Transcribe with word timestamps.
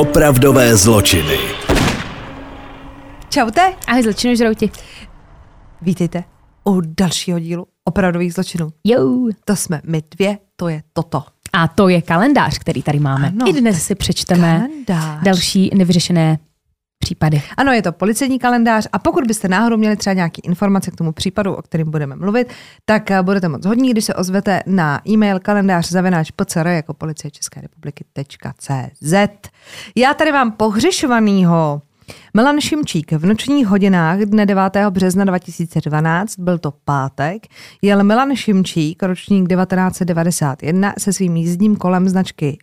Opravdové 0.00 0.76
zločiny. 0.76 1.36
Čaute, 3.28 3.60
Ahoj, 3.88 4.02
zločinu 4.02 4.34
žrouti. 4.34 4.70
vítejte 5.82 6.24
u 6.64 6.80
dalšího 6.80 7.38
dílu 7.38 7.66
opravdových 7.84 8.34
zločinů. 8.34 8.68
Jo. 8.84 9.28
To 9.44 9.56
jsme 9.56 9.80
my 9.86 10.02
dvě, 10.16 10.38
to 10.56 10.68
je 10.68 10.82
toto. 10.92 11.22
A 11.52 11.68
to 11.68 11.88
je 11.88 12.02
kalendář, 12.02 12.58
který 12.58 12.82
tady 12.82 12.98
máme. 13.00 13.28
Ano. 13.28 13.48
I 13.48 13.52
dnes 13.52 13.82
si 13.82 13.94
přečteme 13.94 14.58
Kalendář. 14.58 15.22
další 15.24 15.70
nevyřešené 15.74 16.38
případy. 17.00 17.42
Ano, 17.56 17.72
je 17.72 17.82
to 17.82 17.92
policejní 17.92 18.38
kalendář 18.38 18.88
a 18.92 18.98
pokud 18.98 19.26
byste 19.26 19.48
náhodou 19.48 19.76
měli 19.76 19.96
třeba 19.96 20.14
nějaké 20.14 20.40
informace 20.44 20.90
k 20.90 20.96
tomu 20.96 21.12
případu, 21.12 21.54
o 21.54 21.62
kterém 21.62 21.90
budeme 21.90 22.16
mluvit, 22.16 22.52
tak 22.84 23.10
eh, 23.10 23.22
budete 23.22 23.48
moc 23.48 23.66
hodní, 23.66 23.90
když 23.90 24.04
se 24.04 24.14
ozvete 24.14 24.60
na 24.66 25.00
e-mail 25.08 25.40
kalendář 25.40 25.90
zavináč 25.90 26.30
PCR 26.30 26.66
jako 26.66 26.94
policie 26.94 27.30
České 27.30 27.60
republiky.cz. 27.60 29.14
Já 29.96 30.14
tady 30.14 30.32
mám 30.32 30.52
pohřešovanýho 30.52 31.82
Milan 32.36 32.60
Šimčík 32.60 33.12
v 33.12 33.26
nočních 33.26 33.66
hodinách 33.66 34.18
dne 34.18 34.46
9. 34.46 34.62
března 34.90 35.24
2012, 35.24 36.38
byl 36.38 36.58
to 36.58 36.72
pátek, 36.84 37.46
jel 37.82 38.04
Milan 38.04 38.36
Šimčík, 38.36 39.02
ročník 39.02 39.48
1991, 39.48 40.92
se 40.98 41.12
svým 41.12 41.36
jízdním 41.36 41.76
kolem 41.76 42.08
značky 42.08 42.58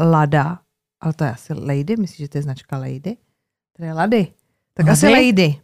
Lada, 0.00 0.58
ale 1.00 1.12
to 1.12 1.24
je 1.24 1.30
asi 1.30 1.54
Lady, 1.54 1.96
myslíš, 1.98 2.18
že 2.18 2.28
to 2.28 2.38
je 2.38 2.42
značka 2.42 2.78
Lady? 2.78 3.16
To 3.78 3.84
je 3.84 3.92
Lady. 3.92 4.26
Tak 4.74 4.86
Lady? 4.86 4.92
asi 4.92 5.08
Lady. 5.08 5.56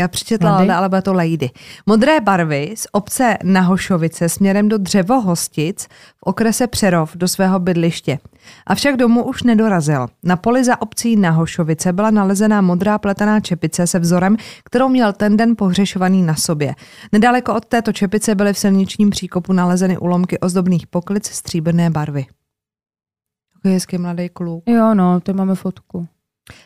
Já 0.00 0.08
přečetla 0.08 0.52
Lady? 0.52 0.68
Lada, 0.68 0.78
ale 0.78 0.88
bude 0.88 1.02
to 1.02 1.12
Lady. 1.12 1.50
Modré 1.86 2.20
barvy 2.20 2.74
z 2.76 2.86
obce 2.92 3.38
Nahošovice 3.44 4.28
směrem 4.28 4.68
do 4.68 4.78
Dřevohostic 4.78 5.84
v 6.16 6.22
okrese 6.22 6.66
Přerov 6.66 7.16
do 7.16 7.28
svého 7.28 7.58
bydliště. 7.58 8.18
Avšak 8.66 8.96
domů 8.96 9.24
už 9.24 9.42
nedorazil. 9.42 10.06
Na 10.22 10.36
poli 10.36 10.64
za 10.64 10.82
obcí 10.82 11.16
Nahošovice 11.16 11.92
byla 11.92 12.10
nalezená 12.10 12.60
modrá 12.60 12.98
pletená 12.98 13.40
čepice 13.40 13.86
se 13.86 13.98
vzorem, 13.98 14.36
kterou 14.64 14.88
měl 14.88 15.12
ten 15.12 15.36
den 15.36 15.56
pohřešovaný 15.56 16.22
na 16.22 16.34
sobě. 16.34 16.74
Nedaleko 17.12 17.54
od 17.54 17.64
této 17.64 17.92
čepice 17.92 18.34
byly 18.34 18.52
v 18.52 18.58
silničním 18.58 19.10
příkopu 19.10 19.52
nalezeny 19.52 19.98
úlomky 19.98 20.38
ozdobných 20.38 20.86
poklic 20.86 21.26
stříbrné 21.26 21.90
barvy. 21.90 22.26
Takový 23.54 23.74
hezký 23.74 23.98
mladý 23.98 24.28
kluk. 24.28 24.64
Jo, 24.66 24.94
no, 24.94 25.20
to 25.20 25.34
máme 25.34 25.54
fotku. 25.54 26.08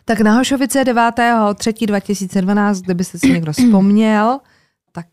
Tak 0.05 0.21
na 0.21 0.37
Hošovice 0.37 0.85
9.3.2012, 0.85 2.83
kdybyste 2.83 3.19
si 3.19 3.33
někdo 3.33 3.53
vzpomněl, 3.53 4.39
tak 4.93 5.07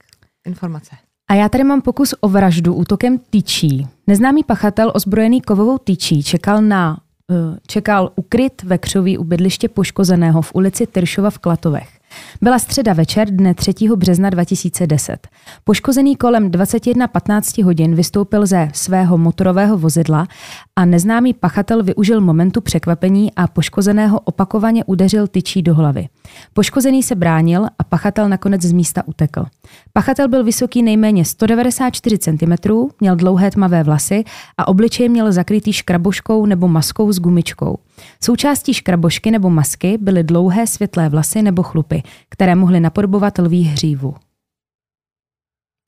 informace. 0.45 0.95
A 1.29 1.33
já 1.33 1.49
tady 1.49 1.63
mám 1.63 1.81
pokus 1.81 2.15
o 2.19 2.29
vraždu 2.29 2.73
útokem 2.73 3.19
tyčí. 3.29 3.87
Neznámý 4.07 4.43
pachatel 4.43 4.91
ozbrojený 4.95 5.41
kovovou 5.41 5.77
tyčí 5.77 6.23
čekal 6.23 6.61
na 6.61 6.97
eh, 7.31 7.35
čekal 7.67 8.11
ukryt 8.15 8.63
ve 8.63 8.77
křoví 8.77 9.17
u 9.17 9.23
bydliště 9.23 9.69
poškozeného 9.69 10.41
v 10.41 10.55
ulici 10.55 10.87
Tyršova 10.87 11.29
v 11.29 11.37
Klatovech. 11.37 11.96
Byla 12.41 12.59
středa 12.59 12.93
večer 12.93 13.31
dne 13.31 13.53
3. 13.53 13.73
března 13.95 14.29
2010. 14.29 15.27
Poškozený 15.63 16.15
kolem 16.15 16.51
21.15 16.51 17.63
hodin 17.63 17.95
vystoupil 17.95 18.45
ze 18.45 18.69
svého 18.73 19.17
motorového 19.17 19.77
vozidla 19.77 20.27
a 20.75 20.85
neznámý 20.85 21.33
pachatel 21.33 21.83
využil 21.83 22.21
momentu 22.21 22.61
překvapení 22.61 23.31
a 23.35 23.47
poškozeného 23.47 24.19
opakovaně 24.19 24.83
udeřil 24.85 25.27
tyčí 25.27 25.61
do 25.61 25.75
hlavy. 25.75 26.07
Poškozený 26.53 27.03
se 27.03 27.15
bránil 27.15 27.65
a 27.79 27.83
pachatel 27.83 28.29
nakonec 28.29 28.61
z 28.61 28.71
místa 28.71 29.03
utekl. 29.05 29.45
Pachatel 29.93 30.27
byl 30.27 30.43
vysoký 30.43 30.83
nejméně 30.83 31.25
194 31.25 32.17
cm, 32.17 32.53
měl 32.99 33.15
dlouhé 33.15 33.51
tmavé 33.51 33.83
vlasy 33.83 34.23
a 34.57 34.67
obličej 34.67 35.09
měl 35.09 35.31
zakrytý 35.31 35.73
škraboškou 35.73 36.45
nebo 36.45 36.67
maskou 36.67 37.11
s 37.11 37.19
gumičkou. 37.19 37.77
Součástí 38.23 38.73
škrabošky 38.73 39.31
nebo 39.31 39.49
masky 39.49 39.97
byly 40.01 40.23
dlouhé 40.23 40.67
světlé 40.67 41.09
vlasy 41.09 41.41
nebo 41.41 41.63
chlupy, 41.63 42.03
které 42.29 42.55
mohly 42.55 42.79
napodobovat 42.79 43.37
lví 43.37 43.63
hřívu. 43.63 44.15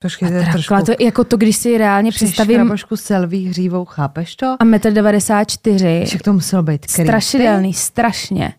trošku... 0.00 0.24
Takhle 0.24 0.82
to, 0.96 1.04
jako 1.04 1.24
to, 1.24 1.36
když 1.36 1.56
si 1.56 1.78
reálně 1.78 2.10
představím 2.12 2.56
Škrabošku 2.56 2.96
s 2.96 3.14
lví 3.16 3.48
hřívou, 3.48 3.84
chápeš 3.84 4.36
to? 4.36 4.46
a 4.46 4.64
1,94 4.64 6.00
m, 6.00 6.06
Však 6.06 6.22
to 6.22 6.32
muselo 6.32 6.62
být 6.62 6.86
creepy. 6.86 7.08
strašidelný, 7.08 7.74
strašně. 7.74 8.54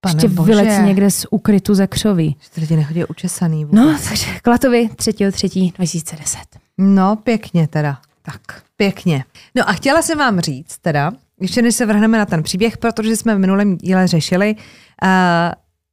Pane 0.00 0.14
Ještě 0.14 0.28
bože. 0.28 0.50
vylec 0.52 0.84
někde 0.84 1.10
z 1.10 1.26
ukrytu 1.30 1.74
ze 1.74 1.86
křoví. 1.86 2.36
Že 2.54 2.60
lidi 2.60 2.76
nechodí 2.76 3.04
učesaný 3.04 3.64
vůbec. 3.64 3.80
No, 3.84 3.98
takže 4.08 4.26
Klatovi 4.42 4.88
3.3.2010. 4.96 6.36
no, 6.78 7.16
pěkně 7.16 7.68
teda. 7.68 7.98
Tak, 8.22 8.62
pěkně. 8.76 9.24
No 9.54 9.68
a 9.68 9.72
chtěla 9.72 10.02
jsem 10.02 10.18
vám 10.18 10.40
říct 10.40 10.78
teda, 10.78 11.12
ještě 11.40 11.62
než 11.62 11.74
se 11.74 11.86
vrhneme 11.86 12.18
na 12.18 12.26
ten 12.26 12.42
příběh, 12.42 12.78
protože 12.78 13.16
jsme 13.16 13.34
v 13.34 13.38
minulém 13.38 13.76
díle 13.76 14.06
řešili 14.06 14.54
uh, 14.54 15.08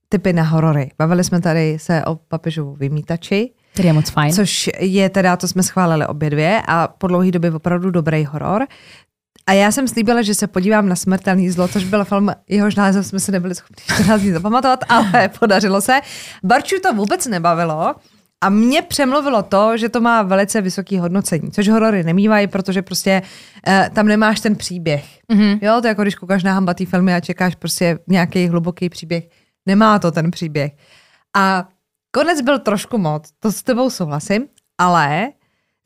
typy 0.10 0.34
na 0.34 0.44
horory. 0.44 0.92
Bavili 0.98 1.24
jsme 1.24 1.42
tady 1.42 1.78
se 1.80 2.06
o 2.06 2.16
papežovu 2.16 2.76
vymítači, 2.76 3.52
Který 3.74 3.88
je 3.88 3.94
moc 3.94 4.10
fajn. 4.10 4.34
což 4.34 4.70
je 4.80 5.10
teda, 5.10 5.38
to 5.38 5.48
jsme 5.48 5.64
schválili 5.64 6.08
obě 6.08 6.30
dvě 6.30 6.62
a 6.68 6.88
po 6.88 7.08
dlouhé 7.08 7.32
době 7.32 7.52
opravdu 7.52 7.92
dobrý 7.92 8.26
horor. 8.26 8.68
A 9.48 9.54
já 9.54 9.72
jsem 9.72 9.88
slíbila, 9.88 10.22
že 10.22 10.36
se 10.36 10.48
podívám 10.48 10.90
na 10.90 10.96
Smrtelný 10.96 11.50
zlo, 11.50 11.68
což 11.68 11.84
byl 11.84 12.06
film, 12.06 12.32
jehož 12.50 12.76
název 12.76 13.06
jsme 13.06 13.20
se 13.20 13.32
nebyli 13.32 13.56
schopni 13.56 13.84
14 13.96 14.22
dní 14.22 14.32
zapamatovat, 14.32 14.80
ale 14.90 15.30
podařilo 15.40 15.82
se. 15.82 16.00
Barču 16.44 16.76
to 16.84 16.94
vůbec 16.94 17.28
nebavilo 17.28 17.96
a 18.44 18.50
mě 18.50 18.82
přemluvilo 18.82 19.44
to, 19.44 19.78
že 19.78 19.90
to 19.90 20.02
má 20.02 20.22
velice 20.24 20.62
vysoké 20.62 21.00
hodnocení, 21.02 21.52
což 21.52 21.68
horory 21.70 22.04
nemývají, 22.04 22.48
protože 22.48 22.82
prostě 22.82 23.22
eh, 23.68 23.90
tam 23.94 24.08
nemáš 24.08 24.40
ten 24.40 24.56
příběh. 24.56 25.06
Mm-hmm. 25.34 25.60
Jo, 25.62 25.82
to 25.82 25.88
je 25.88 25.90
jako 25.90 26.02
když 26.02 26.16
koukáš 26.16 26.44
na 26.44 26.54
hambatý 26.54 26.86
filmy 26.86 27.14
a 27.16 27.20
čekáš 27.20 27.56
prostě 27.56 28.00
nějaký 28.08 28.48
hluboký 28.48 28.90
příběh. 28.90 29.24
Nemá 29.66 30.00
to 30.00 30.12
ten 30.12 30.32
příběh. 30.32 30.72
A 31.36 31.68
konec 32.12 32.42
byl 32.42 32.60
trošku 32.60 32.98
moc, 32.98 33.30
to 33.40 33.52
s 33.52 33.64
tebou 33.64 33.90
souhlasím, 33.90 34.48
ale 34.78 35.28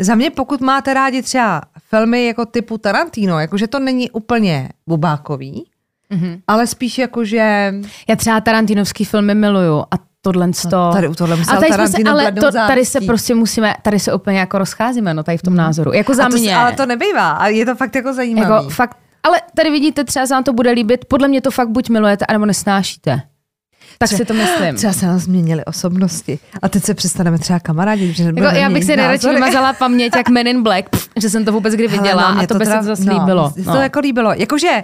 za 0.01 0.15
mě, 0.15 0.29
pokud 0.29 0.61
máte 0.61 0.93
rádi 0.93 1.21
třeba 1.21 1.61
filmy 1.89 2.25
jako 2.25 2.45
typu 2.45 2.77
Tarantino, 2.77 3.39
jakože 3.39 3.67
to 3.67 3.79
není 3.79 4.11
úplně 4.11 4.69
bubákový, 4.87 5.65
mm-hmm. 6.11 6.41
ale 6.47 6.67
spíš 6.67 6.97
jakože... 6.97 7.73
Já 8.09 8.15
třeba 8.15 8.41
Tarantinovský 8.41 9.05
filmy 9.05 9.35
miluju 9.35 9.79
a 9.79 10.09
tohle 10.21 10.49
to... 10.69 10.89
tady 10.93 11.07
u 11.07 11.15
tohle 11.15 11.35
musel 11.35 11.57
a 11.57 11.59
tady 11.59 11.73
jsme 11.73 11.87
se, 11.87 11.91
Tarantino 11.91 12.11
ale 12.11 12.31
to, 12.31 12.51
tady 12.51 12.85
se 12.85 13.01
prostě 13.01 13.35
musíme, 13.35 13.75
tady 13.81 13.99
se 13.99 14.13
úplně 14.13 14.39
jako 14.39 14.57
rozcházíme, 14.57 15.13
no 15.13 15.23
tady 15.23 15.37
v 15.37 15.41
tom 15.41 15.55
názoru. 15.55 15.93
Jako 15.93 16.13
za 16.13 16.25
a 16.25 16.29
to, 16.29 16.37
mě. 16.37 16.55
Ale 16.55 16.73
to 16.73 16.85
nebývá 16.85 17.31
a 17.31 17.47
je 17.47 17.65
to 17.65 17.75
fakt 17.75 17.95
jako 17.95 18.13
zajímavý. 18.13 18.51
jako 18.51 18.69
fakt, 18.69 18.97
ale 19.23 19.41
tady 19.55 19.69
vidíte, 19.69 20.03
třeba 20.03 20.27
se 20.27 20.33
vám 20.33 20.43
to 20.43 20.53
bude 20.53 20.71
líbit, 20.71 21.05
podle 21.05 21.27
mě 21.27 21.41
to 21.41 21.51
fakt 21.51 21.69
buď 21.69 21.89
milujete, 21.89 22.25
anebo 22.25 22.45
nesnášíte. 22.45 23.21
Tak 24.01 24.09
si 24.09 24.25
to 24.25 24.33
myslím. 24.33 24.75
Třeba 24.75 24.93
se 24.93 25.05
nám 25.05 25.19
změnily 25.19 25.65
osobnosti. 25.65 26.39
A 26.61 26.69
teď 26.69 26.83
se 26.83 26.93
přestaneme 26.93 27.39
třeba 27.39 27.59
kamarádi, 27.59 28.13
že 28.13 28.23
Jako, 28.23 28.41
já 28.41 28.69
bych 28.69 28.83
si 28.83 28.95
nejradši 28.95 29.29
vymazala 29.29 29.73
paměť 29.73 30.15
jak 30.15 30.29
Men 30.29 30.47
in 30.47 30.63
Black, 30.63 30.89
pff, 30.89 31.09
že 31.15 31.29
jsem 31.29 31.45
to 31.45 31.51
vůbec 31.51 31.73
kdy 31.73 31.87
viděla 31.87 32.23
a 32.23 32.47
to 32.47 32.53
by 32.53 32.65
se 32.65 32.77
to 32.77 32.83
zase 32.83 33.09
líbilo. 33.09 33.53
No, 33.65 33.73
to 33.73 33.79
jako 33.79 33.99
líbilo. 33.99 34.33
Jakože, 34.33 34.83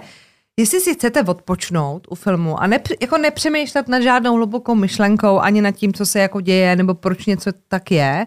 jestli 0.56 0.80
si 0.80 0.94
chcete 0.94 1.22
odpočnout 1.22 2.06
u 2.10 2.14
filmu 2.14 2.62
a 2.62 2.66
nepř, 2.66 2.92
jako 3.00 3.18
nepřemýšlet 3.18 3.88
nad 3.88 4.02
žádnou 4.02 4.34
hlubokou 4.34 4.74
myšlenkou, 4.74 5.38
ani 5.38 5.62
nad 5.62 5.70
tím, 5.70 5.92
co 5.92 6.06
se 6.06 6.20
jako 6.20 6.40
děje, 6.40 6.76
nebo 6.76 6.94
proč 6.94 7.26
něco 7.26 7.50
tak 7.68 7.90
je, 7.90 8.26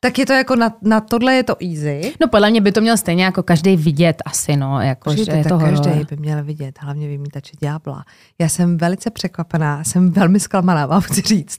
tak 0.00 0.18
je 0.18 0.26
to 0.26 0.32
jako 0.32 0.56
na, 0.56 0.76
na 0.82 1.00
tohle 1.00 1.34
je 1.34 1.42
to 1.42 1.56
easy. 1.62 2.12
No 2.20 2.28
podle 2.28 2.50
mě 2.50 2.60
by 2.60 2.72
to 2.72 2.80
měl 2.80 2.96
stejně 2.96 3.24
jako 3.24 3.42
každý 3.42 3.76
vidět 3.76 4.16
asi, 4.26 4.56
no, 4.56 4.80
jako, 4.80 5.16
že 5.16 5.32
je 5.32 5.44
to 5.44 5.58
každý 5.58 5.90
by 6.10 6.16
měl 6.16 6.44
vidět, 6.44 6.78
hlavně 6.80 7.08
vymítače 7.08 7.52
ďábla. 7.60 8.04
Já 8.38 8.48
jsem 8.48 8.78
velice 8.78 9.10
překvapená, 9.10 9.84
jsem 9.84 10.10
velmi 10.10 10.40
zklamaná, 10.40 10.86
vám 10.86 11.00
chci 11.00 11.20
říct, 11.20 11.56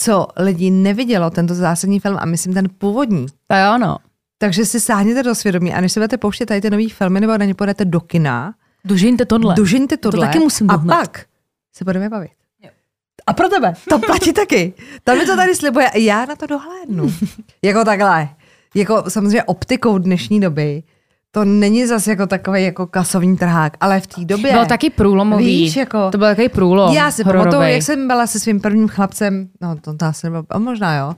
co 0.00 0.26
lidi 0.36 0.70
nevidělo 0.70 1.30
tento 1.30 1.54
zásadní 1.54 2.00
film 2.00 2.16
a 2.20 2.24
myslím 2.24 2.54
ten 2.54 2.68
původní. 2.78 3.26
To 3.46 3.56
jo, 3.56 3.78
no. 3.78 3.96
Takže 4.38 4.64
si 4.66 4.80
sáhněte 4.80 5.22
do 5.22 5.34
svědomí 5.34 5.74
a 5.74 5.80
než 5.80 5.92
se 5.92 6.00
budete 6.00 6.16
pouštět 6.18 6.46
tady 6.46 6.60
ty 6.60 6.70
nový 6.70 6.90
filmy 6.90 7.20
nebo 7.20 7.38
na 7.38 7.44
ně 7.44 7.54
půjdete 7.54 7.84
do 7.84 8.00
kina, 8.00 8.54
Dužiňte 8.84 9.24
tohle. 9.24 9.54
dužiňte 9.54 9.96
To 9.96 10.10
tohle 10.10 10.26
taky 10.26 10.38
musím 10.38 10.70
a 10.70 10.76
dohnat. 10.76 10.98
pak 11.00 11.24
se 11.76 11.84
budeme 11.84 12.08
bavit. 12.08 12.30
A 13.26 13.32
pro 13.32 13.48
tebe, 13.48 13.72
to 13.88 13.98
platí 13.98 14.32
taky. 14.32 14.72
Tam 15.04 15.18
mi 15.18 15.26
to 15.26 15.36
tady 15.36 15.54
slibuje, 15.54 15.90
já 15.94 16.26
na 16.26 16.36
to 16.36 16.46
dohlédnu. 16.46 17.12
jako 17.62 17.84
takhle. 17.84 18.28
Jako 18.74 19.04
samozřejmě 19.08 19.42
optikou 19.44 19.98
dnešní 19.98 20.40
doby, 20.40 20.82
to 21.30 21.44
není 21.44 21.86
zase 21.86 22.10
jako 22.10 22.26
takový 22.26 22.64
jako 22.64 22.86
kasovní 22.86 23.36
trhák, 23.36 23.72
ale 23.80 24.00
v 24.00 24.06
té 24.06 24.24
době... 24.24 24.52
Byl 24.52 24.66
taky 24.66 24.90
průlomový. 24.90 25.44
Víš, 25.46 25.76
jako- 25.76 26.10
To 26.10 26.18
byl 26.18 26.26
takový 26.28 26.48
průlom. 26.48 26.94
Já 26.94 27.10
si 27.10 27.24
pamatuju, 27.24 27.62
jak 27.62 27.82
jsem 27.82 28.06
byla 28.06 28.26
se 28.26 28.40
svým 28.40 28.60
prvním 28.60 28.88
chlapcem, 28.88 29.48
no 29.60 29.76
to, 29.76 29.94
to 29.96 30.04
asi 30.04 30.26
nebylo, 30.26 30.44
a 30.50 30.58
možná 30.58 30.96
jo, 30.96 31.14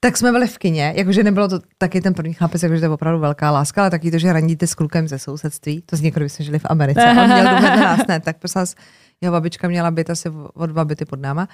tak 0.00 0.16
jsme 0.16 0.32
byli 0.32 0.46
v 0.46 0.58
kině, 0.58 0.92
jakože 0.96 1.22
nebylo 1.22 1.48
to 1.48 1.58
taky 1.78 2.00
ten 2.00 2.14
první 2.14 2.34
chlapec, 2.34 2.62
jakože 2.62 2.80
to 2.80 2.84
je 2.84 2.90
opravdu 2.90 3.20
velká 3.20 3.50
láska, 3.50 3.80
ale 3.82 3.90
taky 3.90 4.10
to, 4.10 4.18
že 4.18 4.32
randíte 4.32 4.66
s 4.66 4.74
klukem 4.74 5.08
ze 5.08 5.18
sousedství, 5.18 5.82
to 5.86 5.96
z 5.96 6.00
někdo 6.00 6.24
jsme 6.28 6.44
žili 6.44 6.58
v 6.58 6.66
Americe, 6.70 7.04
a 7.04 7.12
měl 7.26 7.44
na 7.44 7.76
nás, 7.76 8.00
ne, 8.08 8.20
tak 8.20 8.36
prosím 8.38 8.60
vás, 8.60 8.74
jeho 9.20 9.32
babička 9.32 9.68
měla 9.68 9.90
byt 9.90 10.10
asi 10.10 10.28
o 10.54 10.66
dva 10.66 10.84
byty 10.84 11.04
pod 11.04 11.20
náma 11.20 11.48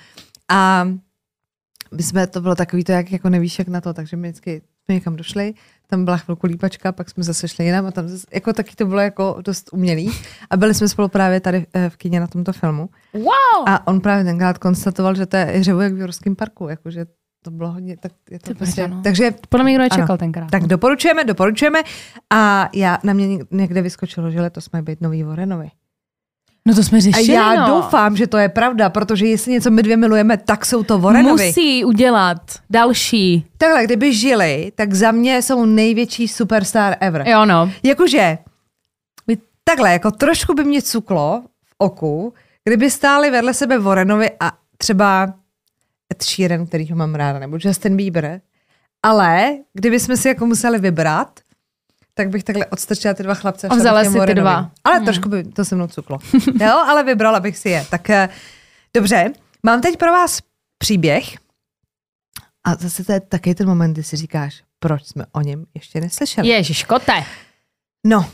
a 0.50 0.88
my 1.96 2.02
jsme, 2.02 2.26
to 2.26 2.40
bylo 2.40 2.54
takový 2.54 2.84
to, 2.84 2.92
jak 2.92 3.12
jako 3.12 3.28
nevíš, 3.28 3.58
jak 3.58 3.68
na 3.68 3.80
to, 3.80 3.94
takže 3.94 4.16
my 4.16 4.28
vždycky 4.28 4.62
jsme 4.84 4.94
někam 4.94 5.16
došli, 5.16 5.54
tam 5.86 6.04
byla 6.04 6.16
chvilku 6.16 6.46
lípačka, 6.46 6.92
pak 6.92 7.10
jsme 7.10 7.22
zase 7.22 7.48
šli 7.48 7.64
jinam 7.64 7.86
a 7.86 7.90
tam 7.90 8.08
zase, 8.08 8.26
jako 8.34 8.52
taky 8.52 8.76
to 8.76 8.86
bylo 8.86 9.00
jako 9.00 9.36
dost 9.44 9.70
umělý. 9.72 10.10
A 10.50 10.56
byli 10.56 10.74
jsme 10.74 10.88
spolu 10.88 11.08
právě 11.08 11.40
tady 11.40 11.66
eh, 11.74 11.90
v 11.90 11.96
kině 11.96 12.20
na 12.20 12.26
tomto 12.26 12.52
filmu. 12.52 12.88
Wow! 13.14 13.68
A 13.68 13.86
on 13.86 14.00
právě 14.00 14.24
tenkrát 14.24 14.58
konstatoval, 14.58 15.14
že 15.14 15.26
to 15.26 15.36
je 15.36 15.44
hřevo 15.44 15.80
jak 15.80 15.92
v 15.92 15.98
Jorském 15.98 16.36
parku, 16.36 16.68
jakože 16.68 17.06
to 17.44 17.50
bylo 17.50 17.72
hodně, 17.72 17.96
tak 17.96 18.12
je 18.30 18.38
to 18.38 18.48
Ty 18.50 18.54
prostě, 18.54 18.82
brďo, 18.82 18.96
no. 18.96 19.02
takže 19.02 19.34
Podle 19.48 19.64
mě 19.64 19.70
nikdo 19.72 19.82
nečekal 19.82 20.04
Ano. 20.10 20.18
tenkrát. 20.18 20.50
tak 20.50 20.62
doporučujeme, 20.66 21.24
doporučujeme 21.24 21.78
a 22.30 22.68
já, 22.74 22.98
na 23.02 23.12
mě 23.12 23.26
něk- 23.26 23.46
někde 23.50 23.82
vyskočilo, 23.82 24.30
že 24.30 24.40
letos 24.40 24.70
mají 24.70 24.84
být 24.84 25.00
nový 25.00 25.22
Warrenovi. 25.22 25.70
No 26.66 26.74
to 26.74 26.82
jsme 26.82 26.98
A 26.98 27.00
řešili, 27.00 27.32
já 27.32 27.54
no. 27.54 27.66
doufám, 27.66 28.16
že 28.16 28.26
to 28.26 28.38
je 28.38 28.48
pravda, 28.48 28.90
protože 28.90 29.26
jestli 29.26 29.52
něco 29.52 29.70
my 29.70 29.82
dvě 29.82 29.96
milujeme, 29.96 30.36
tak 30.36 30.66
jsou 30.66 30.82
to 30.82 30.98
Warrenovi. 30.98 31.46
Musí 31.46 31.84
udělat 31.84 32.40
další. 32.70 33.46
Takhle, 33.58 33.84
kdyby 33.84 34.14
žili, 34.14 34.72
tak 34.74 34.94
za 34.94 35.12
mě 35.12 35.42
jsou 35.42 35.64
největší 35.64 36.28
superstar 36.28 36.96
ever. 37.00 37.24
Jo, 37.28 37.44
no. 37.44 37.70
Jakože, 37.82 38.38
takhle, 39.64 39.92
jako 39.92 40.10
trošku 40.10 40.54
by 40.54 40.64
mě 40.64 40.82
cuklo 40.82 41.42
v 41.64 41.74
oku, 41.78 42.34
kdyby 42.64 42.90
stáli 42.90 43.30
vedle 43.30 43.54
sebe 43.54 43.78
Warrenovi 43.78 44.30
a 44.40 44.52
třeba 44.78 45.34
Ed 46.12 46.22
Sheeran, 46.22 46.66
který 46.66 46.90
ho 46.90 46.96
mám 46.96 47.14
ráda, 47.14 47.38
nebo 47.38 47.58
Justin 47.60 47.96
Bieber, 47.96 48.40
ale 49.02 49.56
kdyby 49.72 50.00
jsme 50.00 50.16
si 50.16 50.28
jako 50.28 50.46
museli 50.46 50.78
vybrat, 50.78 51.40
tak 52.18 52.28
bych 52.28 52.44
takhle 52.44 52.66
odstrčila 52.66 53.14
ty 53.14 53.22
dva 53.22 53.34
chlapce. 53.34 53.68
A 53.68 53.74
vzala 53.74 54.04
si 54.04 54.20
ty 54.26 54.34
dva. 54.34 54.56
Hmm. 54.56 54.70
Ale 54.84 55.00
trošku 55.00 55.28
by 55.28 55.44
to 55.44 55.64
se 55.64 55.74
mnou 55.74 55.86
cuklo. 55.86 56.18
jo, 56.60 56.68
ale 56.68 57.04
vybrala 57.04 57.40
bych 57.40 57.58
si 57.58 57.68
je. 57.68 57.86
Tak 57.90 58.10
eh, 58.10 58.28
dobře, 58.94 59.32
mám 59.62 59.80
teď 59.80 59.96
pro 59.96 60.12
vás 60.12 60.40
příběh 60.78 61.24
a 62.64 62.74
zase 62.74 63.04
to 63.04 63.12
je 63.12 63.20
taky 63.20 63.54
ten 63.54 63.68
moment, 63.68 63.92
kdy 63.92 64.02
si 64.02 64.16
říkáš, 64.16 64.62
proč 64.78 65.04
jsme 65.04 65.24
o 65.32 65.40
něm 65.40 65.64
ještě 65.74 66.00
neslyšeli. 66.00 66.48
Ježiš, 66.48 66.84
kote. 66.84 67.24
No, 68.06 68.30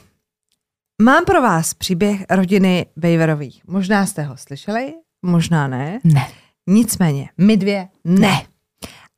mám 1.02 1.24
pro 1.24 1.42
vás 1.42 1.74
příběh 1.74 2.24
rodiny 2.30 2.86
Bejverových. 2.96 3.62
Možná 3.66 4.06
jste 4.06 4.22
ho 4.22 4.36
slyšeli, 4.36 4.94
možná 5.22 5.68
ne. 5.68 6.00
Ne. 6.04 6.28
Nicméně, 6.66 7.28
my 7.38 7.56
dvě 7.56 7.88
ne. 8.04 8.42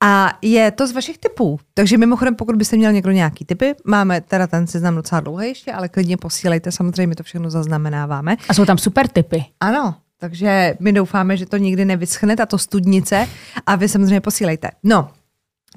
A 0.06 0.38
je 0.42 0.70
to 0.70 0.86
z 0.86 0.92
vašich 0.92 1.18
typů. 1.18 1.60
Takže 1.74 1.98
mimochodem, 1.98 2.34
pokud 2.34 2.56
byste 2.56 2.76
měl 2.76 2.92
někdo 2.92 3.10
nějaký 3.10 3.44
typy, 3.44 3.74
máme 3.84 4.20
teda 4.20 4.46
ten 4.46 4.66
seznam 4.66 4.96
docela 4.96 5.20
dlouhý 5.20 5.48
ještě, 5.48 5.72
ale 5.72 5.88
klidně 5.88 6.16
posílejte, 6.16 6.72
samozřejmě 6.72 7.06
my 7.06 7.14
to 7.14 7.22
všechno 7.22 7.50
zaznamenáváme. 7.50 8.36
A 8.48 8.54
jsou 8.54 8.64
tam 8.64 8.78
super 8.78 9.08
typy. 9.08 9.44
Ano, 9.60 9.94
takže 10.18 10.76
my 10.80 10.92
doufáme, 10.92 11.36
že 11.36 11.46
to 11.46 11.56
nikdy 11.56 11.84
nevyschne, 11.84 12.36
tato 12.36 12.58
studnice, 12.58 13.28
a 13.66 13.76
vy 13.76 13.88
samozřejmě 13.88 14.20
posílejte. 14.20 14.70
No, 14.82 15.10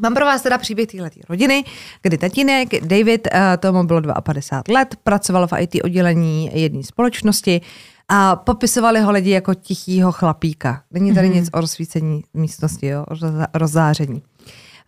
Mám 0.02 0.14
pro 0.14 0.26
vás 0.26 0.42
teda 0.42 0.58
příběh 0.58 0.88
téhle 0.88 1.12
rodiny, 1.30 1.64
kdy 2.02 2.18
tatínek 2.18 2.86
David, 2.86 3.28
eh, 3.32 3.58
tomu 3.58 3.84
bylo 3.84 4.02
52 4.22 4.74
let, 4.80 4.96
pracoval 5.04 5.48
v 5.48 5.54
IT 5.60 5.84
oddělení 5.84 6.52
jedné 6.54 6.84
společnosti 6.84 7.62
a 8.08 8.36
popisovali 8.36 9.02
ho 9.02 9.12
lidi 9.12 9.30
jako 9.30 9.54
tichýho 9.54 10.12
chlapíka. 10.12 10.84
Není 10.92 11.14
tady 11.14 11.30
mm-hmm. 11.30 11.34
nic 11.34 11.50
o 11.54 11.62
rozsvícení 11.62 12.24
místnosti, 12.34 12.88
jo, 12.88 13.06
o 13.10 13.16
rozzáření. 13.54 14.24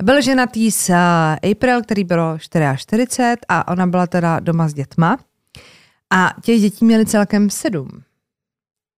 Byl 0.04 0.22
ženatý 0.22 0.72
s 0.72 0.90
eh, 0.90 1.52
April, 1.52 1.82
který 1.82 2.04
bylo 2.04 2.38
44 2.38 3.06
a 3.50 3.68
ona 3.68 3.88
byla 3.88 4.08
teda 4.08 4.40
doma 4.40 4.68
s 4.68 4.74
dětma. 4.74 5.18
A 6.14 6.34
těch 6.42 6.62
dětí 6.62 6.86
měli 6.86 7.06
celkem 7.06 7.50
sedm. 7.50 7.90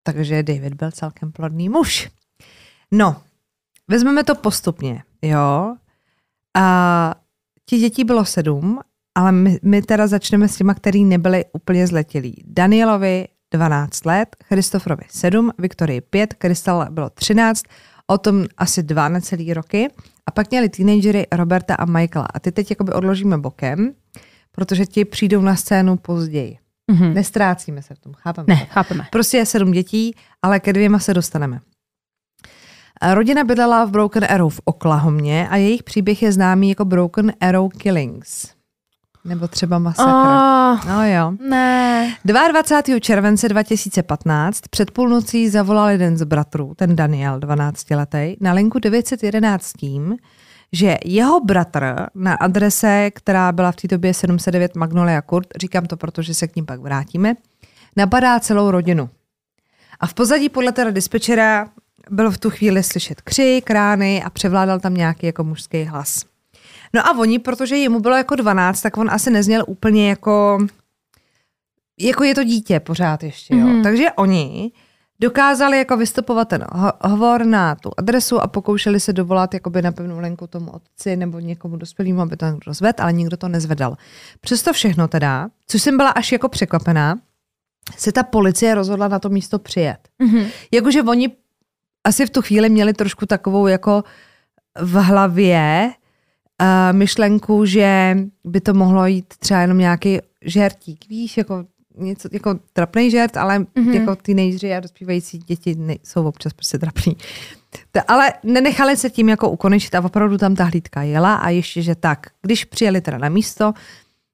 Takže 0.03 0.43
David 0.43 0.73
byl 0.73 0.91
celkem 0.91 1.31
plodný 1.31 1.69
muž. 1.69 2.09
No, 2.91 3.21
vezmeme 3.87 4.23
to 4.23 4.35
postupně, 4.35 5.03
jo. 5.21 5.75
A 6.57 7.15
těch 7.65 7.79
dětí 7.79 8.03
bylo 8.03 8.25
sedm, 8.25 8.79
ale 9.15 9.31
my, 9.31 9.59
my 9.63 9.81
teda 9.81 10.07
začneme 10.07 10.47
s 10.47 10.57
těma, 10.57 10.73
který 10.73 11.05
nebyli 11.05 11.45
úplně 11.53 11.87
zletilí. 11.87 12.43
Danielovi 12.47 13.27
12 13.51 14.05
let, 14.05 14.35
Christofrovi 14.45 15.03
7, 15.09 15.51
Viktorii 15.57 16.01
5, 16.01 16.33
Krystal 16.33 16.87
bylo 16.89 17.09
13, 17.09 17.63
o 18.07 18.17
tom 18.17 18.45
asi 18.57 18.83
dva 18.83 19.09
necelý 19.09 19.53
roky. 19.53 19.87
A 20.27 20.31
pak 20.31 20.51
měli 20.51 20.69
teenagery 20.69 21.27
Roberta 21.31 21.75
a 21.75 21.85
Michaela. 21.85 22.27
A 22.33 22.39
ty 22.39 22.51
teď 22.51 22.69
jakoby 22.69 22.93
odložíme 22.93 23.37
bokem, 23.37 23.91
protože 24.51 24.85
ti 24.85 25.05
přijdou 25.05 25.41
na 25.41 25.55
scénu 25.55 25.97
později. 25.97 26.57
Mhm. 26.91 27.13
Nestrácíme 27.13 27.81
se 27.81 27.95
v 27.95 27.99
tom, 27.99 28.13
chápeme 28.13 28.45
Ne, 28.49 28.55
to. 28.59 28.65
chápeme. 28.73 29.07
Prostě 29.11 29.37
je 29.37 29.45
sedm 29.45 29.71
dětí, 29.71 30.15
ale 30.41 30.59
ke 30.59 30.73
dvěma 30.73 30.99
se 30.99 31.13
dostaneme. 31.13 31.59
Rodina 33.13 33.43
bydlela 33.43 33.85
v 33.85 33.91
Broken 33.91 34.25
Arrow 34.29 34.53
v 34.53 34.61
Oklahomě 34.65 35.49
a 35.49 35.55
jejich 35.57 35.83
příběh 35.83 36.23
je 36.23 36.31
známý 36.31 36.69
jako 36.69 36.85
Broken 36.85 37.33
Arrow 37.41 37.69
Killings. 37.77 38.49
Nebo 39.25 39.47
třeba 39.47 39.79
masakr. 39.79 40.09
Oh, 40.09 40.87
No 40.87 41.07
jo. 41.07 41.33
ne. 41.49 42.15
22. 42.25 42.99
července 42.99 43.49
2015 43.49 44.61
před 44.69 44.91
půlnocí 44.91 45.49
zavolal 45.49 45.89
jeden 45.89 46.17
z 46.17 46.23
bratrů, 46.23 46.73
ten 46.75 46.95
Daniel, 46.95 47.39
12-letý, 47.39 48.37
na 48.41 48.53
linku 48.53 48.79
911 48.79 49.63
s 49.63 49.73
tím, 49.73 50.17
že 50.73 50.97
jeho 51.05 51.39
bratr 51.39 51.95
na 52.15 52.33
adrese, 52.35 53.11
která 53.11 53.51
byla 53.51 53.71
v 53.71 53.75
té 53.75 53.87
době 53.87 54.13
709 54.13 54.75
Magnolia 54.75 55.21
Court, 55.21 55.47
říkám 55.61 55.85
to, 55.85 55.97
protože 55.97 56.33
se 56.33 56.47
k 56.47 56.55
ním 56.55 56.65
pak 56.65 56.79
vrátíme, 56.79 57.33
napadá 57.97 58.39
celou 58.39 58.71
rodinu. 58.71 59.09
A 59.99 60.07
v 60.07 60.13
pozadí 60.13 60.49
podle 60.49 60.71
teda 60.71 60.91
dispečera 60.91 61.67
byl 62.09 62.31
v 62.31 62.37
tu 62.37 62.49
chvíli 62.49 62.83
slyšet 62.83 63.21
křik, 63.21 63.69
rány 63.69 64.23
a 64.23 64.29
převládal 64.29 64.79
tam 64.79 64.93
nějaký 64.93 65.25
jako 65.25 65.43
mužský 65.43 65.83
hlas. 65.83 66.30
No 66.93 67.07
a 67.07 67.17
oni, 67.17 67.39
protože 67.39 67.77
jemu 67.77 67.99
bylo 67.99 68.15
jako 68.15 68.35
12, 68.35 68.81
tak 68.81 68.97
on 68.97 69.09
asi 69.11 69.29
nezněl 69.31 69.63
úplně 69.67 70.09
jako 70.09 70.57
jako 71.99 72.23
je 72.23 72.35
to 72.35 72.43
dítě 72.43 72.79
pořád 72.79 73.23
ještě, 73.23 73.55
jo. 73.55 73.65
Mm. 73.67 73.83
Takže 73.83 74.11
oni 74.11 74.71
dokázali 75.19 75.77
jako 75.77 75.97
vystupovat 75.97 76.47
ten 76.47 76.65
ho- 76.71 76.93
hovor 77.01 77.45
na 77.45 77.75
tu 77.75 77.91
adresu 77.97 78.39
a 78.39 78.47
pokoušeli 78.47 78.99
se 78.99 79.13
dovolat 79.13 79.53
jakoby 79.53 79.81
na 79.81 79.91
pevnou 79.91 80.19
lenku 80.19 80.47
tomu 80.47 80.71
otci 80.71 81.15
nebo 81.15 81.39
někomu 81.39 81.77
dospělému, 81.77 82.21
aby 82.21 82.37
to 82.37 82.45
někdo 82.45 82.59
rozvedl, 82.67 83.03
ale 83.03 83.13
nikdo 83.13 83.37
to 83.37 83.47
nezvedal. 83.47 83.97
Přesto 84.41 84.73
všechno 84.73 85.07
teda, 85.07 85.49
což 85.67 85.81
jsem 85.81 85.97
byla 85.97 86.09
až 86.09 86.31
jako 86.31 86.49
překvapená, 86.49 87.19
se 87.97 88.11
ta 88.11 88.23
policie 88.23 88.75
rozhodla 88.75 89.07
na 89.07 89.19
to 89.19 89.29
místo 89.29 89.59
přijet. 89.59 89.97
Mhm. 90.19 90.47
Jakože 90.71 91.03
oni 91.03 91.31
asi 92.03 92.25
v 92.25 92.29
tu 92.29 92.41
chvíli 92.41 92.69
měli 92.69 92.93
trošku 92.93 93.25
takovou 93.25 93.67
jako 93.67 94.03
v 94.81 94.93
hlavě 94.93 95.91
uh, 96.61 96.97
myšlenku, 96.97 97.65
že 97.65 98.17
by 98.45 98.61
to 98.61 98.73
mohlo 98.73 99.05
jít 99.05 99.33
třeba 99.39 99.59
jenom 99.61 99.77
nějaký 99.77 100.19
žertík, 100.45 101.09
víš, 101.09 101.37
jako 101.37 101.65
něco 101.97 102.29
jako 102.31 102.59
trapný 102.73 103.11
žert, 103.11 103.37
ale 103.37 103.59
mm-hmm. 103.59 103.93
jako 103.93 104.15
teenageři 104.15 104.73
a 104.73 104.79
dospívající 104.79 105.37
děti 105.37 105.75
ne, 105.75 105.95
jsou 106.03 106.27
občas 106.27 106.53
prostě 106.53 106.79
trapný. 106.79 107.17
Ta, 107.91 108.01
ale 108.07 108.33
nenechali 108.43 108.97
se 108.97 109.09
tím 109.09 109.29
jako 109.29 109.49
ukonečit 109.49 109.95
a 109.95 110.05
opravdu 110.05 110.37
tam 110.37 110.55
ta 110.55 110.63
hlídka 110.63 111.01
jela 111.01 111.35
a 111.35 111.49
ještě, 111.49 111.81
že 111.81 111.95
tak, 111.95 112.27
když 112.41 112.65
přijeli 112.65 113.01
teda 113.01 113.17
na 113.17 113.29
místo, 113.29 113.73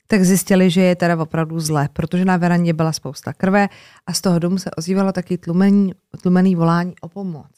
tak 0.08 0.24
zjistili, 0.24 0.70
že 0.70 0.82
je 0.82 0.96
teda 0.96 1.22
opravdu 1.22 1.60
zle, 1.60 1.90
protože 1.94 2.26
na 2.26 2.38
verandě 2.38 2.74
byla 2.74 2.92
spousta 2.92 3.34
krve 3.34 3.70
a 4.08 4.14
z 4.14 4.22
toho 4.22 4.40
domu 4.40 4.58
se 4.58 4.72
ozývalo 4.72 5.12
taky 5.12 5.38
tlumený, 5.38 5.94
tlumený 6.22 6.56
volání 6.56 6.94
o 7.02 7.10
pomoc. 7.10 7.52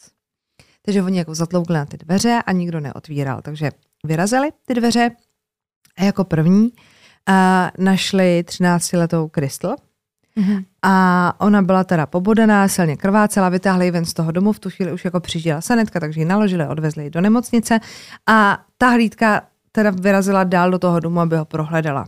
Takže 0.85 1.03
oni 1.03 1.17
jako 1.17 1.35
zatloukli 1.35 1.75
na 1.75 1.85
ty 1.85 1.97
dveře 1.97 2.39
a 2.45 2.51
nikdo 2.51 2.79
neotvíral, 2.79 3.41
takže 3.41 3.71
vyrazili 4.05 4.49
ty 4.65 4.73
dveře 4.73 5.11
a 5.97 6.03
jako 6.03 6.23
první 6.23 6.69
a 7.27 7.71
našli 7.77 8.43
13-letou 8.47 9.29
Crystal, 9.29 9.75
Mhm. 10.35 10.63
a 10.81 11.33
ona 11.41 11.61
byla 11.61 11.83
teda 11.83 12.05
pobodená, 12.05 12.67
silně 12.67 12.97
krvácela, 12.97 13.49
vytáhli 13.49 13.85
ji 13.85 13.91
ven 13.91 14.05
z 14.05 14.13
toho 14.13 14.31
domu, 14.31 14.51
v 14.53 14.59
tu 14.59 14.69
chvíli 14.69 14.93
už 14.93 15.05
jako 15.05 15.19
přijížděla 15.19 15.61
sanetka, 15.61 15.99
takže 15.99 16.21
ji 16.21 16.25
naložili, 16.25 16.67
odvezli 16.67 17.03
ji 17.03 17.09
do 17.09 17.21
nemocnice 17.21 17.79
a 18.27 18.65
ta 18.77 18.89
hlídka 18.89 19.41
teda 19.71 19.89
vyrazila 19.89 20.43
dál 20.43 20.71
do 20.71 20.79
toho 20.79 20.99
domu, 20.99 21.19
aby 21.19 21.37
ho 21.37 21.45
prohledala. 21.45 22.05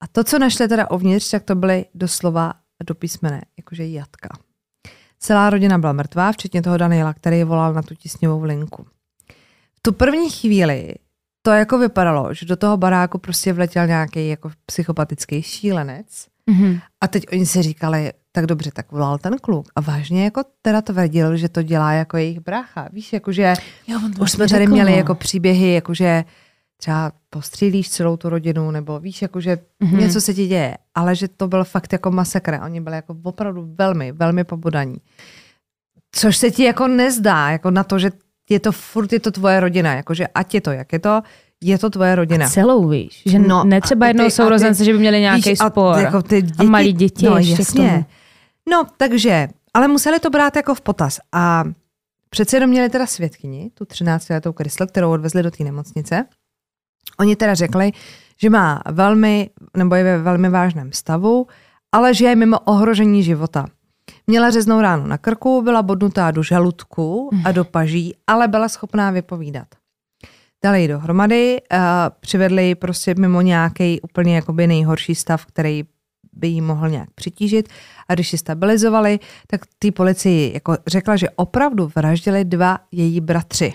A 0.00 0.06
to, 0.06 0.24
co 0.24 0.38
našli 0.38 0.68
teda 0.68 0.90
uvnitř, 0.90 1.30
tak 1.30 1.42
to 1.42 1.54
byly 1.54 1.84
doslova 1.94 2.52
do 2.86 2.94
písmene, 2.94 3.42
jakože 3.56 3.86
jatka. 3.86 4.28
Celá 5.18 5.50
rodina 5.50 5.78
byla 5.78 5.92
mrtvá, 5.92 6.32
včetně 6.32 6.62
toho 6.62 6.76
Daniela, 6.76 7.14
který 7.14 7.44
volal 7.44 7.72
na 7.72 7.82
tu 7.82 7.94
tisňovou 7.94 8.42
linku. 8.42 8.86
Tu 9.86 9.92
první 9.92 10.30
chvíli 10.30 10.94
to 11.42 11.50
jako 11.50 11.78
vypadalo, 11.78 12.34
že 12.34 12.46
do 12.46 12.56
toho 12.56 12.76
baráku 12.76 13.18
prostě 13.18 13.52
vletěl 13.52 13.86
nějaký 13.86 14.28
jako 14.28 14.50
psychopatický 14.66 15.42
šílenec, 15.42 16.26
Mhm. 16.50 16.78
a 17.00 17.08
teď 17.08 17.24
oni 17.32 17.46
si 17.46 17.62
říkali, 17.62 18.12
tak 18.32 18.46
dobře, 18.46 18.70
tak 18.72 18.92
volal 18.92 19.18
ten 19.18 19.36
kluk. 19.38 19.66
A 19.76 19.80
vážně 19.80 20.24
jako 20.24 20.42
teda 20.62 20.82
tvrdil, 20.82 21.36
že 21.36 21.48
to 21.48 21.62
dělá 21.62 21.92
jako 21.92 22.16
jejich 22.16 22.40
brácha. 22.40 22.88
Víš, 22.92 23.12
jakože 23.12 23.54
Jo, 23.86 23.98
už 24.20 24.30
jsme 24.30 24.48
řekl, 24.48 24.54
tady 24.60 24.66
měli 24.72 24.90
no. 24.90 24.96
jako 24.96 25.14
příběhy, 25.14 25.72
jakože 25.74 26.24
třeba 26.76 27.12
postřílíš 27.30 27.90
celou 27.90 28.16
tu 28.16 28.28
rodinu, 28.28 28.70
nebo 28.70 29.00
víš, 29.00 29.22
jakože 29.22 29.58
Mhm. 29.80 29.92
mm-hmm. 29.92 30.00
něco 30.00 30.20
se 30.20 30.34
ti 30.34 30.46
děje. 30.46 30.76
Ale 30.94 31.14
že 31.16 31.28
to 31.28 31.48
byl 31.48 31.64
fakt 31.64 31.92
jako 31.92 32.10
masakr. 32.10 32.58
Oni 32.64 32.80
byli 32.80 32.96
jako 32.96 33.16
opravdu 33.22 33.74
velmi, 33.78 34.12
velmi 34.12 34.44
pobodaní. 34.44 34.96
Což 36.12 36.36
se 36.36 36.50
ti 36.50 36.64
jako 36.64 36.88
nezdá, 36.88 37.50
jako 37.50 37.70
na 37.70 37.84
to, 37.84 37.98
že 37.98 38.10
je 38.50 38.60
to 38.60 38.72
furt 38.72 39.12
je 39.12 39.20
to 39.20 39.30
tvoje 39.30 39.60
rodina, 39.60 39.94
jakože 39.94 40.26
ať 40.34 40.54
je 40.54 40.60
to, 40.60 40.70
jak 40.70 40.92
je 40.92 40.98
to, 40.98 41.22
je 41.60 41.78
to 41.78 41.90
tvoje 41.90 42.14
rodina. 42.14 42.46
A 42.46 42.48
celou, 42.48 42.88
víš, 42.88 43.22
že 43.26 43.38
no, 43.38 43.64
ne 43.64 43.80
třeba 43.80 44.06
a 44.06 44.08
jednoho 44.08 44.26
a 44.26 44.30
sourozence, 44.30 44.84
že 44.84 44.92
by 44.92 44.98
měli 44.98 45.20
nějaký 45.20 45.50
Víš, 45.50 45.60
a 45.60 45.70
spor. 45.70 45.98
Jako 45.98 46.22
ty 46.22 46.42
děti, 46.42 46.58
a 46.58 46.62
malí 46.62 46.92
děti 46.92 47.26
no, 47.26 47.38
jasně. 47.38 48.06
No, 48.70 48.86
takže, 48.96 49.48
ale 49.74 49.88
museli 49.88 50.20
to 50.20 50.30
brát 50.30 50.56
jako 50.56 50.74
v 50.74 50.80
potaz. 50.80 51.20
A 51.32 51.64
přece 52.30 52.56
jenom 52.56 52.70
měli 52.70 52.88
teda 52.88 53.06
svědkyni, 53.06 53.70
tu 53.74 53.84
13-letou 53.84 54.52
Krysl, 54.52 54.86
kterou 54.86 55.10
odvezli 55.10 55.42
do 55.42 55.50
té 55.50 55.64
nemocnice. 55.64 56.24
Oni 57.18 57.36
teda 57.36 57.54
řekli, 57.54 57.92
že 58.40 58.50
má 58.50 58.82
velmi, 58.90 59.50
nebo 59.76 59.94
je 59.94 60.04
ve 60.04 60.18
velmi 60.18 60.48
vážném 60.48 60.92
stavu, 60.92 61.46
ale 61.92 62.14
že 62.14 62.26
je 62.26 62.36
mimo 62.36 62.58
ohrožení 62.58 63.22
života. 63.22 63.66
Měla 64.26 64.50
řeznou 64.50 64.80
ránu 64.80 65.06
na 65.06 65.18
krku, 65.18 65.62
byla 65.62 65.82
bodnutá 65.82 66.30
do 66.30 66.42
žaludku 66.42 67.30
a 67.44 67.52
do 67.52 67.64
paží, 67.64 68.14
ale 68.26 68.48
byla 68.48 68.68
schopná 68.68 69.10
vypovídat. 69.10 69.66
Dali 70.64 70.82
ji 70.82 70.88
dohromady, 70.88 71.60
uh, 71.72 71.78
přivedli 72.20 72.66
ji 72.66 72.74
prostě 72.74 73.14
mimo 73.18 73.40
nějaký 73.40 74.00
úplně 74.00 74.36
jakoby 74.36 74.66
nejhorší 74.66 75.14
stav, 75.14 75.46
který 75.46 75.84
by 76.32 76.48
jí 76.48 76.60
mohl 76.60 76.88
nějak 76.88 77.10
přitížit. 77.14 77.68
A 78.08 78.14
když 78.14 78.32
ji 78.32 78.38
stabilizovali, 78.38 79.18
tak 79.46 79.60
té 79.78 79.92
policii 79.92 80.54
jako 80.54 80.76
řekla, 80.86 81.16
že 81.16 81.30
opravdu 81.30 81.90
vraždili 81.96 82.44
dva 82.44 82.78
její 82.92 83.20
bratři. 83.20 83.72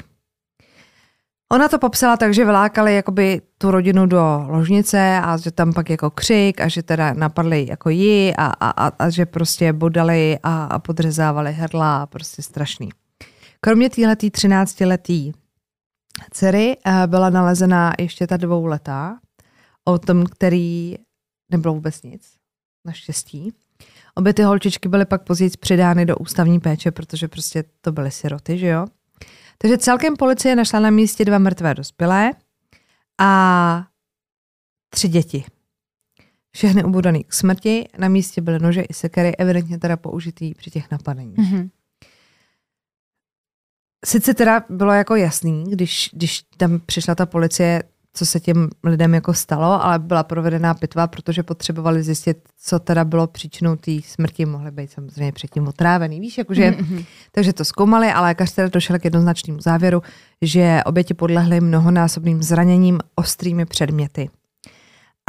Ona 1.51 1.67
to 1.69 1.79
popsala 1.79 2.17
tak, 2.17 2.33
že 2.33 2.45
vylákali 2.45 2.95
jakoby 2.95 3.41
tu 3.57 3.71
rodinu 3.71 4.05
do 4.05 4.45
ložnice 4.47 5.19
a 5.23 5.37
že 5.37 5.51
tam 5.51 5.73
pak 5.73 5.89
jako 5.89 6.09
křik 6.09 6.61
a 6.61 6.67
že 6.67 6.83
teda 6.83 7.13
napadli 7.13 7.65
jako 7.69 7.89
ji 7.89 8.35
a, 8.35 8.45
a, 8.45 8.69
a, 8.69 8.87
a 9.05 9.09
že 9.09 9.25
prostě 9.25 9.73
bodali 9.73 10.39
a, 10.43 10.63
a 10.63 10.79
podřezávali 10.79 11.53
hrdla 11.53 12.01
a 12.01 12.05
prostě 12.05 12.41
strašný. 12.41 12.89
Kromě 13.61 13.89
téhletý 13.89 14.29
13-letý 14.29 15.31
dcery 16.31 16.77
eh, 16.85 17.07
byla 17.07 17.29
nalezena 17.29 17.93
ještě 17.99 18.27
ta 18.27 18.37
dvouletá, 18.37 19.19
o 19.85 19.99
tom, 19.99 20.25
který 20.25 20.95
nebylo 21.51 21.73
vůbec 21.73 22.03
nic, 22.03 22.33
naštěstí. 22.85 23.53
Obě 24.15 24.33
ty 24.33 24.43
holčičky 24.43 24.89
byly 24.89 25.05
pak 25.05 25.23
později 25.23 25.51
přidány 25.59 26.05
do 26.05 26.17
ústavní 26.17 26.59
péče, 26.59 26.91
protože 26.91 27.27
prostě 27.27 27.63
to 27.81 27.91
byly 27.91 28.11
siroty, 28.11 28.57
že 28.57 28.67
jo. 28.67 28.85
Takže 29.61 29.77
celkem 29.77 30.15
policie 30.15 30.55
našla 30.55 30.79
na 30.79 30.89
místě 30.89 31.25
dva 31.25 31.37
mrtvé 31.37 31.73
dospělé 31.73 32.31
a 33.19 33.87
tři 34.89 35.07
děti. 35.07 35.45
Všechny 36.51 36.83
ubodaný 36.83 37.23
k 37.23 37.33
smrti, 37.33 37.87
na 37.97 38.07
místě 38.07 38.41
byly 38.41 38.59
nože 38.59 38.81
i 38.81 38.93
sekery, 38.93 39.35
evidentně 39.35 39.77
teda 39.79 39.97
použitý 39.97 40.53
při 40.53 40.71
těch 40.71 40.91
napadeních. 40.91 41.37
Mhm. 41.37 41.69
Sice 44.05 44.33
teda 44.33 44.63
bylo 44.69 44.93
jako 44.93 45.15
jasný, 45.15 45.63
když, 45.63 46.09
když 46.13 46.41
tam 46.41 46.79
přišla 46.79 47.15
ta 47.15 47.25
policie, 47.25 47.83
co 48.13 48.25
se 48.25 48.39
těm 48.39 48.69
lidem 48.83 49.13
jako 49.13 49.33
stalo, 49.33 49.83
ale 49.83 49.99
byla 49.99 50.23
provedená 50.23 50.73
pitva, 50.73 51.07
protože 51.07 51.43
potřebovali 51.43 52.03
zjistit, 52.03 52.37
co 52.61 52.79
teda 52.79 53.05
bylo 53.05 53.27
příčinou 53.27 53.75
té 53.75 53.91
smrti. 54.05 54.45
Mohly 54.45 54.71
být 54.71 54.91
samozřejmě 54.91 55.31
předtím 55.31 55.67
otrávený, 55.67 56.19
víš, 56.19 56.37
jakože, 56.37 56.71
Mhm. 56.71 57.03
takže 57.31 57.53
to 57.53 57.65
zkoumali, 57.65 58.07
ale 58.11 58.27
lékař 58.27 58.51
teda 58.51 58.67
došel 58.67 58.99
k 58.99 59.05
jednoznačnému 59.05 59.61
závěru, 59.61 60.01
že 60.41 60.81
oběti 60.85 61.13
podlehly 61.13 61.61
mnohonásobným 61.61 62.43
zraněním 62.43 62.99
ostrými 63.15 63.65
předměty. 63.65 64.29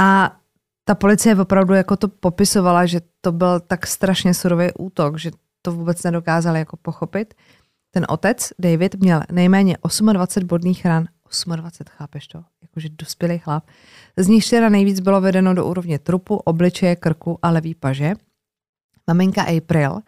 A 0.00 0.36
ta 0.84 0.94
policie 0.94 1.36
opravdu 1.36 1.74
jako 1.74 1.96
to 1.96 2.08
popisovala, 2.08 2.86
že 2.86 3.00
to 3.20 3.32
byl 3.32 3.60
tak 3.60 3.86
strašně 3.86 4.34
surový 4.34 4.68
útok, 4.78 5.18
že 5.18 5.30
to 5.62 5.72
vůbec 5.72 6.02
nedokázali 6.02 6.58
jako 6.58 6.76
pochopit. 6.76 7.34
Ten 7.90 8.06
otec, 8.08 8.48
David, 8.58 8.94
měl 8.94 9.22
nejméně 9.32 9.76
28 10.12 10.46
bodných 10.46 10.86
ran. 10.86 11.04
28, 11.56 11.96
chápeš 11.96 12.28
to? 12.28 12.44
Jakože 12.62 12.88
dospělý 12.88 13.38
chlap. 13.38 13.64
Z 14.16 14.28
nich 14.28 14.50
teda 14.50 14.68
nejvíc 14.68 15.00
bylo 15.00 15.20
vedeno 15.20 15.54
do 15.54 15.66
úrovně 15.66 15.98
trupu, 15.98 16.36
obličeje, 16.36 16.96
krku 16.96 17.38
a 17.42 17.50
levý 17.50 17.74
paže. 17.74 18.12
Maminka 19.06 19.42
April, 19.42 20.00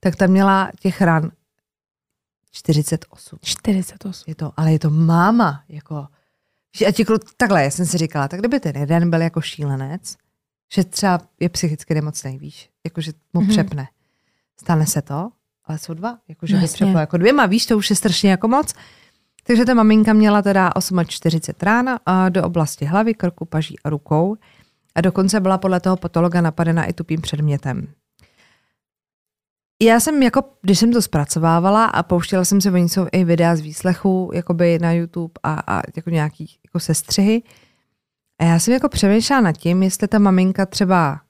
tak 0.00 0.16
tam 0.16 0.30
měla 0.30 0.70
těch 0.80 1.00
ran 1.00 1.30
48. 2.50 3.38
48. 3.42 4.24
Je 4.30 4.34
to, 4.34 4.52
ale 4.56 4.72
je 4.72 4.78
to 4.78 4.90
máma, 4.90 5.64
jako, 5.68 6.06
že 6.76 6.86
a 6.86 6.92
ti 6.92 7.04
klu, 7.04 7.18
takhle, 7.36 7.64
já 7.64 7.70
jsem 7.70 7.86
si 7.86 7.98
říkala, 7.98 8.28
tak 8.28 8.40
kdyby 8.40 8.60
ten 8.60 8.76
jeden 8.76 9.10
byl 9.10 9.22
jako 9.22 9.40
šílenec, 9.40 10.16
že 10.74 10.84
třeba 10.84 11.20
je 11.40 11.48
psychicky 11.48 11.94
nemocný, 11.94 12.38
víš, 12.38 12.70
jakože 12.84 13.12
mu 13.32 13.40
Mhm. 13.40 13.50
mm-hmm. 13.50 13.52
přepne. 13.52 13.88
Stane 14.60 14.86
se 14.86 15.02
to, 15.02 15.30
ale 15.64 15.78
jsou 15.78 15.94
dva, 15.94 16.18
jakože 16.28 16.54
No 16.54 16.60
by 16.62 16.68
přeplo 16.68 16.98
jako 16.98 17.16
dvěma, 17.16 17.46
víš, 17.46 17.66
to 17.66 17.76
už 17.76 17.90
je 17.90 17.96
strašně 17.96 18.30
jako 18.30 18.48
moc. 18.48 18.74
Takže 19.46 19.64
ta 19.64 19.74
maminka 19.74 20.12
měla 20.12 20.42
teda 20.42 20.70
48 21.06 21.54
rána 21.66 21.98
a 22.06 22.28
do 22.28 22.44
oblasti 22.44 22.84
hlavy, 22.84 23.14
krku, 23.14 23.44
paží 23.44 23.76
a 23.84 23.90
rukou. 23.90 24.36
A 24.94 25.00
dokonce 25.00 25.40
byla 25.40 25.58
podle 25.58 25.80
toho 25.80 25.96
patologa 25.96 26.40
napadena 26.40 26.84
i 26.84 26.92
tupým 26.92 27.20
předmětem. 27.20 27.86
Já 29.82 30.00
jsem 30.00 30.22
jako, 30.22 30.42
když 30.62 30.78
jsem 30.78 30.92
to 30.92 31.02
zpracovávala 31.02 31.84
a 31.84 32.02
pouštěla 32.02 32.44
jsem 32.44 32.60
se, 32.60 32.70
oni 32.70 32.88
jsou 32.88 33.06
i 33.12 33.24
videa 33.24 33.56
z 33.56 33.60
výslechu, 33.60 34.30
jakoby 34.34 34.78
na 34.78 34.92
YouTube 34.92 35.32
a, 35.42 35.54
a 35.66 35.82
jako 35.96 36.10
nějaký 36.10 36.58
jako 36.66 36.80
sestřihy. 36.80 37.42
A 38.40 38.44
já 38.44 38.58
jsem 38.58 38.74
jako 38.74 38.88
přemýšlela 38.88 39.40
nad 39.42 39.52
tím, 39.52 39.82
jestli 39.82 40.08
ta 40.08 40.18
maminka 40.18 40.66
třeba, 40.66 41.20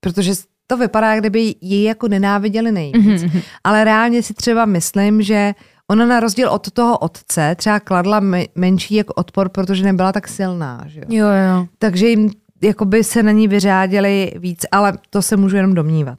protože 0.00 0.32
to 0.66 0.76
vypadá, 0.76 1.10
jak 1.14 1.20
kdyby 1.20 1.54
ji 1.60 1.82
jako 1.84 2.08
nenáviděli 2.08 2.72
nejvíc, 2.72 3.22
Mhm. 3.22 3.40
ale 3.64 3.84
reálně 3.84 4.22
si 4.22 4.34
třeba 4.34 4.64
myslím, 4.64 5.22
že 5.22 5.54
ona 5.90 6.06
na 6.06 6.20
rozdíl 6.20 6.48
od 6.48 6.70
toho 6.70 6.98
otce 6.98 7.54
třeba 7.54 7.80
kladla 7.80 8.20
me- 8.20 8.46
menší 8.54 8.94
jako 8.94 9.14
odpor, 9.14 9.48
protože 9.48 9.84
nebyla 9.84 10.12
tak 10.12 10.28
silná. 10.28 10.84
Že 10.86 11.00
jo? 11.00 11.06
Jo, 11.08 11.26
jo. 11.26 11.66
takže 11.78 12.08
jim 12.08 12.30
jakoby 12.62 13.04
se 13.04 13.22
na 13.22 13.32
ní 13.32 13.48
vyřádili 13.48 14.32
víc, 14.38 14.66
ale 14.72 14.92
to 15.10 15.22
se 15.22 15.36
můžu 15.36 15.56
jenom 15.56 15.74
domnívat. 15.74 16.18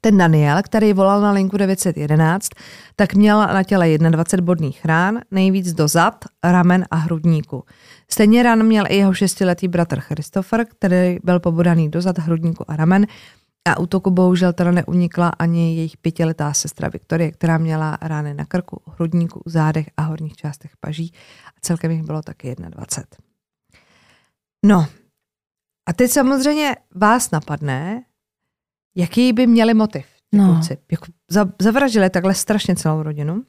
Ten 0.00 0.18
Daniel, 0.18 0.62
který 0.62 0.92
volal 0.92 1.20
na 1.20 1.32
linku 1.32 1.56
911, 1.56 2.48
tak 2.96 3.14
měl 3.14 3.38
na 3.38 3.62
těle 3.62 3.98
21 3.98 4.44
bodných 4.44 4.84
rán, 4.84 5.20
nejvíc 5.30 5.72
do 5.72 5.88
zad, 5.88 6.24
ramen 6.44 6.84
a 6.90 6.96
hrudníku. 6.96 7.64
Stejně 8.10 8.42
ran 8.42 8.62
měl 8.62 8.84
i 8.88 8.96
jeho 8.96 9.14
šestiletý 9.14 9.68
bratr 9.68 10.00
Christopher, 10.00 10.66
který 10.66 11.18
byl 11.24 11.40
pobodaný 11.40 11.88
do 11.88 12.00
zad, 12.00 12.18
hrudníku 12.18 12.70
a 12.70 12.76
ramen. 12.76 13.06
A 13.74 13.78
útoku 13.78 14.10
bohužel 14.10 14.52
teda 14.52 14.70
neunikla 14.70 15.28
ani 15.28 15.76
jejich 15.76 15.96
pětiletá 15.96 16.52
sestra 16.52 16.88
Viktorie, 16.88 17.32
která 17.32 17.58
měla 17.58 17.98
rány 18.02 18.34
na 18.34 18.44
krku, 18.44 18.82
hrudníku, 18.86 19.42
zádech 19.46 19.86
a 19.96 20.02
horních 20.02 20.36
částech 20.36 20.70
paží. 20.80 21.12
A 21.46 21.58
celkem 21.60 21.90
jich 21.90 22.02
bylo 22.02 22.22
taky 22.22 22.54
21. 22.58 23.18
No, 24.66 24.86
a 25.88 25.92
teď 25.92 26.10
samozřejmě 26.10 26.76
vás 26.94 27.30
napadne, 27.30 28.04
jaký 28.96 29.32
by 29.32 29.46
měli 29.46 29.74
motiv 29.74 30.06
ti 30.30 30.36
No. 30.36 30.46
kluci. 30.54 30.78
Jako 30.92 31.06
za- 31.30 31.52
zavraždili 31.62 32.10
takhle 32.10 32.34
strašně 32.34 32.76
celou 32.76 33.02
rodinu. 33.02 33.44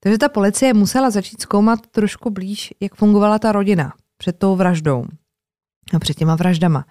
Takže 0.00 0.18
ta 0.18 0.28
policie 0.28 0.74
musela 0.74 1.10
začít 1.10 1.40
zkoumat 1.40 1.86
trošku 1.86 2.30
blíž, 2.30 2.74
jak 2.80 2.94
fungovala 2.94 3.38
ta 3.38 3.52
rodina 3.52 3.92
před 4.16 4.38
tou 4.38 4.56
vraždou 4.56 5.04
a 5.94 5.98
před 5.98 6.14
těma 6.14 6.36
vraždama. 6.36 6.86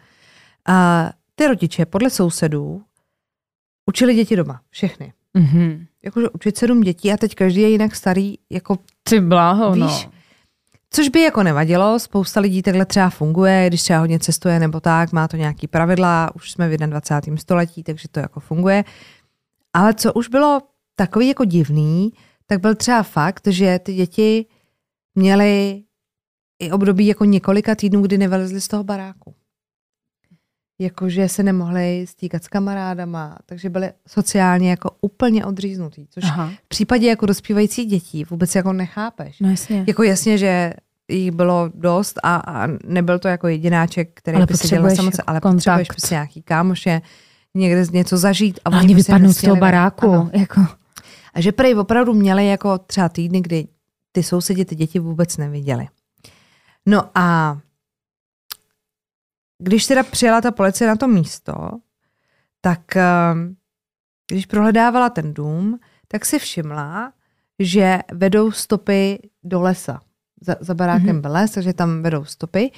A 0.68 1.10
ty 1.36 1.48
rodiče 1.48 1.86
podle 1.86 2.10
sousedů 2.10 2.84
učili 3.90 4.16
děti 4.16 4.36
doma, 4.36 4.62
všechny. 4.70 5.14
Mhm. 5.34 5.86
Jakože 6.04 6.30
učit 6.30 6.58
sedm 6.58 6.82
dětí 6.82 7.12
a 7.12 7.18
teď 7.18 7.36
každý 7.36 7.62
je 7.62 7.70
jinak 7.70 7.96
starý, 7.96 8.36
jako 8.50 8.78
Ty 9.04 9.20
bláho, 9.20 9.72
Víš, 9.72 10.06
no. 10.06 10.12
Což 10.90 11.10
by 11.10 11.22
jako 11.22 11.44
nevadilo, 11.44 12.00
spousta 12.00 12.40
lidí 12.40 12.62
takhle 12.62 12.86
třeba 12.86 13.10
funguje, 13.10 13.66
když 13.68 13.84
třeba 13.84 14.00
hodně 14.00 14.20
cestuje 14.20 14.60
nebo 14.60 14.80
tak, 14.80 15.12
má 15.12 15.28
to 15.28 15.38
nějaký 15.38 15.68
pravidla, 15.68 16.36
už 16.36 16.52
jsme 16.52 16.70
v 16.70 16.78
21. 16.78 17.38
století, 17.38 17.84
takže 17.84 18.08
to 18.08 18.20
jako 18.20 18.40
funguje. 18.40 18.84
Ale 19.74 19.94
co 19.94 20.14
už 20.14 20.28
bylo 20.28 20.62
takový 20.96 21.28
jako 21.28 21.46
divný, 21.46 22.14
tak 22.46 22.62
byl 22.62 22.76
třeba 22.76 23.04
fakt, 23.04 23.48
že 23.48 23.80
ty 23.80 23.94
děti 23.94 24.46
měly 25.16 25.84
i 26.60 26.72
období 26.72 27.08
jako 27.08 27.26
několika 27.26 27.76
týdnů, 27.76 28.02
kdy 28.02 28.18
nevylezly 28.18 28.62
z 28.62 28.68
toho 28.68 28.84
baráku. 28.84 29.36
Jakože 30.80 31.30
se 31.30 31.44
nemohli 31.44 32.06
stýkat 32.10 32.44
s 32.44 32.48
kamarádama, 32.48 33.38
takže 33.46 33.70
byly 33.70 33.92
sociálně 34.08 34.70
jako 34.70 34.92
úplně 35.02 35.46
odříznutý, 35.46 36.08
což 36.10 36.24
Aha. 36.24 36.52
v 36.66 36.68
případě 36.68 37.08
jako 37.08 37.26
dospívajících 37.26 37.88
dětí 37.88 38.24
vůbec 38.24 38.56
jako 38.56 38.74
nechápeš. 38.74 39.40
No 39.40 39.50
jasně. 39.50 39.84
Jako 39.88 40.04
jasně, 40.04 40.38
že 40.38 40.74
jich 41.10 41.32
bylo 41.32 41.70
dost 41.74 42.20
a, 42.24 42.36
a 42.36 42.68
nebyl 42.86 43.20
to 43.20 43.28
jako 43.28 43.48
jedináček, 43.48 44.10
který 44.14 44.36
Ale 44.36 44.46
by 44.46 44.54
na 44.54 44.58
potřebuješ 44.58 44.96
samoce, 44.98 45.24
ale 45.28 45.40
kontakt. 45.42 45.56
potřebuješ 45.56 45.88
prostě 45.88 46.16
nějaký 46.16 46.42
kámoše, 46.42 47.02
někde 47.54 47.86
něco 47.92 48.18
zažít. 48.18 48.60
A 48.66 48.70
A 48.70 48.72
oni 48.72 48.80
oni 48.80 48.94
prostě 48.94 49.12
vypadnou 49.12 49.34
z 49.34 49.42
toho 49.42 49.56
baráku. 49.56 50.12
Ano. 50.12 50.30
Jako. 50.34 50.66
A 51.34 51.42
že 51.42 51.52
prej 51.52 51.76
opravdu 51.76 52.14
měli 52.14 52.48
jako 52.48 52.78
třeba 52.78 53.10
týdny, 53.10 53.42
kdy 53.42 53.68
ty 54.12 54.24
sousedi 54.24 54.66
ty 54.66 54.76
děti 54.76 55.00
vůbec 55.00 55.38
neviděli. 55.38 55.88
No 56.86 57.10
a 57.16 57.58
když 59.66 59.88
teda 59.88 60.04
přijela 60.04 60.42
ta 60.42 60.52
policie 60.52 60.88
na 60.88 60.96
to 60.96 61.08
místo, 61.08 61.54
tak 62.62 62.96
ehm, 62.96 63.56
když 64.32 64.46
prohledávala 64.46 65.10
ten 65.10 65.34
dům, 65.34 65.80
tak 66.08 66.26
si 66.26 66.40
všimla, 66.40 67.14
že 67.60 68.00
vedou 68.14 68.52
stopy 68.52 69.30
do 69.44 69.62
lesa. 69.62 70.02
za, 70.42 70.56
za 70.60 70.74
barákem 70.74 71.18
mm-hmm. 71.18 71.22
byl 71.22 71.32
les, 71.32 71.52
takže 71.52 71.74
tam 71.74 72.04
vedou 72.04 72.26
stopy. 72.26 72.72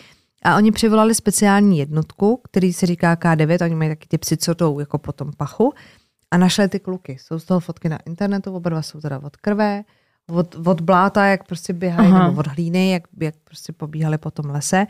A 0.44 0.56
oni 0.56 0.72
přivolali 0.72 1.16
speciální 1.16 1.80
jednotku, 1.80 2.42
který 2.44 2.74
se 2.74 2.86
říká 2.86 3.16
K9, 3.16 3.66
oni 3.66 3.76
mají 3.76 3.90
taky 3.90 4.08
ty 4.08 4.18
psy, 4.18 4.38
co 4.38 4.54
jdou 4.54 4.80
jako 4.80 4.98
po 4.98 5.12
tom 5.12 5.32
pachu 5.38 5.74
a 6.32 6.38
našli 6.38 6.70
ty 6.70 6.80
kluky. 6.80 7.18
Jsou 7.20 7.40
z 7.40 7.46
toho 7.46 7.60
fotky 7.60 7.90
na 7.90 8.00
internetu, 8.06 8.56
oba 8.56 8.70
dva 8.70 8.82
jsou 8.82 9.02
teda 9.02 9.20
od 9.24 9.38
krve, 9.38 9.84
od, 10.30 10.56
od 10.66 10.82
bláta, 10.82 11.26
jak 11.26 11.48
prostě 11.48 11.74
běhají, 11.74 12.10
Aha. 12.10 12.28
nebo 12.28 12.40
od 12.40 12.48
hlíny, 12.48 12.92
jak, 12.92 13.04
jak 13.22 13.36
prostě 13.44 13.74
pobíhali 13.74 14.18
po 14.18 14.32
tom 14.32 14.46
lese. 14.46 14.88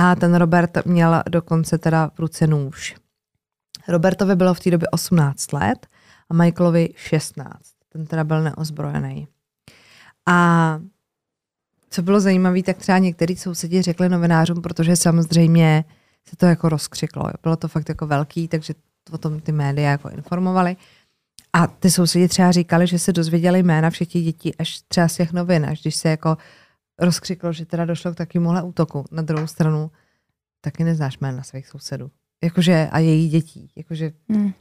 A 0.00 0.14
ten 0.14 0.34
Robert 0.34 0.86
měl 0.86 1.22
dokonce 1.30 1.78
teda 1.78 2.10
v 2.14 2.18
ruce 2.18 2.46
nůž. 2.46 2.96
Robertovi 3.88 4.36
bylo 4.36 4.54
v 4.54 4.60
té 4.60 4.70
době 4.70 4.88
18 4.88 5.52
let 5.52 5.86
a 6.30 6.34
Michaelovi 6.34 6.88
16. 6.96 7.48
Ten 7.88 8.06
teda 8.06 8.24
byl 8.24 8.42
neozbrojený. 8.42 9.28
A 10.26 10.80
co 11.90 12.02
bylo 12.02 12.20
zajímavé, 12.20 12.62
tak 12.62 12.76
třeba 12.76 12.98
některý 12.98 13.36
sousedi 13.36 13.82
řekli 13.82 14.08
novinářům, 14.08 14.62
protože 14.62 14.96
samozřejmě 14.96 15.84
se 16.28 16.36
to 16.36 16.46
jako 16.46 16.68
rozkřiklo. 16.68 17.24
Bylo 17.42 17.56
to 17.56 17.68
fakt 17.68 17.88
jako 17.88 18.06
velký, 18.06 18.48
takže 18.48 18.74
o 19.10 19.18
tom 19.18 19.40
ty 19.40 19.52
média 19.52 19.90
jako 19.90 20.08
informovali. 20.08 20.76
A 21.52 21.66
ty 21.66 21.90
sousedi 21.90 22.28
třeba 22.28 22.52
říkali, 22.52 22.86
že 22.86 22.98
se 22.98 23.12
dozvěděli 23.12 23.62
jména 23.62 23.90
všech 23.90 24.08
dětí 24.08 24.56
až 24.56 24.80
třeba 24.88 25.08
z 25.08 25.16
těch 25.16 25.32
novin, 25.32 25.66
až 25.66 25.82
když 25.82 25.96
se 25.96 26.08
jako 26.08 26.36
rozkřiklo, 26.98 27.52
že 27.52 27.66
teda 27.66 27.84
došlo 27.84 28.12
k 28.12 28.16
takovémuhle 28.16 28.62
útoku. 28.62 29.04
Na 29.12 29.22
druhou 29.22 29.46
stranu 29.46 29.90
taky 30.60 30.84
neznáš 30.84 31.18
jména 31.18 31.42
svých 31.42 31.68
sousedů. 31.68 32.10
Jakože 32.44 32.88
a 32.92 32.98
její 32.98 33.28
dětí. 33.28 33.70
Jakože, 33.76 34.12
hmm. 34.28 34.52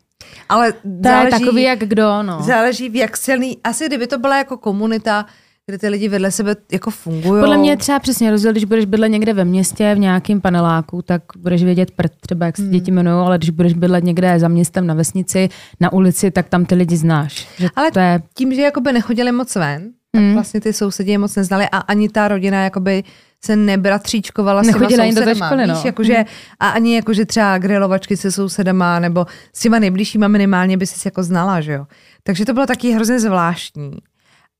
Ale 0.49 0.73
to 0.73 0.79
záleží, 1.03 1.33
je 1.33 1.39
takový 1.39 1.63
jak 1.63 1.79
kdo, 1.79 2.23
no. 2.23 2.43
Záleží 2.43 2.89
v 2.89 2.95
jak 2.95 3.17
silný, 3.17 3.57
asi 3.63 3.85
kdyby 3.87 4.07
to 4.07 4.17
byla 4.17 4.37
jako 4.37 4.57
komunita, 4.57 5.25
kde 5.65 5.77
ty 5.77 5.89
lidi 5.89 6.07
vedle 6.07 6.31
sebe 6.31 6.55
jako 6.71 6.91
fungují. 6.91 7.41
Podle 7.41 7.57
mě 7.57 7.69
je 7.69 7.77
třeba 7.77 7.99
přesně 7.99 8.31
rozdíl, 8.31 8.51
když 8.51 8.65
budeš 8.65 8.85
bydlet 8.85 9.11
někde 9.11 9.33
ve 9.33 9.45
městě, 9.45 9.95
v 9.95 9.99
nějakém 9.99 10.41
paneláku, 10.41 11.01
tak 11.01 11.21
budeš 11.37 11.63
vědět 11.63 11.91
prd, 11.91 12.11
třeba 12.21 12.45
jak 12.45 12.57
se 12.57 12.61
hmm. 12.61 12.71
děti 12.71 12.91
jmenují, 12.91 13.25
ale 13.25 13.37
když 13.37 13.49
budeš 13.49 13.73
bydlet 13.73 14.03
někde 14.03 14.39
za 14.39 14.47
městem, 14.47 14.87
na 14.87 14.93
vesnici, 14.93 15.49
na 15.79 15.93
ulici, 15.93 16.31
tak 16.31 16.49
tam 16.49 16.65
ty 16.65 16.75
lidi 16.75 16.97
znáš. 16.97 17.47
Že 17.57 17.67
ale 17.75 17.91
to 17.91 17.99
je... 17.99 18.21
tím, 18.33 18.53
že 18.53 18.61
jakoby 18.61 18.93
nechodili 18.93 19.31
moc 19.31 19.55
ven, 19.55 19.91
tak 20.11 20.21
hmm. 20.21 20.33
vlastně 20.33 20.61
ty 20.61 20.73
sousedí 20.73 21.11
je 21.11 21.17
moc 21.17 21.35
neznali 21.35 21.67
a 21.71 21.77
ani 21.77 22.09
ta 22.09 22.27
rodina 22.27 22.63
jakoby 22.63 23.03
se 23.45 23.55
nebratříčkovala 23.55 24.63
s 24.63 24.67
těma 24.67 24.89
sousedama. 24.89 25.25
Do 25.25 25.35
školy, 25.35 25.67
no. 25.67 25.75
víš, 25.75 25.85
jakože, 25.85 26.15
hmm. 26.15 26.25
A 26.59 26.69
ani 26.69 26.95
jakože 26.95 27.25
třeba 27.25 27.57
grilovačky 27.57 28.17
se 28.17 28.31
sousedama 28.31 28.99
nebo 28.99 29.25
s 29.53 29.61
těma 29.61 29.79
nejbližšíma 29.79 30.27
minimálně 30.27 30.77
by 30.77 30.87
si 30.87 31.07
jako 31.07 31.23
znala, 31.23 31.61
že 31.61 31.73
jo. 31.73 31.87
Takže 32.23 32.45
to 32.45 32.53
bylo 32.53 32.65
taky 32.65 32.91
hrozně 32.91 33.19
zvláštní. 33.19 33.91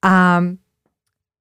A 0.06 0.42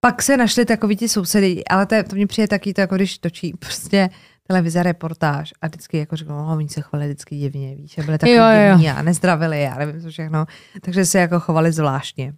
pak 0.00 0.22
se 0.22 0.36
našli 0.36 0.64
takový 0.64 0.96
ti 0.96 1.08
sousedy, 1.08 1.64
ale 1.64 1.86
to, 1.86 1.96
to 2.02 2.16
mě 2.16 2.26
přijde 2.26 2.48
taky 2.48 2.74
to, 2.74 2.80
jako 2.80 2.94
když 2.94 3.18
točí 3.18 3.52
prostě 3.58 4.10
televize 4.46 4.82
reportáž 4.82 5.52
a 5.62 5.66
vždycky 5.66 5.98
jako 5.98 6.16
řeknou, 6.16 6.38
oh, 6.38 6.52
oni 6.52 6.68
se 6.68 6.80
chovali 6.80 7.06
vždycky 7.06 7.36
divně, 7.36 7.74
víš, 7.76 7.98
a 7.98 8.02
byli 8.02 8.18
takový 8.18 8.38
divní 8.70 8.90
a 8.90 9.02
nezdravili, 9.02 9.62
já 9.62 9.74
nevím 9.74 10.00
co 10.00 10.10
všechno, 10.10 10.46
takže 10.80 11.04
se 11.04 11.18
jako 11.18 11.40
chovali 11.40 11.72
zvláštně. 11.72 12.34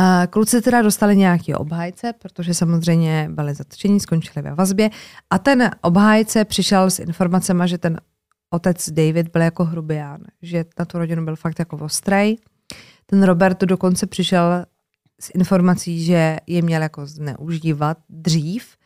A 0.00 0.26
kluci 0.26 0.62
teda 0.62 0.82
dostali 0.82 1.16
nějaký 1.16 1.54
obhájce, 1.54 2.12
protože 2.12 2.54
samozřejmě 2.54 3.28
byli 3.32 3.54
zatčení, 3.54 4.00
skončili 4.00 4.42
ve 4.42 4.54
vazbě 4.54 4.90
a 5.30 5.38
ten 5.38 5.70
obhájce 5.80 6.44
přišel 6.44 6.90
s 6.90 6.98
informacemi, 6.98 7.62
že 7.66 7.78
ten 7.78 8.00
otec 8.50 8.90
David 8.90 9.28
byl 9.28 9.42
jako 9.42 9.64
hrubián, 9.64 10.20
že 10.42 10.64
na 10.78 10.84
tu 10.84 10.98
rodinu 10.98 11.24
byl 11.24 11.36
fakt 11.36 11.58
jako 11.58 11.76
ostrej. 11.76 12.38
Ten 13.06 13.22
Robert 13.22 13.60
dokonce 13.60 14.06
přišel 14.06 14.64
s 15.20 15.30
informací, 15.34 16.04
že 16.04 16.36
je 16.46 16.62
měl 16.62 16.82
jako 16.82 17.06
zneužívat 17.06 17.98
dřív, 18.08 18.76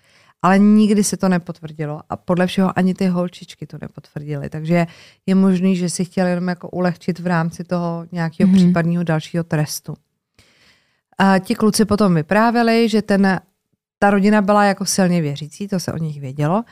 ale 0.43 0.59
nikdy 0.59 1.05
se 1.05 1.17
to 1.17 1.29
nepotvrdilo 1.29 2.01
a 2.09 2.17
podle 2.17 2.47
všeho 2.47 2.79
ani 2.79 2.95
ty 2.95 3.07
holčičky 3.07 3.67
to 3.67 3.79
nepotvrdily. 3.81 4.51
Takže 4.51 4.87
je 5.27 5.35
možný, 5.35 5.77
že 5.77 5.91
si 5.91 6.05
chtěli 6.05 6.31
jenom 6.31 6.49
jako 6.49 6.69
ulehčit 6.69 7.19
v 7.19 7.27
rámci 7.27 7.65
toho 7.65 8.07
nějakého 8.13 8.51
mm-hmm. 8.51 8.57
případného 8.57 9.05
dalšího 9.05 9.45
trestu. 9.45 9.95
A 11.23 11.39
ti 11.39 11.55
kluci 11.55 11.85
potom 11.85 12.15
vyprávěli, 12.15 12.89
že 12.89 13.03
ten, 13.03 13.41
ta 13.99 14.11
rodina 14.11 14.43
byla 14.43 14.65
jako 14.65 14.85
silně 14.85 15.23
věřící, 15.23 15.69
to 15.69 15.81
se 15.81 15.93
o 15.93 15.97
nich 15.97 16.21
vědělo. 16.21 16.65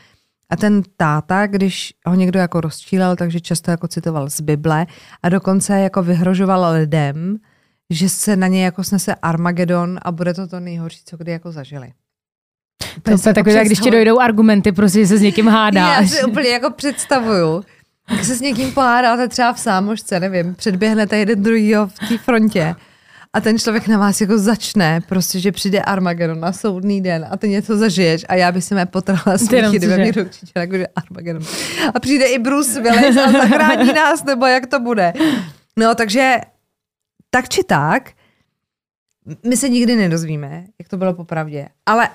A 0.50 0.56
ten 0.56 0.82
táta, 0.96 1.46
když 1.46 1.94
ho 2.06 2.14
někdo 2.14 2.38
jako 2.38 2.60
rozčílel, 2.60 3.16
takže 3.16 3.40
často 3.40 3.70
jako 3.70 3.88
citoval 3.88 4.30
z 4.30 4.40
Bible 4.40 4.86
a 5.22 5.28
dokonce 5.28 5.80
jako 5.80 6.02
vyhrožoval 6.02 6.72
lidem, 6.72 7.36
že 7.90 8.08
se 8.08 8.36
na 8.36 8.46
ně 8.46 8.64
jako 8.64 8.84
snese 8.84 9.14
Armagedon 9.14 9.98
a 10.02 10.12
bude 10.12 10.34
to 10.34 10.46
to 10.46 10.60
nejhorší, 10.60 11.00
co 11.04 11.16
kdy 11.16 11.32
jako 11.32 11.52
zažili. 11.52 11.92
To 13.02 13.10
je 13.10 13.34
takové, 13.34 13.52
jak 13.52 13.66
když 13.66 13.80
ti 13.80 13.90
dojdou 13.90 14.20
argumenty, 14.20 14.72
prostě 14.72 15.06
se 15.06 15.18
s 15.18 15.20
někým 15.20 15.48
hádáš. 15.48 16.10
Já 16.10 16.18
si 16.18 16.24
úplně 16.24 16.48
jako 16.48 16.70
představuju, 16.70 17.64
jak 18.10 18.24
se 18.24 18.34
s 18.34 18.40
někým 18.40 18.72
pohádáte 18.72 19.28
třeba 19.28 19.52
v 19.52 19.60
sámošce, 19.60 20.20
nevím, 20.20 20.54
předběhnete 20.54 21.16
jeden 21.16 21.42
druhýho 21.42 21.86
v 21.86 22.08
té 22.08 22.18
frontě 22.18 22.74
a 23.32 23.40
ten 23.40 23.58
člověk 23.58 23.88
na 23.88 23.98
vás 23.98 24.20
jako 24.20 24.38
začne, 24.38 25.00
prostě, 25.08 25.40
že 25.40 25.52
přijde 25.52 25.82
Armagedon 25.82 26.40
na 26.40 26.52
soudný 26.52 27.00
den 27.00 27.26
a 27.30 27.36
ty 27.36 27.48
něco 27.48 27.76
zažiješ 27.76 28.24
a 28.28 28.34
já 28.34 28.52
bych 28.52 28.64
si 28.64 28.74
mě 28.74 28.86
potrhla 28.86 29.38
smíchy, 29.38 29.76
kdyby 29.78 29.98
mě 29.98 30.12
určitě 30.22 30.86
Armagedon. 30.96 31.42
A 31.94 32.00
přijde 32.00 32.26
i 32.26 32.38
Bruce 32.38 32.80
Willis 32.80 33.16
a 33.16 33.32
zachrání 33.32 33.92
nás, 33.94 34.24
nebo 34.24 34.46
jak 34.46 34.66
to 34.66 34.80
bude. 34.80 35.12
No, 35.76 35.94
takže 35.94 36.36
tak 37.30 37.48
či 37.48 37.64
tak, 37.64 38.10
my 39.46 39.56
se 39.56 39.68
nikdy 39.68 39.96
nedozvíme, 39.96 40.64
jak 40.78 40.88
to 40.88 40.96
bylo 40.96 41.14
popravdě. 41.14 41.68
Ale 41.86 42.08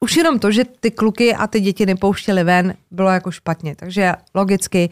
už 0.00 0.16
jenom 0.16 0.38
to, 0.38 0.52
že 0.52 0.64
ty 0.64 0.90
kluky 0.90 1.34
a 1.34 1.46
ty 1.46 1.60
děti 1.60 1.86
nepouštěli 1.86 2.44
ven, 2.44 2.74
bylo 2.90 3.10
jako 3.10 3.30
špatně. 3.30 3.76
Takže 3.76 4.12
logicky 4.34 4.90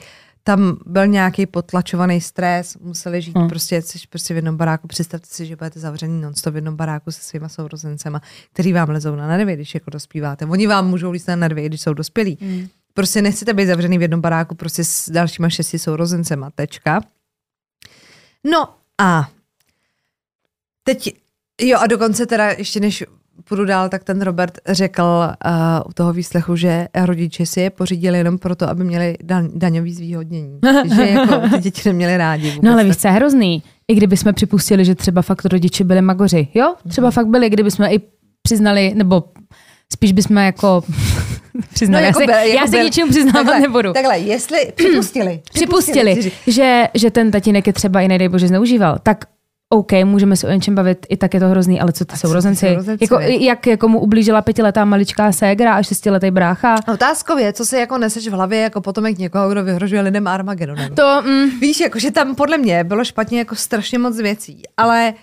tam 0.48 0.76
byl 0.86 1.06
nějaký 1.06 1.46
potlačovaný 1.46 2.20
stres, 2.20 2.76
museli 2.76 3.22
žít 3.22 3.36
hmm. 3.36 3.48
prostě, 3.48 3.82
jsi 3.82 3.98
prostě 4.08 4.34
v 4.34 4.36
jednom 4.36 4.56
baráku. 4.56 4.88
Představte 4.88 5.26
si, 5.30 5.46
že 5.46 5.56
budete 5.56 5.80
zavřený 5.80 6.20
non 6.20 6.32
v 6.50 6.54
jednom 6.54 6.76
baráku 6.76 7.12
se 7.12 7.22
svýma 7.22 7.48
sourozencema, 7.48 8.22
který 8.52 8.72
vám 8.72 8.88
lezou 8.88 9.16
na 9.16 9.26
nervy, 9.26 9.54
když 9.54 9.74
jako 9.74 9.90
dospíváte. 9.90 10.46
Oni 10.46 10.66
vám 10.66 10.88
můžou 10.88 11.10
líst 11.10 11.28
na 11.28 11.36
nervy, 11.36 11.66
když 11.66 11.80
jsou 11.80 11.94
dospělí. 11.94 12.38
Hmm. 12.40 12.68
Prostě 12.94 13.22
nechcete 13.22 13.54
být 13.54 13.66
zavřený 13.66 13.98
v 13.98 14.02
jednom 14.02 14.20
baráku 14.20 14.54
prostě 14.54 14.84
s 14.84 15.10
dalšíma 15.10 15.48
šesti 15.48 15.78
sourozencema. 15.78 16.50
Tečka. 16.50 17.00
No 18.50 18.68
a 18.98 19.30
Teď, 20.82 21.16
jo 21.60 21.78
a 21.78 21.86
dokonce 21.86 22.26
teda 22.26 22.50
ještě 22.50 22.80
než 22.80 23.04
půjdu 23.48 23.64
dál, 23.64 23.88
tak 23.88 24.04
ten 24.04 24.22
Robert 24.22 24.58
řekl 24.66 25.02
uh, 25.02 25.52
u 25.88 25.92
toho 25.92 26.12
výslechu, 26.12 26.56
že 26.56 26.88
rodiče 27.04 27.46
si 27.46 27.60
je 27.60 27.70
pořídili 27.70 28.18
jenom 28.18 28.38
proto, 28.38 28.68
aby 28.68 28.84
měli 28.84 29.16
dan- 29.24 29.50
daňový 29.54 29.94
zvýhodnění. 29.94 30.58
že 30.94 31.02
jako 31.02 31.48
ty 31.48 31.58
děti 31.58 31.88
neměli 31.88 32.16
rádi. 32.16 32.50
Vůbec. 32.50 32.62
No 32.62 32.72
ale 32.72 32.84
víš, 32.84 32.96
co 32.96 33.08
je 33.08 33.12
hrozný? 33.12 33.62
I 33.88 33.94
kdyby 33.94 34.16
jsme 34.16 34.32
připustili, 34.32 34.84
že 34.84 34.94
třeba 34.94 35.22
fakt 35.22 35.44
rodiče 35.44 35.84
byli 35.84 36.02
magoři, 36.02 36.48
jo? 36.54 36.74
Třeba 36.88 37.06
mm. 37.06 37.12
fakt 37.12 37.26
byli, 37.26 37.50
kdyby 37.50 37.70
jsme 37.70 37.94
i 37.94 38.00
přiznali, 38.42 38.92
nebo 38.94 39.24
spíš 39.92 40.12
bychom 40.12 40.36
jako 40.36 40.82
přiznali. 41.74 42.02
No, 42.02 42.06
jako 42.06 42.20
já, 42.20 42.42
se, 42.42 42.48
já 42.48 42.66
se 42.66 42.84
něčemu 42.84 43.10
přiznávat 43.10 43.46
takhle, 43.46 43.60
nebudu. 43.60 43.92
Takhle, 43.92 44.18
jestli 44.18 44.72
připustili. 44.74 45.40
Připustili, 45.52 46.16
připustili 46.16 46.52
že, 46.52 46.88
že 46.94 47.10
ten 47.10 47.30
tatínek 47.30 47.66
je 47.66 47.72
třeba 47.72 48.00
i 48.00 48.08
nedej 48.08 48.28
bože 48.28 48.48
zneužíval, 48.48 48.98
tak 49.02 49.24
OK, 49.70 49.92
můžeme 50.04 50.36
se 50.36 50.46
o 50.46 50.50
něčem 50.50 50.74
bavit, 50.74 51.06
i 51.08 51.16
tak 51.16 51.34
je 51.34 51.40
to 51.40 51.48
hrozný, 51.48 51.80
ale 51.80 51.92
co 51.92 52.04
ty 52.04 52.16
sourozenci? 52.16 52.76
Jako, 53.00 53.20
jak 53.20 53.66
jako 53.66 53.88
mu 53.88 54.00
ublížila 54.00 54.42
pětiletá 54.42 54.84
maličká 54.84 55.32
ségra 55.32 55.74
a 55.74 55.82
šestiletý 55.82 56.30
brácha? 56.30 56.76
Otázkově, 56.92 57.52
co 57.52 57.66
se 57.66 57.80
jako 57.80 57.98
neseš 57.98 58.28
v 58.28 58.32
hlavě 58.32 58.60
jako 58.60 58.80
potomek 58.80 59.18
někoho, 59.18 59.50
kdo 59.50 59.64
vyhrožuje 59.64 60.00
lidem 60.00 60.26
Armagedonem? 60.26 60.94
To, 60.94 61.22
mm. 61.22 61.60
Víš, 61.60 61.80
jako, 61.80 61.98
že 61.98 62.10
tam 62.10 62.34
podle 62.34 62.58
mě 62.58 62.84
bylo 62.84 63.04
špatně 63.04 63.38
jako 63.38 63.54
strašně 63.54 63.98
moc 63.98 64.16
věcí, 64.16 64.62
ale 64.76 65.14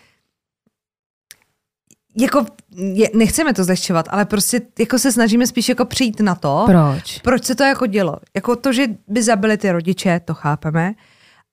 jako 2.18 2.46
je, 2.76 3.10
nechceme 3.14 3.54
to 3.54 3.64
zlehčovat, 3.64 4.06
ale 4.10 4.26
prostě 4.26 4.62
jako 4.80 5.00
se 5.00 5.12
snažíme 5.12 5.48
spíš 5.48 5.70
jako 5.70 5.86
přijít 5.86 6.20
na 6.20 6.36
to. 6.36 6.64
Proč? 6.66 7.20
Proč 7.20 7.44
se 7.44 7.56
to 7.56 7.64
jako 7.64 7.86
dělo? 7.86 8.18
Jako 8.36 8.56
to, 8.56 8.74
že 8.74 8.88
by 9.08 9.24
zabili 9.24 9.58
ty 9.58 9.72
rodiče, 9.72 10.22
to 10.26 10.34
chápeme, 10.34 10.94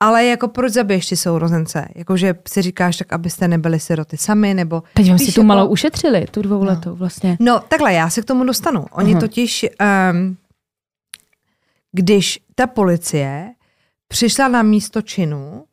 ale 0.02 0.24
jako 0.24 0.48
proč 0.48 0.72
zabiješ 0.72 1.06
ty 1.06 1.16
sourozence? 1.16 1.88
Jakože 1.94 2.34
si 2.48 2.62
říkáš, 2.62 2.96
tak 2.96 3.12
abyste 3.12 3.48
nebyli 3.48 3.80
siroty 3.80 4.16
sami, 4.16 4.54
nebo... 4.54 4.82
Teď 4.94 5.08
vám 5.08 5.18
si 5.18 5.24
tu 5.24 5.40
jako... 5.40 5.42
malou 5.42 5.66
ušetřili, 5.68 6.26
tu 6.30 6.42
dvouletou 6.42 6.90
no. 6.90 6.96
vlastně. 6.96 7.36
No 7.40 7.60
takhle, 7.68 7.92
já 7.92 8.10
se 8.10 8.22
k 8.22 8.24
tomu 8.24 8.44
dostanu. 8.44 8.86
Oni 8.92 9.14
uh-huh. 9.14 9.20
totiž, 9.20 9.66
um, 10.12 10.36
když 11.92 12.40
ta 12.54 12.66
policie 12.66 13.54
přišla 14.08 14.48
na 14.48 14.62
místo 14.62 15.02
činu, 15.02 15.64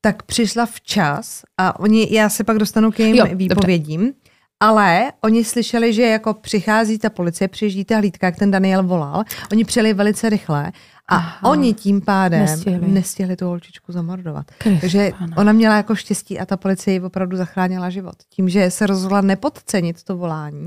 tak 0.00 0.22
přišla 0.22 0.66
včas 0.66 1.42
a 1.58 1.80
oni, 1.80 2.08
já 2.10 2.28
se 2.28 2.44
pak 2.44 2.58
dostanu 2.58 2.90
k 2.90 3.00
jejím 3.00 3.16
jo, 3.16 3.26
výpovědím, 3.34 4.00
dobře. 4.00 4.27
Ale 4.60 5.12
oni 5.20 5.44
slyšeli, 5.44 5.92
že 5.92 6.02
jako 6.02 6.34
přichází 6.34 6.98
ta 6.98 7.10
policie, 7.10 7.48
přijíždí 7.48 7.84
ta 7.84 7.96
hlídka, 7.96 8.26
jak 8.26 8.36
ten 8.36 8.50
Daniel 8.50 8.82
volal, 8.82 9.24
oni 9.52 9.64
přijeli 9.64 9.94
velice 9.94 10.28
rychle 10.28 10.72
a 11.08 11.16
Aha. 11.16 11.50
oni 11.50 11.74
tím 11.74 12.00
pádem 12.00 12.40
nestihli, 12.40 12.88
nestihli 12.88 13.36
tu 13.36 13.46
holčičku 13.46 13.92
zamordovat. 13.92 14.46
Kryš, 14.58 14.80
Takže 14.80 15.12
pana. 15.18 15.36
ona 15.36 15.52
měla 15.52 15.76
jako 15.76 15.94
štěstí 15.94 16.38
a 16.40 16.46
ta 16.46 16.56
policie 16.56 16.94
ji 16.94 17.00
opravdu 17.00 17.36
zachránila 17.36 17.90
život. 17.90 18.14
Tím, 18.30 18.48
že 18.48 18.70
se 18.70 18.86
rozhodla 18.86 19.20
nepodcenit 19.20 20.02
to 20.02 20.16
volání 20.16 20.66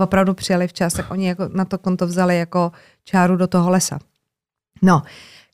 opravdu 0.00 0.34
přijeli 0.34 0.68
včas, 0.68 0.92
tak 0.92 1.10
oni 1.10 1.26
jako 1.26 1.48
na 1.54 1.64
to 1.64 1.78
konto 1.78 2.06
vzali 2.06 2.38
jako 2.38 2.72
čáru 3.04 3.36
do 3.36 3.46
toho 3.46 3.70
lesa. 3.70 3.98
No, 4.82 5.02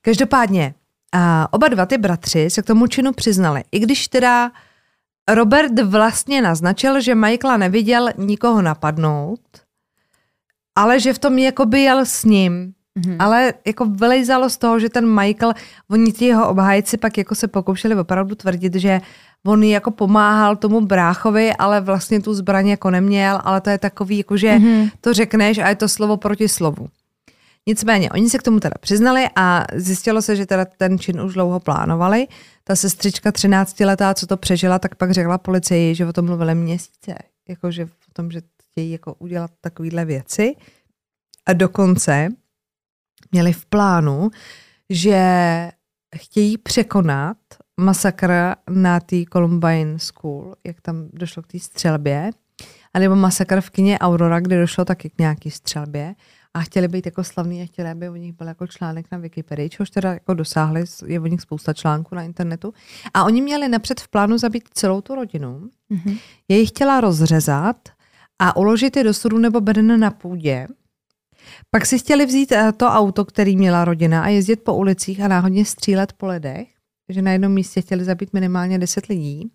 každopádně, 0.02 0.74
a 1.12 1.52
oba 1.52 1.68
dva 1.68 1.86
ty 1.86 1.98
bratři 1.98 2.50
se 2.50 2.62
k 2.62 2.66
tomu 2.66 2.86
činu 2.86 3.12
přiznali. 3.12 3.64
I 3.72 3.78
když 3.78 4.08
teda 4.08 4.50
Robert 5.34 5.80
vlastně 5.80 6.42
naznačil, 6.42 7.00
že 7.00 7.14
Michaela 7.14 7.56
neviděl 7.56 8.08
nikoho 8.18 8.62
napadnout, 8.62 9.40
ale 10.78 11.00
že 11.00 11.12
v 11.12 11.18
tom 11.18 11.38
jakoby 11.38 11.80
jel 11.80 12.00
s 12.00 12.24
ním. 12.24 12.72
Mm-hmm. 12.98 13.16
Ale 13.18 13.54
jako 13.66 13.84
vylejzalo 13.84 14.50
z 14.50 14.56
toho, 14.56 14.78
že 14.78 14.88
ten 14.88 15.14
Michael, 15.20 15.52
oni 15.90 16.12
ti 16.12 16.24
jeho 16.24 16.48
obhájci 16.48 16.96
pak 16.96 17.18
jako 17.18 17.34
se 17.34 17.48
pokoušeli 17.48 17.94
opravdu 17.94 18.34
tvrdit, 18.34 18.74
že 18.74 19.00
on 19.46 19.62
jako 19.62 19.90
pomáhal 19.90 20.56
tomu 20.56 20.80
bráchovi, 20.80 21.52
ale 21.52 21.80
vlastně 21.80 22.20
tu 22.20 22.34
zbraň 22.34 22.68
jako 22.68 22.90
neměl, 22.90 23.40
ale 23.44 23.60
to 23.60 23.70
je 23.70 23.78
takový, 23.78 24.18
jako 24.18 24.36
že 24.36 24.48
mm-hmm. 24.48 24.90
to 25.00 25.14
řekneš 25.14 25.58
a 25.58 25.68
je 25.68 25.74
to 25.74 25.88
slovo 25.88 26.16
proti 26.16 26.48
slovu. 26.48 26.88
Nicméně, 27.66 28.10
oni 28.10 28.30
se 28.30 28.38
k 28.38 28.42
tomu 28.42 28.60
teda 28.60 28.74
přiznali 28.80 29.26
a 29.36 29.64
zjistilo 29.74 30.22
se, 30.22 30.36
že 30.36 30.46
teda 30.46 30.64
ten 30.64 30.98
čin 30.98 31.20
už 31.20 31.34
dlouho 31.34 31.60
plánovali. 31.60 32.26
Ta 32.70 32.76
sestřička 32.76 33.32
13 33.32 33.80
letá, 33.80 34.14
co 34.14 34.26
to 34.26 34.36
přežila, 34.36 34.78
tak 34.78 34.94
pak 34.94 35.10
řekla 35.10 35.38
policii, 35.38 35.94
že 35.94 36.06
o 36.06 36.12
tom 36.12 36.24
mluvili 36.24 36.54
měsíce. 36.54 37.14
Jako, 37.48 37.70
že 37.70 37.84
o 37.84 38.12
tom, 38.12 38.30
že 38.30 38.42
chtějí 38.62 38.90
jako 38.90 39.14
udělat 39.14 39.50
takovéhle 39.60 40.04
věci. 40.04 40.56
A 41.46 41.52
dokonce 41.52 42.28
měli 43.32 43.52
v 43.52 43.66
plánu, 43.66 44.30
že 44.90 45.20
chtějí 46.16 46.58
překonat 46.58 47.36
masakr 47.80 48.32
na 48.70 49.00
té 49.00 49.16
Columbine 49.32 49.98
School, 49.98 50.54
jak 50.66 50.80
tam 50.80 51.08
došlo 51.12 51.42
k 51.42 51.46
té 51.46 51.58
střelbě, 51.58 52.30
anebo 52.94 53.16
masakr 53.16 53.60
v 53.60 53.70
kině 53.70 53.98
Aurora, 53.98 54.40
kde 54.40 54.60
došlo 54.60 54.84
taky 54.84 55.10
k 55.10 55.18
nějaký 55.18 55.50
střelbě 55.50 56.14
a 56.54 56.60
chtěli 56.60 56.88
být 56.88 57.06
jako 57.06 57.24
slavný 57.24 57.62
a 57.62 57.66
chtěli, 57.66 57.90
aby 57.90 58.08
o 58.08 58.16
nich 58.16 58.32
byl 58.32 58.46
jako 58.46 58.66
článek 58.66 59.06
na 59.12 59.18
Wikipedii, 59.18 59.68
čehož 59.68 59.90
teda 59.90 60.12
jako 60.12 60.34
dosáhli, 60.34 60.84
je 61.06 61.20
o 61.20 61.26
nich 61.26 61.40
spousta 61.40 61.72
článků 61.72 62.14
na 62.14 62.22
internetu. 62.22 62.74
A 63.14 63.24
oni 63.24 63.42
měli 63.42 63.68
napřed 63.68 64.00
v 64.00 64.08
plánu 64.08 64.38
zabít 64.38 64.68
celou 64.74 65.00
tu 65.00 65.14
rodinu. 65.14 65.70
Mm-hmm. 65.90 66.18
Je 66.48 66.58
jich 66.58 66.68
chtěla 66.68 67.00
rozřezat 67.00 67.76
a 68.38 68.56
uložit 68.56 68.96
je 68.96 69.04
do 69.04 69.14
sudu 69.14 69.38
nebo 69.38 69.60
beden 69.60 70.00
na 70.00 70.10
půdě. 70.10 70.66
Pak 71.70 71.86
si 71.86 71.98
chtěli 71.98 72.26
vzít 72.26 72.52
eh, 72.52 72.72
to 72.72 72.86
auto, 72.86 73.24
který 73.24 73.56
měla 73.56 73.84
rodina 73.84 74.22
a 74.22 74.28
jezdit 74.28 74.56
po 74.56 74.74
ulicích 74.74 75.20
a 75.20 75.28
náhodně 75.28 75.64
střílet 75.64 76.12
po 76.12 76.26
ledech, 76.26 76.68
že 77.08 77.22
na 77.22 77.32
jednom 77.32 77.52
místě 77.52 77.80
chtěli 77.80 78.04
zabít 78.04 78.32
minimálně 78.32 78.78
10 78.78 79.06
lidí 79.06 79.50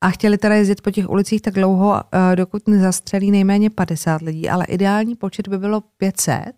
a 0.00 0.10
chtěli 0.10 0.38
teda 0.38 0.54
jezdit 0.54 0.80
po 0.80 0.90
těch 0.90 1.10
ulicích 1.10 1.42
tak 1.42 1.54
dlouho, 1.54 2.00
eh, 2.12 2.36
dokud 2.36 2.68
nezastřelí 2.68 3.30
nejméně 3.30 3.70
50 3.70 4.22
lidí, 4.22 4.48
ale 4.48 4.64
ideální 4.64 5.16
počet 5.16 5.48
by 5.48 5.58
bylo 5.58 5.80
500. 5.96 6.52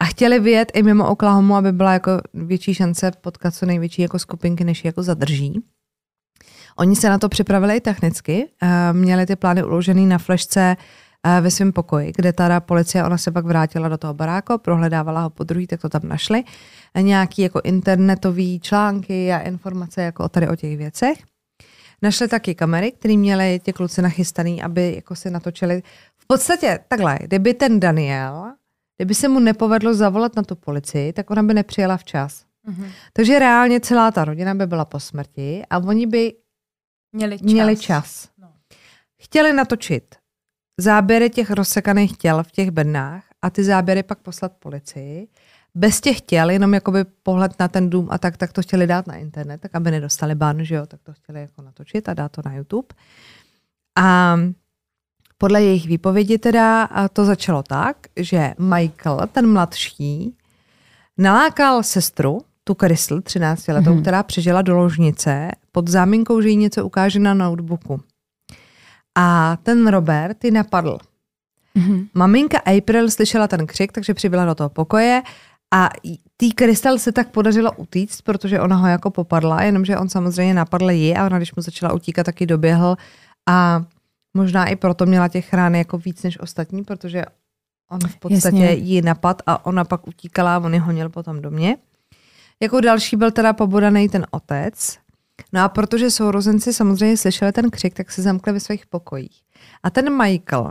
A 0.00 0.04
chtěli 0.04 0.40
vyjet 0.40 0.72
i 0.74 0.82
mimo 0.82 1.08
Oklahoma, 1.08 1.58
aby 1.58 1.72
byla 1.72 1.92
jako 1.92 2.10
větší 2.34 2.74
šance 2.74 3.10
potkat 3.20 3.54
co 3.54 3.66
největší 3.66 4.02
jako 4.02 4.18
skupinky, 4.18 4.64
než 4.64 4.84
jako 4.84 5.02
zadrží. 5.02 5.62
Oni 6.76 6.96
se 6.96 7.08
na 7.08 7.18
to 7.18 7.28
připravili 7.28 7.76
i 7.76 7.80
technicky, 7.80 8.48
eh, 8.62 8.92
měli 8.92 9.26
ty 9.26 9.36
plány 9.36 9.64
uložený 9.64 10.06
na 10.06 10.18
flešce 10.18 10.76
eh, 11.26 11.40
ve 11.40 11.50
svém 11.50 11.72
pokoji, 11.72 12.12
kde 12.16 12.32
teda 12.32 12.60
policie, 12.60 13.04
ona 13.04 13.18
se 13.18 13.30
pak 13.30 13.44
vrátila 13.44 13.88
do 13.88 13.98
toho 13.98 14.14
baráku, 14.14 14.58
prohledávala 14.58 15.22
ho 15.22 15.30
po 15.30 15.44
druhý, 15.44 15.66
tak 15.66 15.80
to 15.80 15.88
tam 15.88 16.02
našli. 16.04 16.44
Nějaký 17.00 17.42
jako 17.42 17.60
internetový 17.64 18.60
články 18.60 19.32
a 19.32 19.38
informace 19.38 20.02
jako 20.02 20.28
tady 20.28 20.48
o 20.48 20.56
těch 20.56 20.76
věcech. 20.76 21.18
Našli 22.02 22.28
taky 22.28 22.54
kamery, 22.54 22.92
které 22.92 23.16
měli 23.16 23.60
ti 23.64 23.72
kluci 23.72 24.02
nachystaný, 24.02 24.62
aby 24.62 24.94
jako 24.94 25.14
si 25.14 25.30
natočili. 25.30 25.82
V 26.16 26.26
podstatě 26.26 26.78
takhle, 26.88 27.18
kdyby 27.22 27.54
ten 27.54 27.80
Daniel, 27.80 28.52
kdyby 28.96 29.14
se 29.14 29.28
mu 29.28 29.40
nepovedlo 29.40 29.94
zavolat 29.94 30.36
na 30.36 30.42
tu 30.42 30.56
policii, 30.56 31.12
tak 31.12 31.30
ona 31.30 31.42
by 31.42 31.54
nepřijela 31.54 31.96
včas. 31.96 32.44
Mm-hmm. 32.68 32.90
Takže 33.12 33.38
reálně 33.38 33.80
celá 33.80 34.10
ta 34.10 34.24
rodina 34.24 34.54
by 34.54 34.66
byla 34.66 34.84
po 34.84 35.00
smrti 35.00 35.62
a 35.70 35.78
oni 35.78 36.06
by 36.06 36.32
měli 37.12 37.38
čas. 37.38 37.44
Měli 37.44 37.76
čas. 37.76 38.28
No. 38.38 38.52
Chtěli 39.22 39.52
natočit 39.52 40.14
záběry 40.78 41.30
těch 41.30 41.50
rozsekaných 41.50 42.16
těl 42.16 42.42
v 42.42 42.50
těch 42.50 42.70
bednách 42.70 43.24
a 43.42 43.50
ty 43.50 43.64
záběry 43.64 44.02
pak 44.02 44.18
poslat 44.18 44.52
policii 44.58 45.28
bez 45.74 46.00
těch 46.00 46.20
těl, 46.20 46.50
jenom 46.50 46.74
jakoby 46.74 47.04
pohled 47.22 47.52
na 47.60 47.68
ten 47.68 47.90
dům 47.90 48.08
a 48.10 48.18
tak, 48.18 48.36
tak 48.36 48.52
to 48.52 48.62
chtěli 48.62 48.86
dát 48.86 49.06
na 49.06 49.14
internet, 49.14 49.60
tak 49.60 49.74
aby 49.74 49.90
nedostali 49.90 50.34
ban, 50.34 50.64
že 50.64 50.74
jo, 50.74 50.86
tak 50.86 51.00
to 51.02 51.12
chtěli 51.12 51.40
jako 51.40 51.62
natočit 51.62 52.08
a 52.08 52.14
dát 52.14 52.32
to 52.32 52.42
na 52.44 52.54
YouTube. 52.54 52.88
A 53.98 54.38
podle 55.38 55.62
jejich 55.62 55.86
výpovědi 55.86 56.38
teda 56.38 56.88
to 57.12 57.24
začalo 57.24 57.62
tak, 57.62 57.96
že 58.16 58.54
Michael, 58.58 59.20
ten 59.32 59.52
mladší, 59.52 60.36
nalákal 61.18 61.82
sestru, 61.82 62.40
tu 62.64 62.74
Crystal, 62.74 63.20
13 63.20 63.68
letou, 63.68 63.90
mm-hmm. 63.90 64.00
která 64.00 64.22
přežila 64.22 64.62
do 64.62 64.76
ložnice 64.76 65.50
pod 65.72 65.88
záminkou, 65.88 66.40
že 66.40 66.48
jí 66.48 66.56
něco 66.56 66.86
ukáže 66.86 67.18
na 67.18 67.34
notebooku. 67.34 68.00
A 69.14 69.56
ten 69.62 69.86
Robert 69.86 70.44
ji 70.44 70.50
napadl. 70.50 70.98
Mm-hmm. 71.76 72.08
Maminka 72.14 72.58
April 72.58 73.10
slyšela 73.10 73.48
ten 73.48 73.66
křik, 73.66 73.92
takže 73.92 74.14
přibyla 74.14 74.44
do 74.44 74.54
toho 74.54 74.68
pokoje 74.68 75.22
a 75.74 75.90
tý 76.36 76.52
Krystal 76.52 76.98
se 76.98 77.12
tak 77.12 77.30
podařilo 77.30 77.72
utíct, 77.72 78.22
protože 78.22 78.60
ona 78.60 78.76
ho 78.76 78.86
jako 78.86 79.10
popadla, 79.10 79.62
jenomže 79.62 79.98
on 79.98 80.08
samozřejmě 80.08 80.54
napadl 80.54 80.90
ji 80.90 81.16
a 81.16 81.26
ona, 81.26 81.36
když 81.36 81.54
mu 81.54 81.62
začala 81.62 81.92
utíkat, 81.92 82.24
taky 82.24 82.46
doběhl 82.46 82.96
a 83.48 83.84
možná 84.34 84.66
i 84.66 84.76
proto 84.76 85.06
měla 85.06 85.28
těch 85.28 85.52
rán 85.52 85.74
jako 85.74 85.98
víc 85.98 86.22
než 86.22 86.40
ostatní, 86.40 86.84
protože 86.84 87.24
on 87.90 88.00
v 88.08 88.16
podstatě 88.16 88.56
Jasně. 88.56 88.72
ji 88.72 89.02
napad 89.02 89.42
a 89.46 89.66
ona 89.66 89.84
pak 89.84 90.08
utíkala 90.08 90.56
a 90.56 90.58
on 90.58 90.74
ji 90.74 90.80
honil 90.80 91.08
potom 91.08 91.42
do 91.42 91.50
mě. 91.50 91.76
Jako 92.60 92.80
další 92.80 93.16
byl 93.16 93.30
teda 93.30 93.52
pobodaný 93.52 94.08
ten 94.08 94.26
otec. 94.30 94.98
No 95.52 95.60
a 95.60 95.68
protože 95.68 96.10
sourozenci 96.10 96.72
samozřejmě 96.72 97.16
slyšeli 97.16 97.52
ten 97.52 97.70
křik, 97.70 97.94
tak 97.94 98.12
se 98.12 98.22
zamkli 98.22 98.52
ve 98.52 98.60
svých 98.60 98.86
pokojích. 98.86 99.42
A 99.82 99.90
ten 99.90 100.16
Michael, 100.16 100.70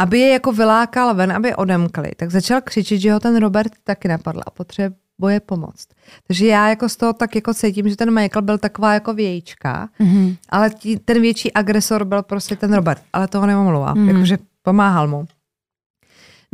aby 0.00 0.18
je 0.18 0.32
jako 0.32 0.52
vylákal 0.52 1.14
ven, 1.14 1.32
aby 1.32 1.54
odemkli, 1.54 2.10
tak 2.16 2.30
začal 2.30 2.60
křičet, 2.60 3.00
že 3.00 3.12
ho 3.12 3.20
ten 3.20 3.36
Robert 3.36 3.72
taky 3.84 4.08
napadl 4.08 4.40
a 4.46 4.50
potřebuje 4.50 5.40
pomoct. 5.46 5.88
Takže 6.26 6.46
já 6.46 6.68
jako 6.68 6.88
z 6.88 6.96
toho 6.96 7.12
tak 7.12 7.34
jako 7.34 7.54
cítím, 7.54 7.88
že 7.88 7.96
ten 7.96 8.14
Michael 8.14 8.42
byl 8.42 8.58
taková 8.58 8.94
jako 8.94 9.14
vějíčka, 9.14 9.88
mm-hmm. 10.00 10.36
ale 10.48 10.70
tí, 10.70 10.96
ten 10.96 11.20
větší 11.20 11.52
agresor 11.52 12.04
byl 12.04 12.22
prostě 12.22 12.56
ten 12.56 12.74
Robert, 12.74 13.02
ale 13.12 13.28
toho 13.28 13.46
nemomluvá, 13.46 13.94
mm-hmm. 13.94 14.08
jakože 14.08 14.38
pomáhal 14.62 15.08
mu. 15.08 15.26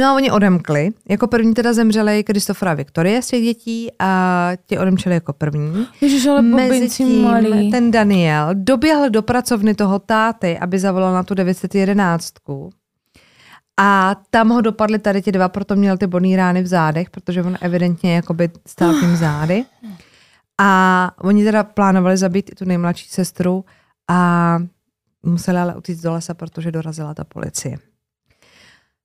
No 0.00 0.06
a 0.06 0.14
oni 0.14 0.30
odemkli. 0.30 0.90
Jako 1.08 1.26
první 1.26 1.54
teda 1.54 1.72
zemřeli 1.72 2.24
Kristofora 2.24 2.74
Viktorie 2.74 3.22
z 3.22 3.26
těch 3.26 3.42
dětí 3.42 3.90
a 3.98 4.50
ti 4.66 4.78
odemčeli 4.78 5.14
jako 5.14 5.32
první. 5.32 5.86
Ježiš, 6.00 6.26
ale 6.26 6.42
Mezi 6.42 6.88
tím 6.88 7.22
malý. 7.22 7.70
ten 7.70 7.90
Daniel 7.90 8.48
doběhl 8.54 9.10
do 9.10 9.22
pracovny 9.22 9.74
toho 9.74 9.98
táty, 9.98 10.58
aby 10.58 10.78
zavolal 10.78 11.14
na 11.14 11.22
tu 11.22 11.34
911 11.34 12.34
a 13.80 14.16
tam 14.30 14.48
ho 14.48 14.60
dopadly 14.60 14.98
tady 14.98 15.22
ti 15.22 15.32
dva, 15.32 15.48
proto 15.48 15.76
měl 15.76 15.96
ty 15.98 16.06
bodné 16.06 16.36
rány 16.36 16.62
v 16.62 16.66
zádech, 16.66 17.10
protože 17.10 17.42
on 17.42 17.58
evidentně 17.60 18.14
jakoby 18.14 18.50
stál 18.66 19.00
tím 19.00 19.16
zády. 19.16 19.64
A 20.60 21.10
oni 21.18 21.44
teda 21.44 21.64
plánovali 21.64 22.16
zabít 22.16 22.50
i 22.52 22.54
tu 22.54 22.64
nejmladší 22.64 23.08
sestru 23.08 23.64
a 24.10 24.58
museli 25.22 25.58
ale 25.58 25.76
utíct 25.76 26.02
do 26.02 26.12
lesa, 26.12 26.34
protože 26.34 26.72
dorazila 26.72 27.14
ta 27.14 27.24
policie. 27.24 27.78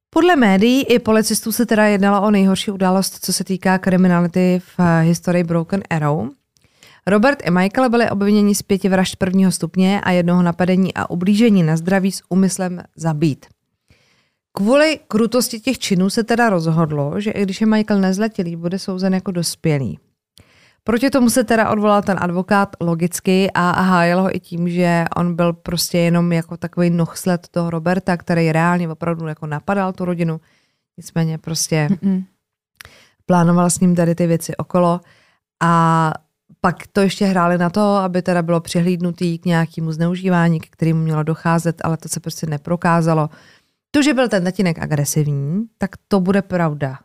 Podle 0.10 0.36
médií 0.36 0.84
i 0.84 1.00
policistů 1.00 1.52
se 1.52 1.66
teda 1.66 1.86
jednalo 1.86 2.28
o 2.28 2.32
nejhorší 2.32 2.72
událost, 2.72 3.26
co 3.26 3.34
se 3.34 3.44
týká 3.44 3.78
kriminality 3.78 4.62
v 4.78 5.02
historii 5.02 5.44
Broken 5.44 5.84
Arrow. 5.90 6.30
Robert 7.08 7.40
i 7.46 7.52
Michael 7.52 7.90
byli 7.90 8.10
obviněni 8.10 8.56
z 8.56 8.62
pěti 8.62 8.90
vražd 8.90 9.16
prvního 9.16 9.52
stupně 9.52 10.02
a 10.02 10.12
jednoho 10.12 10.42
napadení 10.42 10.94
a 10.94 11.10
ublížení 11.10 11.64
na 11.64 11.78
zdraví 11.78 12.12
s 12.12 12.24
úmyslem 12.30 12.84
zabít. 12.96 13.46
Kvůli 14.58 15.00
krutosti 15.08 15.60
těch 15.60 15.80
činů 15.80 16.10
se 16.10 16.24
teda 16.24 16.50
rozhodlo, 16.50 17.20
že 17.20 17.32
i 17.32 17.44
když 17.44 17.62
je 17.62 17.68
Michael 17.68 18.02
nezletilý, 18.02 18.56
bude 18.56 18.80
souzen 18.80 19.14
jako 19.14 19.32
dospělý. 19.32 20.00
Proti 20.84 21.10
tomu 21.10 21.30
se 21.30 21.44
teda 21.44 21.70
odvolal 21.70 22.02
ten 22.02 22.18
advokát 22.22 22.76
logicky 22.80 23.52
a 23.54 23.82
hájil 23.82 24.22
ho 24.22 24.36
i 24.36 24.40
tím, 24.40 24.70
že 24.70 25.06
on 25.16 25.36
byl 25.36 25.54
prostě 25.54 25.98
jenom 25.98 26.32
jako 26.32 26.58
takový 26.58 26.90
nohsled 26.90 27.48
toho 27.52 27.70
Roberta, 27.70 28.18
který 28.18 28.52
reálně 28.52 28.90
opravdu 28.90 29.28
jako 29.28 29.46
napadal 29.48 29.94
tu 29.94 30.06
rodinu. 30.06 30.42
Nicméně 30.98 31.38
prostě 31.38 31.88
Mm-mm. 31.92 32.24
plánoval 33.26 33.70
s 33.70 33.80
ním 33.80 33.96
tady 33.96 34.16
ty 34.16 34.28
věci 34.28 34.58
okolo 34.58 35.02
a 35.64 36.14
pak 36.62 36.88
to 36.88 37.02
ještě 37.02 37.26
hráli 37.26 37.58
na 37.58 37.70
to, 37.70 37.82
aby 37.82 38.22
teda 38.22 38.42
bylo 38.42 38.62
přihlídnutý 38.62 39.38
k 39.38 39.46
nějakému 39.46 39.92
zneužívání, 39.92 40.60
k 40.60 40.70
kterému 40.70 41.00
mělo 41.00 41.24
docházet, 41.24 41.82
ale 41.84 41.98
to 41.98 42.10
se 42.10 42.20
prostě 42.20 42.48
neprokázalo. 42.48 43.30
To, 43.96 44.02
že 44.02 44.14
byl 44.14 44.30
ten 44.30 44.44
tatínek 44.44 44.80
agresivní, 44.80 45.66
tak 45.78 45.90
to 46.08 46.20
bude 46.20 46.42
pravda. 46.42 47.00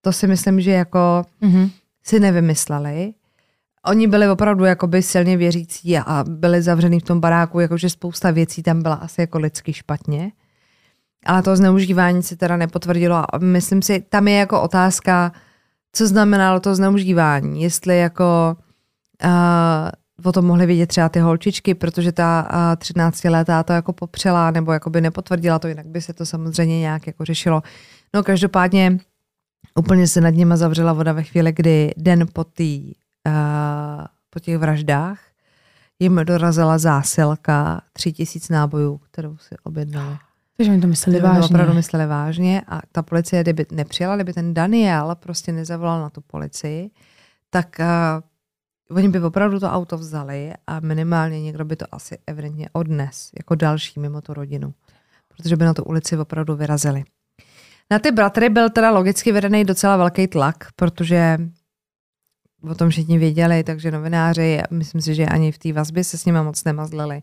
To 0.00 0.12
si 0.12 0.26
myslím, 0.26 0.60
že 0.60 0.70
jako 0.70 1.24
mm-hmm. 1.42 1.70
si 2.02 2.20
nevymysleli. 2.20 3.14
Oni 3.86 4.06
byli 4.06 4.28
opravdu 4.28 4.64
jakoby 4.64 5.02
silně 5.02 5.36
věřící 5.36 5.98
a 5.98 6.24
byli 6.28 6.62
zavřený 6.62 7.00
v 7.00 7.04
tom 7.04 7.20
baráku, 7.20 7.60
jakože 7.60 7.90
spousta 7.90 8.30
věcí 8.30 8.62
tam 8.62 8.82
byla 8.82 8.94
asi 8.94 9.20
jako 9.20 9.38
lidsky 9.38 9.72
špatně. 9.72 10.32
ale 11.26 11.42
to 11.42 11.56
zneužívání 11.56 12.22
se 12.22 12.36
teda 12.36 12.56
nepotvrdilo 12.56 13.34
a 13.34 13.38
myslím 13.38 13.82
si, 13.82 14.00
tam 14.00 14.28
je 14.28 14.36
jako 14.36 14.62
otázka, 14.62 15.32
co 15.92 16.06
znamenalo 16.06 16.60
to 16.60 16.74
zneužívání, 16.74 17.62
jestli 17.62 17.98
jako 17.98 18.56
uh, 19.24 19.30
o 20.24 20.32
tom 20.32 20.44
mohly 20.44 20.66
vidět 20.66 20.86
třeba 20.86 21.08
ty 21.08 21.20
holčičky, 21.20 21.74
protože 21.74 22.12
ta 22.12 22.48
uh, 22.52 22.76
13 22.76 23.24
letá 23.24 23.62
to 23.62 23.72
jako 23.72 23.92
popřela 23.92 24.50
nebo 24.50 24.72
jako 24.72 24.90
by 24.90 25.00
nepotvrdila 25.00 25.58
to, 25.58 25.68
jinak 25.68 25.86
by 25.86 26.00
se 26.00 26.12
to 26.12 26.26
samozřejmě 26.26 26.78
nějak 26.78 27.06
jako 27.06 27.24
řešilo. 27.24 27.62
No 28.14 28.22
každopádně 28.22 28.98
úplně 29.74 30.08
se 30.08 30.20
nad 30.20 30.30
nima 30.30 30.56
zavřela 30.56 30.92
voda 30.92 31.12
ve 31.12 31.22
chvíli, 31.22 31.52
kdy 31.52 31.90
den 31.96 32.26
po, 32.32 32.44
tý, 32.44 32.92
uh, 33.26 34.04
po 34.30 34.40
těch 34.40 34.58
vraždách 34.58 35.18
jim 35.98 36.20
dorazila 36.24 36.78
zásilka 36.78 37.82
tři 37.92 38.12
tisíc 38.12 38.48
nábojů, 38.48 38.98
kterou 38.98 39.36
si 39.36 39.54
objednali. 39.62 40.16
Takže 40.56 40.72
oni 40.72 40.80
to 40.80 40.86
mysleli 40.86 41.20
to 41.20 41.26
vážně. 41.26 41.44
opravdu 41.44 41.74
mysleli 41.74 42.06
vážně 42.06 42.62
a 42.68 42.80
ta 42.92 43.02
policie, 43.02 43.42
kdyby 43.42 43.66
nepřijela, 43.72 44.16
kdyby 44.16 44.32
ten 44.32 44.54
Daniel 44.54 45.16
prostě 45.20 45.52
nezavolal 45.52 46.00
na 46.00 46.10
tu 46.10 46.20
policii, 46.20 46.90
tak 47.50 47.76
uh, 47.80 47.86
oni 48.94 49.08
by 49.08 49.20
opravdu 49.20 49.60
to 49.60 49.66
auto 49.66 49.98
vzali 49.98 50.52
a 50.66 50.80
minimálně 50.80 51.42
někdo 51.42 51.64
by 51.64 51.76
to 51.76 51.84
asi 51.92 52.18
evidentně 52.26 52.68
odnes, 52.72 53.30
jako 53.38 53.54
další 53.54 54.00
mimo 54.00 54.20
tu 54.20 54.34
rodinu. 54.34 54.74
Protože 55.36 55.56
by 55.56 55.64
na 55.64 55.74
tu 55.74 55.84
ulici 55.84 56.18
opravdu 56.18 56.56
vyrazili. 56.56 57.04
Na 57.90 57.98
ty 57.98 58.10
bratry 58.10 58.48
byl 58.48 58.70
teda 58.70 58.90
logicky 58.90 59.32
vedený 59.32 59.64
docela 59.64 59.96
velký 59.96 60.26
tlak, 60.26 60.56
protože 60.76 61.38
o 62.70 62.74
tom 62.74 62.90
všichni 62.90 63.18
věděli, 63.18 63.64
takže 63.64 63.90
novináři, 63.90 64.60
myslím 64.70 65.00
si, 65.00 65.14
že 65.14 65.26
ani 65.26 65.52
v 65.52 65.58
té 65.58 65.72
vazbě 65.72 66.04
se 66.04 66.18
s 66.18 66.24
nimi 66.24 66.38
moc 66.42 66.64
nemazlili, 66.64 67.22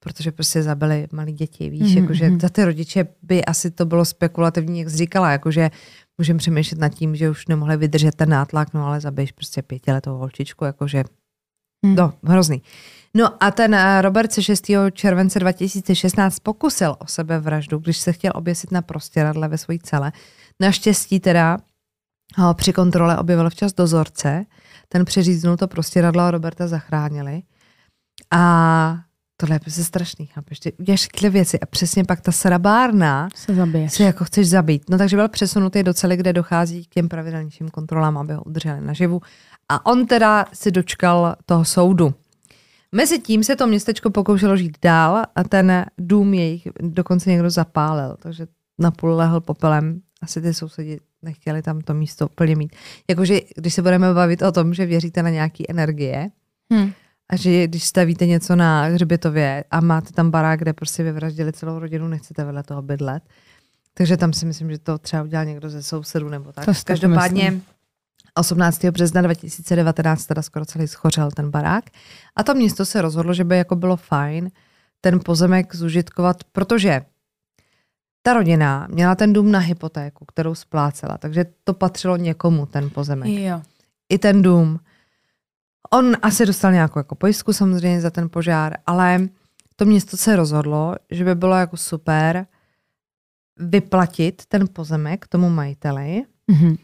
protože 0.00 0.32
prostě 0.32 0.62
zabili 0.62 1.06
malí 1.12 1.32
děti, 1.32 1.70
víš, 1.70 1.80
Mhm, 1.80 1.90
mm-hmm. 1.90 2.00
jakože 2.02 2.30
mhm. 2.30 2.40
za 2.40 2.48
ty 2.48 2.64
rodiče 2.64 3.06
by 3.22 3.44
asi 3.44 3.70
to 3.70 3.84
bylo 3.86 4.04
spekulativní, 4.04 4.78
jak 4.78 4.90
jsi 4.90 4.96
říkala, 4.96 5.32
jakože 5.32 5.70
můžeme 6.18 6.38
přemýšlet 6.38 6.78
nad 6.78 6.88
tím, 6.88 7.16
že 7.16 7.30
už 7.30 7.46
nemohli 7.46 7.76
vydržet 7.76 8.14
ten 8.14 8.28
nátlak, 8.28 8.74
no 8.74 8.86
ale 8.86 9.00
zabiješ 9.00 9.32
prostě 9.32 9.62
pětiletou 9.62 10.16
holčičku, 10.16 10.64
jakože 10.64 11.04
Hm. 11.86 11.94
No, 11.94 12.12
hrozný. 12.24 12.62
No 13.14 13.44
a 13.44 13.50
ten 13.50 13.74
eh, 13.74 14.02
Robert 14.02 14.32
se 14.32 14.42
6. 14.42 14.70
července 14.92 15.38
2016 15.38 16.38
pokusil 16.38 16.96
o 16.98 17.06
sebevraždu, 17.06 17.78
když 17.78 17.98
se 17.98 18.12
chtěl 18.12 18.32
oběsit 18.34 18.72
na 18.72 18.82
prostěradle 18.82 19.48
ve 19.48 19.58
své 19.58 19.78
cele. 19.78 20.12
Naštěstí 20.60 21.20
teda 21.20 21.58
ho 22.36 22.54
při 22.54 22.72
kontrole 22.72 23.18
objevil 23.18 23.50
včas 23.50 23.72
dozorce, 23.72 24.44
ten 24.88 25.04
přeříznul 25.04 25.56
to 25.56 25.68
prostěradlo 25.68 26.22
a 26.22 26.30
Roberta 26.30 26.68
zachránili. 26.68 27.42
A 28.30 29.03
tohle 29.36 29.56
je 29.56 29.60
prostě 29.60 29.84
strašný, 29.84 30.26
chápeš? 30.26 30.60
Ty 30.60 30.72
uděláš 30.72 31.08
tyhle 31.08 31.30
věci 31.30 31.60
a 31.60 31.66
přesně 31.66 32.04
pak 32.04 32.20
ta 32.20 32.32
srabárna 32.32 33.28
Se 33.34 33.54
zabiješ. 33.54 33.92
se 33.92 34.02
jako 34.04 34.24
chceš 34.24 34.48
zabít. 34.48 34.90
No 34.90 34.98
takže 34.98 35.16
byl 35.16 35.28
přesunutý 35.28 35.82
do 35.82 35.94
cely, 35.94 36.16
kde 36.16 36.32
dochází 36.32 36.84
k 36.84 36.88
těm 36.88 37.08
pravidelnějším 37.08 37.68
kontrolám, 37.68 38.18
aby 38.18 38.32
ho 38.34 38.42
udrželi 38.42 38.80
naživu. 38.80 39.20
A 39.68 39.86
on 39.86 40.06
teda 40.06 40.46
si 40.52 40.70
dočkal 40.70 41.34
toho 41.46 41.64
soudu. 41.64 42.14
Mezi 42.92 43.18
tím 43.18 43.44
se 43.44 43.56
to 43.56 43.66
městečko 43.66 44.10
pokoušelo 44.10 44.56
žít 44.56 44.78
dál 44.82 45.22
a 45.36 45.44
ten 45.44 45.86
dům 45.98 46.34
jejich 46.34 46.68
dokonce 46.80 47.30
někdo 47.30 47.50
zapálil, 47.50 48.16
takže 48.22 48.46
napůl 48.78 49.10
lehl 49.14 49.40
popelem. 49.40 50.00
Asi 50.22 50.40
ty 50.42 50.54
sousedi 50.54 50.98
nechtěli 51.22 51.62
tam 51.62 51.80
to 51.80 51.94
místo 51.94 52.26
úplně 52.28 52.56
mít. 52.56 52.76
Jakože, 53.10 53.40
když 53.56 53.74
se 53.74 53.82
budeme 53.82 54.14
bavit 54.14 54.42
o 54.42 54.52
tom, 54.52 54.74
že 54.74 54.86
věříte 54.86 55.22
na 55.22 55.30
nějaké 55.30 55.64
energie, 55.68 56.30
Hm. 56.74 56.90
A 57.32 57.36
že 57.36 57.66
když 57.66 57.84
stavíte 57.84 58.26
něco 58.26 58.56
na 58.56 58.84
hřbitově 58.84 59.64
a 59.70 59.80
máte 59.80 60.12
tam 60.12 60.30
barák, 60.30 60.58
kde 60.58 60.72
prostě 60.72 61.02
vyvraždili 61.02 61.52
celou 61.52 61.78
rodinu, 61.78 62.08
nechcete 62.08 62.44
vedle 62.44 62.62
toho 62.62 62.82
bydlet. 62.82 63.22
Takže 63.94 64.16
tam 64.16 64.32
si 64.32 64.46
myslím, 64.46 64.70
že 64.70 64.78
to 64.78 64.98
třeba 64.98 65.22
udělal 65.22 65.44
někdo 65.44 65.70
ze 65.70 65.82
sousedů 65.82 66.28
nebo 66.28 66.52
tak. 66.52 66.64
To 66.64 66.72
Každopádně 66.84 67.50
myslím. 67.50 67.62
18. 68.34 68.84
března 68.84 69.22
2019 69.22 70.26
teda 70.26 70.42
skoro 70.42 70.64
celý 70.64 70.88
schořel 70.88 71.30
ten 71.30 71.50
barák. 71.50 71.84
A 72.36 72.42
to 72.42 72.54
město 72.54 72.84
se 72.84 73.02
rozhodlo, 73.02 73.34
že 73.34 73.44
by 73.44 73.56
jako 73.56 73.76
bylo 73.76 73.96
fajn 73.96 74.50
ten 75.00 75.20
pozemek 75.24 75.74
zužitkovat, 75.74 76.44
protože 76.44 77.02
ta 78.22 78.34
rodina 78.34 78.86
měla 78.90 79.14
ten 79.14 79.32
dům 79.32 79.52
na 79.52 79.58
hypotéku, 79.58 80.24
kterou 80.24 80.54
splácela, 80.54 81.18
takže 81.18 81.44
to 81.64 81.74
patřilo 81.74 82.16
někomu, 82.16 82.66
ten 82.66 82.90
pozemek 82.90 83.28
Jo. 83.28 83.62
i 84.08 84.18
ten 84.18 84.42
dům. 84.42 84.80
On 85.90 86.16
asi 86.22 86.46
dostal 86.46 86.72
nějakou 86.72 86.98
jako 86.98 87.14
pojistku 87.14 87.52
samozřejmě 87.52 88.00
za 88.00 88.10
ten 88.10 88.28
požár, 88.28 88.72
ale 88.86 89.28
to 89.76 89.84
město 89.84 90.16
se 90.16 90.36
rozhodlo, 90.36 90.94
že 91.10 91.24
by 91.24 91.34
bylo 91.34 91.56
jako 91.56 91.76
super 91.76 92.46
vyplatit 93.58 94.42
ten 94.48 94.68
pozemek 94.72 95.26
tomu 95.28 95.50
majiteli. 95.50 96.22
Mhm. 96.50 96.76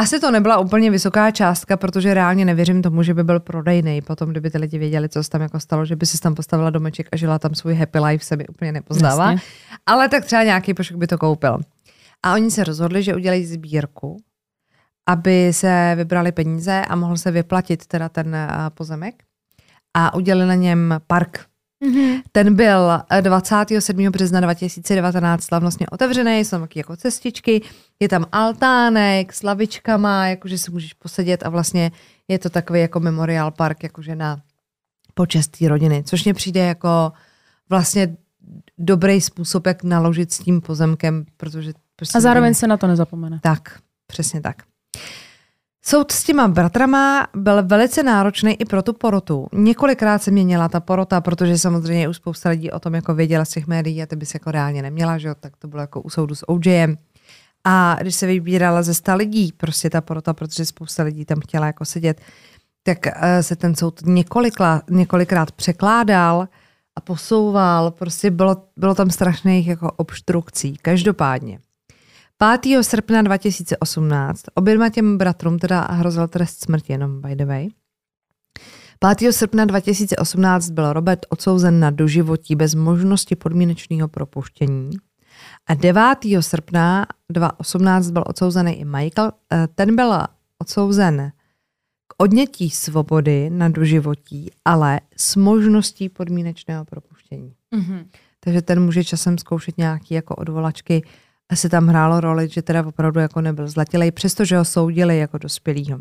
Asi 0.00 0.20
to 0.20 0.30
nebyla 0.30 0.58
úplně 0.58 0.90
vysoká 0.90 1.30
částka, 1.30 1.76
protože 1.76 2.14
reálně 2.14 2.44
nevěřím 2.44 2.82
tomu, 2.82 3.02
že 3.02 3.14
by 3.14 3.24
byl 3.24 3.40
prodejný. 3.40 4.02
Potom, 4.02 4.30
kdyby 4.30 4.50
ty 4.50 4.58
lidi 4.58 4.78
věděli, 4.78 5.08
co 5.08 5.24
se 5.24 5.30
tam 5.30 5.40
jako 5.40 5.60
stalo, 5.60 5.84
že 5.84 5.96
by 5.96 6.06
si 6.06 6.18
tam 6.18 6.34
postavila 6.34 6.70
domeček 6.70 7.08
a 7.12 7.16
žila 7.16 7.38
tam 7.38 7.54
svůj 7.54 7.74
happy 7.74 7.98
life, 7.98 8.24
se 8.24 8.36
mi 8.36 8.46
úplně 8.46 8.72
nepozdává. 8.72 9.30
Jasně. 9.30 9.46
Ale 9.86 10.08
tak 10.08 10.24
třeba 10.24 10.42
nějaký 10.42 10.74
pošuk 10.74 10.96
by 10.96 11.06
to 11.06 11.18
koupil. 11.18 11.58
A 12.22 12.34
oni 12.34 12.50
se 12.50 12.64
rozhodli, 12.64 13.02
že 13.02 13.14
udělají 13.14 13.46
sbírku, 13.46 14.22
aby 15.08 15.52
se 15.52 15.92
vybrali 15.96 16.32
peníze 16.32 16.84
a 16.88 16.96
mohl 16.96 17.16
se 17.16 17.30
vyplatit 17.30 17.86
teda 17.86 18.08
ten 18.08 18.34
eh, 18.34 18.48
pozemek. 18.74 19.22
A 19.94 20.14
udělali 20.14 20.46
na 20.48 20.54
něm 20.54 21.00
park. 21.06 21.46
Mhm. 21.84 22.20
Ten 22.32 22.54
byl 22.54 22.90
eh, 23.10 23.22
27. 23.22 24.10
března 24.10 24.40
2019 24.40 25.44
slavnostně 25.44 25.86
otevřený, 25.86 26.38
jsou 26.38 26.50
tam 26.50 26.60
taky 26.60 26.78
jako 26.78 26.96
cestičky, 26.96 27.62
je 28.00 28.08
tam 28.08 28.24
altánek 28.32 29.32
s 29.32 29.42
lavičkama, 29.42 30.26
jakože 30.26 30.58
si 30.58 30.70
můžeš 30.70 30.94
posedět 30.94 31.42
a 31.46 31.48
vlastně 31.48 31.90
je 32.28 32.38
to 32.38 32.50
takový 32.50 32.80
jako 32.80 33.00
memorial 33.00 33.50
park, 33.50 33.82
jakože 33.82 34.16
na 34.16 34.40
počest 35.14 35.48
té 35.58 35.68
rodiny, 35.68 36.02
což 36.06 36.24
mně 36.24 36.34
přijde 36.34 36.60
jako 36.60 37.12
vlastně 37.68 38.16
dobrý 38.78 39.20
způsob, 39.20 39.66
jak 39.66 39.82
naložit 39.82 40.32
s 40.32 40.38
tím 40.38 40.60
pozemkem, 40.60 41.24
protože 41.36 41.72
prostě 41.96 42.18
A 42.18 42.20
zároveň 42.20 42.54
se 42.54 42.66
na 42.66 42.76
to 42.76 42.86
nezapomene. 42.86 43.40
tak, 43.42 43.78
přesně 44.06 44.40
tak. 44.40 44.67
Soud 45.82 46.12
s 46.12 46.24
těma 46.24 46.48
bratrama 46.48 47.26
byl 47.36 47.62
velice 47.62 48.02
náročný 48.02 48.60
i 48.60 48.64
pro 48.64 48.82
tu 48.82 48.92
porotu. 48.92 49.46
Několikrát 49.52 50.22
se 50.22 50.30
měnila 50.30 50.68
ta 50.68 50.80
porota, 50.80 51.20
protože 51.20 51.58
samozřejmě 51.58 52.08
už 52.08 52.16
spousta 52.16 52.48
lidí 52.48 52.70
o 52.70 52.80
tom 52.80 52.94
jako 52.94 53.14
věděla 53.14 53.44
z 53.44 53.50
těch 53.50 53.66
médií 53.66 54.02
a 54.02 54.06
ty 54.06 54.16
bys 54.16 54.34
jako 54.34 54.50
reálně 54.50 54.82
neměla, 54.82 55.18
že 55.18 55.28
jo? 55.28 55.34
tak 55.40 55.56
to 55.56 55.68
bylo 55.68 55.80
jako 55.80 56.00
u 56.00 56.10
soudu 56.10 56.34
s 56.34 56.48
OJem. 56.48 56.96
A 57.64 57.96
když 58.00 58.14
se 58.14 58.26
vybírala 58.26 58.82
ze 58.82 58.94
sta 58.94 59.14
lidí, 59.14 59.52
prostě 59.56 59.90
ta 59.90 60.00
porota, 60.00 60.34
protože 60.34 60.64
spousta 60.64 61.02
lidí 61.02 61.24
tam 61.24 61.40
chtěla 61.40 61.66
jako 61.66 61.84
sedět, 61.84 62.20
tak 62.82 62.98
eh, 63.06 63.42
se 63.42 63.56
ten 63.56 63.76
soud 63.76 64.00
několikrát, 64.04 64.90
několikrát 64.90 65.52
překládal 65.52 66.48
a 66.96 67.00
posouval, 67.00 67.90
prostě 67.90 68.30
bylo, 68.30 68.56
bylo 68.76 68.94
tam 68.94 69.10
strašných 69.10 69.66
jako 69.68 69.92
obstrukcí. 69.96 70.76
Každopádně. 70.82 71.58
5. 72.38 72.82
srpna 72.82 73.22
2018 73.22 74.42
oběma 74.54 74.88
těm 74.88 75.18
bratrům 75.18 75.58
teda 75.58 75.80
hrozil 75.80 76.28
trest 76.28 76.64
smrti, 76.64 76.92
jenom 76.92 77.20
by 77.20 77.36
the 77.36 77.44
way. 77.44 77.68
5. 79.18 79.32
srpna 79.32 79.64
2018 79.64 80.70
byl 80.70 80.92
Robert 80.92 81.26
odsouzen 81.28 81.80
na 81.80 81.90
doživotí 81.90 82.56
bez 82.56 82.74
možnosti 82.74 83.36
podmínečného 83.36 84.08
propuštění. 84.08 84.90
A 85.66 85.74
9. 85.74 86.02
srpna 86.40 87.06
2018 87.28 88.10
byl 88.10 88.24
odsouzený 88.26 88.80
i 88.80 88.84
Michael. 88.84 89.32
Eh, 89.52 89.68
Ten 89.74 89.96
byl 89.96 90.12
odsouzen 90.58 91.32
k 92.06 92.14
odnětí 92.16 92.70
svobody 92.70 93.50
na 93.50 93.68
doživotí, 93.68 94.50
ale 94.64 95.00
s 95.16 95.36
možností 95.36 96.08
podmínečného 96.08 96.84
propuštění. 96.84 97.54
Mhm. 97.74 98.08
Takže 98.40 98.62
ten 98.62 98.84
může 98.84 99.04
časem 99.04 99.38
zkoušet 99.38 99.78
nějaký 99.78 100.14
jako 100.14 100.34
odvolačky. 100.34 101.02
Asi 101.50 101.68
tam 101.68 101.86
hrálo 101.86 102.20
roli, 102.20 102.48
že 102.48 102.62
teda 102.62 102.86
opravdu 102.86 103.20
jako 103.20 103.40
nebyl 103.40 103.68
zlatilej, 103.68 104.10
přestože 104.12 104.58
ho 104.58 104.64
soudili 104.64 105.18
jako 105.18 105.38
dospělýho. 105.38 105.98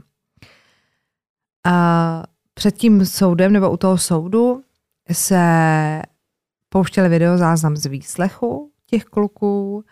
A 1.66 2.24
před 2.54 2.78
tím 2.78 3.06
soudem 3.06 3.54
nebo 3.54 3.72
u 3.72 3.78
toho 3.78 3.98
soudu 3.98 4.64
se 5.12 5.42
pouštěli 6.70 7.10
videozáznam 7.10 7.78
z 7.78 7.86
výslechu 7.86 8.72
těch 8.86 9.06
kluků, 9.06 9.84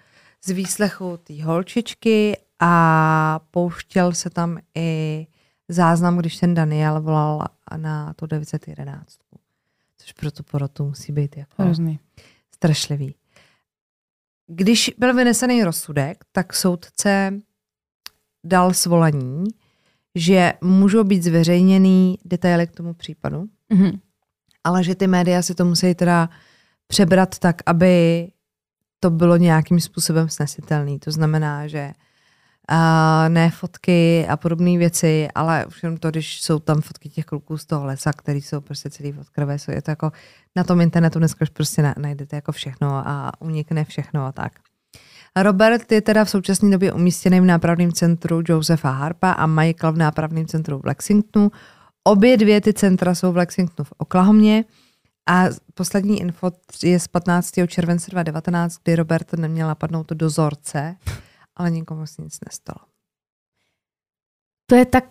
z 0.45 0.49
výslechu 0.49 1.17
té 1.23 1.43
holčičky 1.43 2.37
a 2.59 3.39
pouštěl 3.51 4.13
se 4.13 4.29
tam 4.29 4.57
i 4.75 5.27
záznam, 5.69 6.17
když 6.17 6.37
ten 6.37 6.53
Daniel 6.53 7.01
volal 7.01 7.45
na 7.77 8.13
tu 8.13 8.25
911. 8.25 9.17
Což 9.97 10.11
pro 10.11 10.31
tu 10.31 10.43
porotu 10.43 10.85
musí 10.85 11.11
být 11.11 11.37
jako 11.37 11.63
Hrozný. 11.63 11.99
strašlivý. 12.53 13.15
Když 14.47 14.91
byl 14.97 15.13
vynesený 15.13 15.63
rozsudek, 15.63 16.17
tak 16.31 16.53
soudce 16.53 17.39
dal 18.45 18.73
svolení, 18.73 19.43
že 20.15 20.53
můžou 20.63 21.03
být 21.03 21.23
zveřejněný 21.23 22.17
detaily 22.25 22.67
k 22.67 22.71
tomu 22.71 22.93
případu, 22.93 23.45
Mhm. 23.69 23.99
ale 24.63 24.83
že 24.83 24.95
ty 24.95 25.07
média 25.07 25.41
si 25.41 25.55
to 25.55 25.65
musí 25.65 25.95
teda 25.95 26.29
přebrat 26.87 27.39
tak, 27.39 27.55
aby 27.65 28.27
to 28.99 29.09
bylo 29.09 29.37
nějakým 29.37 29.79
způsobem 29.79 30.29
snesitelný. 30.29 30.99
To 30.99 31.11
znamená, 31.11 31.67
že 31.67 31.91
a 32.67 33.29
ne 33.29 33.51
fotky 33.51 34.27
a 34.29 34.37
podobné 34.37 34.77
věci, 34.77 35.27
ale 35.35 35.65
už 35.65 35.83
jenom 35.83 35.97
to, 35.97 36.09
když 36.09 36.41
jsou 36.41 36.59
tam 36.59 36.81
fotky 36.81 37.09
těch 37.09 37.25
kluků 37.25 37.57
z 37.57 37.65
toho 37.65 37.85
lesa, 37.85 38.13
který 38.13 38.41
jsou 38.41 38.61
prostě 38.61 38.89
celý 38.89 39.13
od 39.13 39.29
krve, 39.29 39.59
jsou, 39.59 39.71
je 39.71 39.81
to 39.81 39.91
jako 39.91 40.11
na 40.55 40.63
tom 40.63 40.81
internetu 40.81 41.19
dneska 41.19 41.43
už 41.43 41.49
prostě 41.49 41.93
najdete 41.97 42.35
jako 42.35 42.51
všechno 42.51 43.07
a 43.07 43.31
unikne 43.39 43.85
všechno 43.85 44.25
a 44.25 44.31
tak. 44.31 44.51
Robert 45.35 45.91
je 45.91 46.01
teda 46.01 46.25
v 46.25 46.29
současné 46.29 46.69
době 46.69 46.93
umístěný 46.93 47.39
v 47.39 47.45
nápravném 47.45 47.91
centru 47.91 48.41
Josefa 48.47 48.91
Harpa 48.91 49.31
a 49.31 49.45
Michael 49.45 49.93
v 49.93 49.97
nápravném 49.97 50.45
centru 50.45 50.79
v 50.79 50.85
Lexingtonu. 50.85 51.51
Obě 52.03 52.37
dvě 52.37 52.61
ty 52.61 52.73
centra 52.73 53.15
jsou 53.15 53.31
v 53.31 53.37
Lexingtonu 53.37 53.85
v 53.85 53.93
Oklahomě 53.97 54.65
a 55.29 55.45
poslední 55.73 56.21
info 56.21 56.51
je 56.83 56.99
z 56.99 57.07
15. 57.07 57.51
července 57.67 58.11
2019, 58.11 58.77
kdy 58.83 58.95
Robert 58.95 59.33
neměl 59.33 59.67
napadnout 59.67 60.11
dozorce, 60.11 60.95
ale 61.55 61.71
nikomu 61.71 62.07
se 62.07 62.21
nic 62.21 62.39
nestalo. 62.45 62.87
To 64.65 64.75
je 64.75 64.85
tak... 64.85 65.05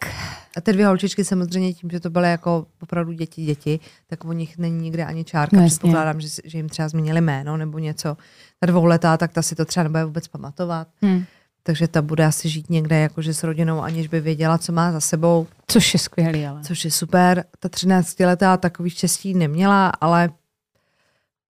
A 0.56 0.60
ty 0.60 0.72
dvě 0.72 0.86
holčičky 0.86 1.24
samozřejmě 1.24 1.72
tím, 1.72 1.90
že 1.90 2.00
to 2.00 2.10
byly 2.10 2.30
jako 2.30 2.66
opravdu 2.82 3.12
děti, 3.12 3.44
děti, 3.44 3.80
tak 4.06 4.24
o 4.24 4.32
nich 4.32 4.58
není 4.58 4.80
nikde 4.80 5.04
ani 5.04 5.24
čárka. 5.24 5.56
No, 5.56 5.66
Předpokládám, 5.66 6.20
že, 6.20 6.28
že 6.44 6.58
jim 6.58 6.68
třeba 6.68 6.88
zmínili 6.88 7.20
jméno 7.20 7.56
nebo 7.56 7.78
něco. 7.78 8.16
Ta 8.60 8.66
dvouletá, 8.66 9.16
tak 9.16 9.32
ta 9.32 9.42
si 9.42 9.54
to 9.54 9.64
třeba 9.64 9.84
nebude 9.84 10.04
vůbec 10.04 10.28
pamatovat. 10.28 10.88
Hmm. 11.02 11.24
Takže 11.62 11.88
ta 11.88 12.02
bude 12.02 12.24
asi 12.24 12.48
žít 12.48 12.70
někde 12.70 12.98
jakože 12.98 13.34
s 13.34 13.42
rodinou, 13.42 13.80
aniž 13.80 14.06
by 14.08 14.20
věděla, 14.20 14.58
co 14.58 14.72
má 14.72 14.92
za 14.92 15.00
sebou. 15.00 15.46
Což 15.66 15.94
je 15.94 16.00
skvělý, 16.00 16.46
ale. 16.46 16.62
Což 16.62 16.84
je 16.84 16.90
super. 16.90 17.44
Ta 17.58 17.68
13 17.68 18.20
letá 18.20 18.56
takový 18.56 18.90
štěstí 18.90 19.34
neměla, 19.34 19.88
ale 19.88 20.30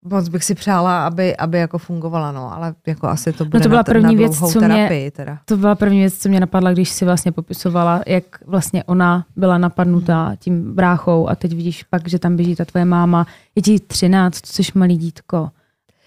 moc 0.04 0.28
bych 0.28 0.44
si 0.44 0.54
přála, 0.54 1.06
aby, 1.06 1.36
aby 1.36 1.58
jako 1.58 1.78
fungovala, 1.78 2.32
no, 2.32 2.54
ale 2.54 2.74
jako 2.86 3.08
asi 3.08 3.32
to 3.32 3.44
bude 3.44 3.58
no 3.58 3.62
to 3.62 3.68
byla 3.68 3.78
na, 3.78 3.84
první 3.84 4.14
na 4.14 4.18
věc, 4.18 4.38
co 4.38 4.60
terapii, 4.60 5.00
mě, 5.00 5.10
teda. 5.10 5.38
To 5.44 5.56
byla 5.56 5.74
první 5.74 5.98
věc, 5.98 6.18
co 6.18 6.28
mě 6.28 6.40
napadla, 6.40 6.72
když 6.72 6.88
si 6.88 7.04
vlastně 7.04 7.32
popisovala, 7.32 8.02
jak 8.06 8.24
vlastně 8.46 8.84
ona 8.84 9.24
byla 9.36 9.58
napadnutá 9.58 10.26
hmm. 10.26 10.36
tím 10.36 10.74
bráchou 10.74 11.28
a 11.28 11.34
teď 11.34 11.54
vidíš 11.54 11.82
pak, 11.82 12.08
že 12.08 12.18
tam 12.18 12.36
běží 12.36 12.56
ta 12.56 12.64
tvoje 12.64 12.84
máma, 12.84 13.26
je 13.54 13.62
ti 13.62 13.80
13, 13.80 14.40
to 14.40 14.62
jsi 14.62 14.62
malý 14.74 14.96
dítko. 14.96 15.50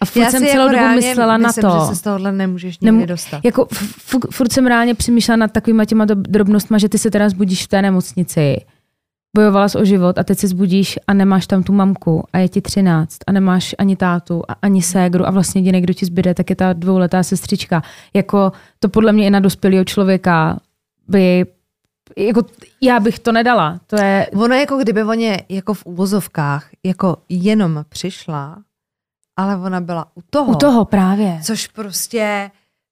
A 0.02 0.06
furt 0.06 0.22
Já 0.22 0.32
jsem 0.32 0.46
celou 0.46 0.74
jako 0.74 0.86
dobu 0.86 0.96
myslela 0.96 1.38
myslím, 1.38 1.64
na 1.64 1.72
to. 1.72 1.80
že 1.80 1.86
se 1.88 1.96
z 1.96 2.02
tohohle 2.02 2.32
nemůžeš 2.32 2.80
nikdy 2.80 2.86
Nemu, 2.86 3.06
dostat. 3.06 3.46
Jako 3.46 3.68
furt 4.32 4.52
jsem 4.52 4.68
reálně 4.68 4.94
přemýšlela 4.94 5.36
nad 5.36 5.52
takovýma 5.52 5.86
těma 5.86 6.06
drobnostma, 6.06 6.78
že 6.78 6.90
ty 6.90 6.98
se 6.98 7.12
teda 7.12 7.30
zbudíš 7.30 7.64
v 7.64 7.68
té 7.68 7.82
nemocnici 7.82 8.58
bojovala 9.38 9.68
o 9.76 9.86
život 9.86 10.18
a 10.18 10.24
teď 10.24 10.38
se 10.40 10.48
zbudíš 10.48 11.00
a 11.08 11.14
nemáš 11.14 11.48
tam 11.48 11.64
tu 11.64 11.74
mamku 11.74 12.24
a 12.34 12.38
je 12.38 12.50
ti 12.50 12.62
třináct 12.62 13.18
a 13.28 13.32
nemáš 13.32 13.76
ani 13.78 13.96
tátu 13.96 14.44
a 14.48 14.54
ani 14.62 14.82
ségru 14.82 15.28
a 15.28 15.32
vlastně 15.32 15.62
jediný, 15.62 15.82
kdo 15.82 15.94
ti 15.94 16.06
zbyde, 16.06 16.34
tak 16.34 16.50
je 16.50 16.56
ta 16.56 16.74
dvouletá 16.74 17.24
sestřička. 17.24 17.84
Jako 18.14 18.52
to 18.80 18.90
podle 18.90 19.12
mě 19.14 19.28
i 19.28 19.30
na 19.30 19.40
dospělého 19.40 19.86
člověka 19.86 20.60
by 21.08 21.46
jako 22.18 22.42
já 22.82 23.00
bych 23.00 23.20
to 23.20 23.32
nedala. 23.32 23.80
To 23.88 23.96
je... 23.96 24.28
Ono 24.34 24.56
jako 24.56 24.78
kdyby 24.78 25.04
oni 25.04 25.38
jako 25.50 25.74
v 25.74 25.86
úvozovkách 25.86 26.70
jako 26.84 27.18
jenom 27.30 27.86
přišla, 27.90 28.58
ale 29.38 29.58
ona 29.58 29.82
byla 29.82 30.06
u 30.16 30.22
toho. 30.30 30.52
U 30.52 30.56
toho 30.56 30.86
právě. 30.86 31.40
Což 31.44 31.68
prostě 31.68 32.52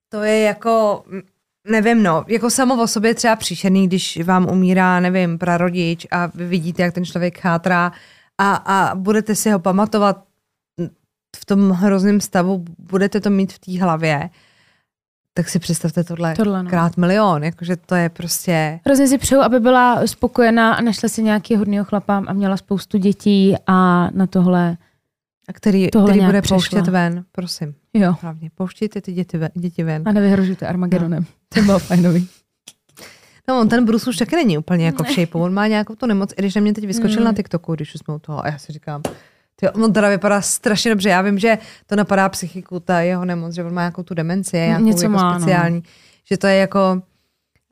to 0.10 0.24
je 0.24 0.40
jako 0.40 1.04
Nevím, 1.70 2.04
no, 2.04 2.26
jako 2.28 2.50
samo 2.50 2.84
o 2.84 2.88
sobě 2.88 3.16
třeba 3.16 3.36
příšerný, 3.36 3.88
když 3.88 4.24
vám 4.24 4.50
umírá, 4.50 5.00
nevím, 5.00 5.38
prarodič 5.38 6.08
a 6.12 6.28
vy 6.36 6.48
vidíte, 6.48 6.82
jak 6.82 6.94
ten 6.94 7.06
člověk 7.06 7.40
chátrá 7.40 7.92
a, 8.38 8.56
a 8.56 8.96
budete 8.96 9.36
si 9.36 9.52
ho 9.52 9.60
pamatovat 9.60 10.24
v 11.36 11.46
tom 11.46 11.70
hrozném 11.70 12.22
stavu, 12.22 12.66
budete 12.80 13.22
to 13.22 13.30
mít 13.30 13.54
v 13.54 13.60
té 13.60 13.80
hlavě, 13.80 14.30
tak 15.34 15.50
si 15.50 15.60
představte 15.60 16.04
tohle, 16.04 16.36
tohle 16.36 16.64
no. 16.64 16.70
krát 16.70 16.98
milion, 16.98 17.44
jakože 17.44 17.76
to 17.76 17.96
je 17.96 18.10
prostě... 18.10 18.80
Hrozně 18.86 19.08
si 19.08 19.18
přeju, 19.18 19.42
aby 19.42 19.60
byla 19.60 20.08
spokojená 20.08 20.74
a 20.74 20.82
našla 20.82 21.10
si 21.10 21.24
nějaký 21.24 21.56
hodného 21.56 21.86
chlapa 21.86 22.24
a 22.28 22.34
měla 22.34 22.58
spoustu 22.58 22.98
dětí 22.98 23.56
a 23.68 24.10
na 24.12 24.28
tohle 24.28 24.78
a 25.48 25.54
který, 25.54 25.90
tohle 25.90 26.10
který 26.10 26.26
bude 26.26 26.42
pouštět 26.42 26.88
ven, 26.88 27.26
prosím. 27.32 27.76
Jo. 27.94 28.16
Hlavně, 28.22 28.50
pouštějte 28.56 29.02
ty 29.02 29.14
děti 29.14 29.38
ven. 29.38 29.50
Děti 29.54 29.84
ven. 29.84 30.04
A 30.06 30.12
nevyhrožujte 30.12 30.68
Armagedonem. 30.68 31.24
No. 31.24 31.28
To 31.50 31.62
bylo 31.62 31.80
fajnový. 31.80 32.28
No, 33.48 33.60
on 33.60 33.70
ten 33.70 33.86
Bruce 33.86 34.10
už 34.10 34.18
taky 34.18 34.36
není 34.36 34.58
úplně 34.58 34.86
jako 34.86 35.04
v 35.04 35.08
shape. 35.08 35.38
On 35.38 35.54
má 35.54 35.68
nějakou 35.68 35.96
tu 35.96 36.06
nemoc, 36.06 36.34
i 36.38 36.42
když 36.42 36.56
na 36.56 36.62
mě 36.62 36.74
teď 36.74 36.86
vyskočil 36.86 37.20
mm. 37.20 37.26
na 37.26 37.34
TikToku, 37.34 37.76
když 37.76 37.96
už 37.96 38.02
jsme 38.02 38.16
u 38.16 38.20
toho. 38.20 38.46
A 38.46 38.48
já 38.48 38.58
si 38.58 38.74
říkám, 38.74 39.02
ty, 39.56 39.70
on 39.70 39.94
teda 39.94 40.10
vypadá 40.10 40.42
strašně 40.42 40.92
dobře. 40.92 41.10
Já 41.10 41.22
vím, 41.22 41.40
že 41.40 41.58
to 41.86 41.96
napadá 41.96 42.30
psychiku, 42.30 42.80
ta 42.80 43.00
jeho 43.00 43.26
nemoc, 43.26 43.54
že 43.56 43.64
on 43.64 43.74
má 43.74 43.82
nějakou 43.82 44.04
tu 44.04 44.14
demenci, 44.14 44.58
nějakou 44.58 44.86
Něco 44.86 45.04
jako 45.04 45.14
má, 45.16 45.34
no. 45.34 45.40
speciální. 45.40 45.76
No. 45.76 45.82
Že 46.30 46.38
to 46.38 46.48
je 46.48 46.56
jako 46.56 47.02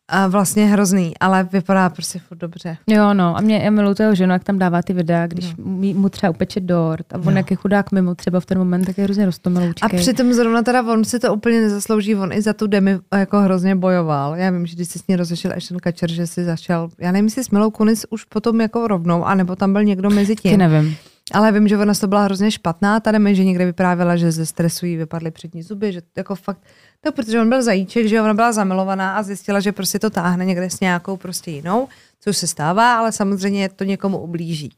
a 0.07 0.27
vlastně 0.27 0.65
hrozný, 0.65 1.13
ale 1.19 1.43
vypadá 1.51 1.89
prostě 1.89 2.19
furt 2.19 2.37
dobře. 2.37 2.77
Jo, 2.87 3.13
no, 3.13 3.37
a 3.37 3.41
mě 3.41 3.57
já 3.57 3.69
miluji 3.69 3.95
toho 3.95 4.15
ženu, 4.15 4.33
jak 4.33 4.43
tam 4.43 4.59
dává 4.59 4.81
ty 4.81 4.93
videa, 4.93 5.27
když 5.27 5.53
no. 5.57 5.65
mu 5.75 6.09
třeba 6.09 6.29
upeče 6.29 6.59
dort 6.59 7.13
a 7.13 7.17
on 7.17 7.23
no. 7.25 7.31
jak 7.31 7.51
je 7.51 7.57
chudák 7.57 7.91
mimo 7.91 8.15
třeba 8.15 8.39
v 8.39 8.45
ten 8.45 8.57
moment, 8.57 8.85
tak 8.85 8.97
je 8.97 9.03
hrozně 9.03 9.25
roztomiloučkej. 9.25 9.99
A 9.99 10.01
přitom 10.01 10.33
zrovna 10.33 10.61
teda 10.61 10.83
on 10.83 11.03
si 11.03 11.19
to 11.19 11.33
úplně 11.33 11.61
nezaslouží, 11.61 12.15
on 12.15 12.33
i 12.33 12.41
za 12.41 12.53
tu 12.53 12.67
Demi 12.67 12.99
jako 13.15 13.39
hrozně 13.39 13.75
bojoval. 13.75 14.35
Já 14.35 14.49
vím, 14.49 14.65
že 14.65 14.75
když 14.75 14.87
se 14.87 14.99
s 14.99 15.07
ní 15.07 15.15
rozešel 15.15 15.51
Ashton 15.57 15.77
Kutcher, 15.79 16.11
že 16.11 16.27
si 16.27 16.43
začal, 16.43 16.89
já 16.99 17.11
nevím, 17.11 17.25
jestli 17.25 17.43
s 17.43 17.49
Milou 17.49 17.71
Kunis 17.71 18.05
už 18.09 18.23
potom 18.23 18.61
jako 18.61 18.87
rovnou, 18.87 19.25
anebo 19.25 19.55
tam 19.55 19.73
byl 19.73 19.83
někdo 19.83 20.09
mezi 20.09 20.35
tím. 20.35 20.51
Ty 20.51 20.57
nevím. 20.57 20.95
Ale 21.31 21.51
vím, 21.51 21.67
že 21.67 21.77
ona 21.77 21.93
to 21.93 22.07
byla 22.07 22.23
hrozně 22.23 22.51
špatná, 22.51 22.99
tady 22.99 23.19
mi, 23.19 23.35
že 23.35 23.43
někde 23.43 23.65
vyprávěla, 23.65 24.15
že 24.15 24.31
ze 24.31 24.45
stresu 24.45 24.85
jí 24.85 24.97
vypadly 24.97 25.31
přední 25.31 25.63
zuby, 25.63 25.93
že 25.93 26.01
jako 26.17 26.35
fakt 26.35 26.59
to 27.03 27.11
protože 27.11 27.41
on 27.41 27.49
byl 27.49 27.63
zajíček, 27.63 28.07
že 28.07 28.21
ona 28.21 28.33
byla 28.33 28.51
zamilovaná 28.51 29.15
a 29.15 29.23
zjistila, 29.23 29.59
že 29.59 29.71
prostě 29.71 29.99
to 29.99 30.09
táhne 30.09 30.45
někde 30.45 30.69
s 30.69 30.79
nějakou 30.79 31.17
prostě 31.17 31.51
jinou, 31.51 31.87
což 32.19 32.37
se 32.37 32.47
stává, 32.47 32.97
ale 32.97 33.11
samozřejmě 33.11 33.69
to 33.69 33.83
někomu 33.83 34.19
ublíží. 34.19 34.75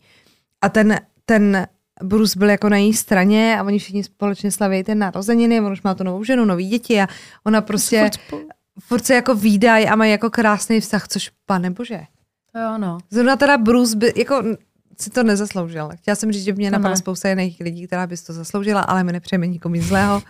A 0.61 0.69
ten, 0.69 0.99
ten 1.25 1.67
Bruce 2.03 2.39
byl 2.39 2.49
jako 2.49 2.69
na 2.69 2.77
její 2.77 2.93
straně 2.93 3.59
a 3.59 3.63
oni 3.63 3.79
všichni 3.79 4.03
společně 4.03 4.51
slaví 4.51 4.83
ten 4.83 4.99
narozeniny, 4.99 5.61
on 5.61 5.71
už 5.71 5.81
má 5.81 5.95
tu 5.95 6.03
novou 6.03 6.23
ženu, 6.23 6.45
nový 6.45 6.67
děti 6.67 7.01
a 7.01 7.07
ona 7.43 7.61
prostě 7.61 8.09
furt 8.79 9.05
se 9.05 9.15
jako 9.15 9.35
výdaj 9.35 9.89
a 9.89 9.95
mají 9.95 10.11
jako 10.11 10.29
krásný 10.29 10.79
vztah, 10.81 11.07
což 11.07 11.31
pane 11.45 11.71
bože. 11.71 12.01
To 12.51 12.59
jo, 12.59 12.77
no. 12.77 12.97
Zrovna 13.09 13.35
teda 13.35 13.57
Bruce 13.57 13.97
by, 13.97 14.13
jako 14.15 14.43
si 15.01 15.09
to 15.09 15.23
nezasloužil. 15.23 15.89
Chtěla 15.95 16.15
jsem 16.15 16.31
říct, 16.31 16.43
že 16.43 16.53
mě 16.53 16.71
napadla 16.71 16.95
spousta 16.95 17.29
jiných 17.29 17.59
lidí, 17.59 17.87
která 17.87 18.07
by 18.07 18.17
to 18.17 18.33
zasloužila, 18.33 18.81
ale 18.81 19.03
my 19.03 19.11
nepřejeme 19.11 19.47
nikomu 19.47 19.75
nic 19.75 19.85
zlého. 19.85 20.21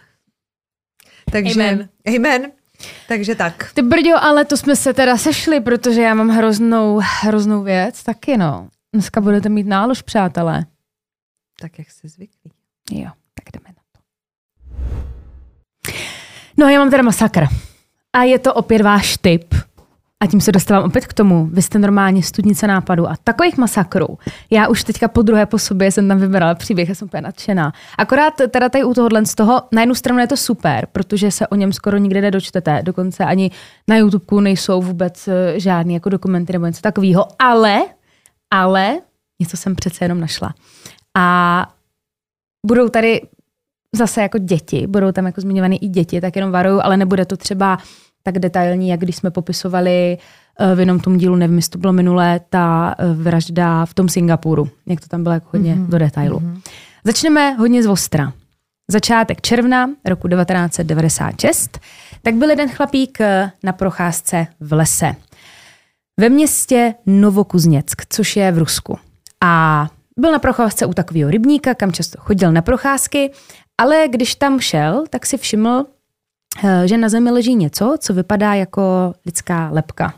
Takže, 1.31 1.53
amen. 1.53 1.89
amen. 2.15 2.51
Takže 3.07 3.35
tak. 3.35 3.71
Ty 3.73 3.81
brďo, 3.81 4.23
ale 4.23 4.45
to 4.45 4.57
jsme 4.57 4.75
se 4.75 4.93
teda 4.93 5.17
sešli, 5.17 5.59
protože 5.59 6.01
já 6.01 6.13
mám 6.13 6.29
hroznou, 6.29 7.01
hroznou 7.21 7.63
věc 7.63 8.03
taky, 8.03 8.37
no. 8.37 8.69
Dneska 8.93 9.21
budete 9.21 9.49
mít 9.49 9.67
nálož, 9.67 10.01
přátelé. 10.01 10.65
Tak, 11.59 11.79
jak 11.79 11.91
jste 11.91 12.07
zvyklí. 12.07 12.51
Jo, 12.91 13.09
tak 13.33 13.45
jdeme 13.53 13.69
na 13.69 13.81
to. 13.91 13.99
No, 16.57 16.69
já 16.69 16.79
mám 16.79 16.91
teda 16.91 17.03
masakr. 17.03 17.45
A 18.13 18.23
je 18.23 18.39
to 18.39 18.53
opět 18.53 18.81
váš 18.81 19.17
tip 19.17 19.55
a 20.23 20.27
tím 20.27 20.41
se 20.41 20.51
dostávám 20.51 20.83
opět 20.83 21.07
k 21.07 21.13
tomu, 21.13 21.45
vy 21.45 21.61
jste 21.61 21.79
normálně 21.79 22.23
studnice 22.23 22.67
nápadů 22.67 23.09
a 23.09 23.15
takových 23.23 23.57
masakrů. 23.57 24.17
Já 24.51 24.67
už 24.67 24.83
teďka 24.83 25.07
po 25.07 25.21
druhé 25.21 25.45
po 25.45 25.59
sobě 25.59 25.91
jsem 25.91 26.07
tam 26.07 26.19
vybrala 26.19 26.55
příběh, 26.55 26.89
já 26.89 26.95
jsem 26.95 27.05
úplně 27.05 27.21
nadšená. 27.21 27.73
Akorát 27.97 28.33
teda 28.49 28.69
tady 28.69 28.83
u 28.83 28.93
tohohle 28.93 29.25
z 29.25 29.35
toho, 29.35 29.61
na 29.71 29.81
jednu 29.81 29.95
stranu 29.95 30.19
je 30.19 30.27
to 30.27 30.37
super, 30.37 30.87
protože 30.91 31.31
se 31.31 31.47
o 31.47 31.55
něm 31.55 31.73
skoro 31.73 31.97
nikde 31.97 32.21
nedočtete, 32.21 32.81
dokonce 32.83 33.25
ani 33.25 33.51
na 33.87 33.97
YouTube 33.97 34.41
nejsou 34.41 34.81
vůbec 34.81 35.27
eh, 35.27 35.59
žádný 35.59 35.93
jako 35.93 36.09
dokumenty 36.09 36.53
nebo 36.53 36.65
něco 36.65 36.81
takového, 36.81 37.27
ale, 37.39 37.81
ale 38.53 38.99
něco 39.41 39.57
jsem 39.57 39.75
přece 39.75 40.05
jenom 40.05 40.19
našla. 40.19 40.53
A 41.17 41.67
budou 42.67 42.89
tady 42.89 43.21
zase 43.95 44.21
jako 44.21 44.37
děti, 44.37 44.87
budou 44.87 45.11
tam 45.11 45.25
jako 45.25 45.41
zmiňované 45.41 45.75
i 45.75 45.87
děti, 45.87 46.21
tak 46.21 46.35
jenom 46.35 46.51
varuju, 46.51 46.79
ale 46.83 46.97
nebude 46.97 47.25
to 47.25 47.37
třeba 47.37 47.77
tak 48.25 48.39
detailní, 48.39 48.89
jak 48.89 48.99
když 48.99 49.15
jsme 49.15 49.31
popisovali 49.31 50.17
eh, 50.59 50.75
v 50.75 50.79
jednom 50.79 50.99
tom 50.99 51.17
dílu, 51.17 51.35
nevím, 51.35 51.55
jestli 51.55 51.71
to 51.71 51.77
bylo 51.77 51.93
minulé, 51.93 52.41
ta 52.49 52.95
eh, 52.97 53.13
vražda 53.13 53.85
v 53.85 53.93
tom 53.93 54.09
Singapuru, 54.09 54.69
jak 54.85 55.01
to 55.01 55.07
tam 55.07 55.23
bylo 55.23 55.33
jako 55.33 55.47
hodně 55.51 55.75
mm-hmm. 55.75 55.87
do 55.87 55.99
detailu. 55.99 56.39
Mm-hmm. 56.39 56.61
Začneme 57.03 57.51
hodně 57.51 57.83
z 57.83 57.87
ostra. 57.87 58.33
Začátek 58.91 59.41
června 59.41 59.89
roku 60.05 60.27
1996, 60.27 61.79
tak 62.21 62.35
byl 62.35 62.49
jeden 62.49 62.69
chlapík 62.69 63.21
eh, 63.21 63.51
na 63.63 63.73
procházce 63.73 64.47
v 64.59 64.73
lese. 64.73 65.15
Ve 66.19 66.29
městě 66.29 66.93
Novokuzněck, 67.05 68.01
což 68.09 68.35
je 68.35 68.51
v 68.51 68.57
Rusku. 68.57 68.97
A 69.43 69.87
byl 70.19 70.31
na 70.31 70.39
procházce 70.39 70.85
u 70.85 70.93
takového 70.93 71.31
rybníka, 71.31 71.73
kam 71.73 71.91
často 71.91 72.17
chodil 72.21 72.51
na 72.51 72.61
procházky, 72.61 73.31
ale 73.77 74.07
když 74.07 74.35
tam 74.35 74.59
šel, 74.59 75.03
tak 75.09 75.25
si 75.25 75.37
všiml, 75.37 75.85
že 76.85 76.97
na 76.97 77.09
zemi 77.09 77.31
leží 77.31 77.55
něco, 77.55 77.95
co 77.99 78.13
vypadá 78.13 78.53
jako 78.53 79.13
lidská 79.25 79.69
lepka. 79.71 80.13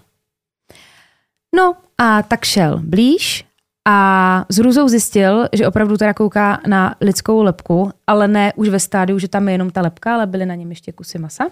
No 1.55 1.75
a 1.97 2.23
tak 2.23 2.45
šel 2.45 2.79
blíž 2.83 3.45
a 3.87 4.45
s 4.49 4.57
hrůzou 4.57 4.87
zjistil, 4.87 5.47
že 5.53 5.67
opravdu 5.67 5.97
teda 5.97 6.13
kouká 6.13 6.61
na 6.67 6.95
lidskou 7.01 7.41
lepku, 7.41 7.91
ale 8.07 8.27
ne 8.27 8.53
už 8.55 8.69
ve 8.69 8.79
stádiu, 8.79 9.19
že 9.19 9.27
tam 9.27 9.47
je 9.47 9.53
jenom 9.53 9.69
ta 9.69 9.81
lepka, 9.81 10.13
ale 10.13 10.27
byly 10.27 10.45
na 10.45 10.55
něm 10.55 10.69
ještě 10.69 10.91
kusy 10.91 11.19
masa. 11.19 11.47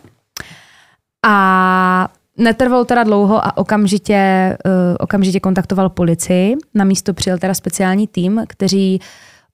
A 1.26 2.08
netrvalo 2.38 2.86
teda 2.86 3.04
dlouho 3.04 3.46
a 3.46 3.58
okamžitě, 3.58 4.58
uh, 4.66 4.72
okamžitě 5.00 5.40
kontaktoval 5.40 5.90
policii. 5.90 6.56
Na 6.74 6.86
místo 6.86 7.14
přijel 7.14 7.38
teda 7.38 7.54
speciální 7.54 8.08
tým, 8.08 8.44
kteří 8.48 9.00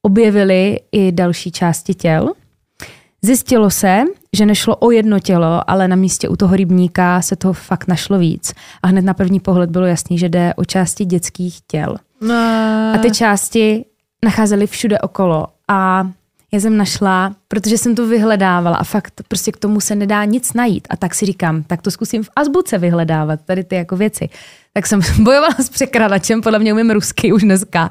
objevili 0.02 0.80
i 0.92 1.12
další 1.12 1.52
části 1.52 1.94
těl. 1.94 2.34
Zjistilo 3.22 3.70
se, 3.70 4.04
že 4.36 4.46
nešlo 4.46 4.76
o 4.76 4.92
jedno 4.92 5.20
tělo, 5.20 5.70
ale 5.70 5.88
na 5.88 5.96
místě 5.96 6.30
u 6.30 6.36
toho 6.36 6.56
rybníka 6.56 7.22
se 7.22 7.36
toho 7.36 7.54
fakt 7.54 7.88
našlo 7.88 8.20
víc. 8.20 8.54
A 8.84 8.88
hned 8.88 9.06
na 9.06 9.14
první 9.14 9.40
pohled 9.40 9.70
bylo 9.70 9.86
jasný, 9.86 10.18
že 10.18 10.30
jde 10.30 10.54
o 10.56 10.66
části 10.66 11.06
dětských 11.06 11.62
těl. 11.68 11.96
No. 12.22 12.36
A 12.96 12.98
ty 13.02 13.12
části 13.12 13.86
nacházely 14.26 14.68
všude 14.68 15.00
okolo. 15.00 15.48
A 15.68 16.10
já 16.54 16.60
jsem 16.60 16.78
našla, 16.78 17.36
protože 17.48 17.78
jsem 17.78 17.96
to 17.96 18.08
vyhledávala 18.08 18.78
a 18.78 18.84
fakt 18.84 19.22
prostě 19.28 19.52
k 19.52 19.58
tomu 19.58 19.80
se 19.80 19.96
nedá 19.96 20.26
nic 20.26 20.54
najít. 20.54 20.88
A 20.90 20.98
tak 20.98 21.16
si 21.16 21.26
říkám, 21.26 21.64
tak 21.64 21.82
to 21.82 21.92
zkusím 21.92 22.24
v 22.24 22.30
azbuce 22.36 22.78
vyhledávat, 22.78 23.40
tady 23.46 23.64
ty 23.64 23.76
jako 23.76 23.96
věci. 23.96 24.30
Tak 24.74 24.88
jsem 24.88 25.00
bojovala 25.20 25.56
s 25.60 25.70
překradačem, 25.70 26.42
podle 26.42 26.60
mě 26.60 26.74
umím 26.74 26.92
rusky 26.92 27.34
už 27.34 27.44
dneska. 27.44 27.90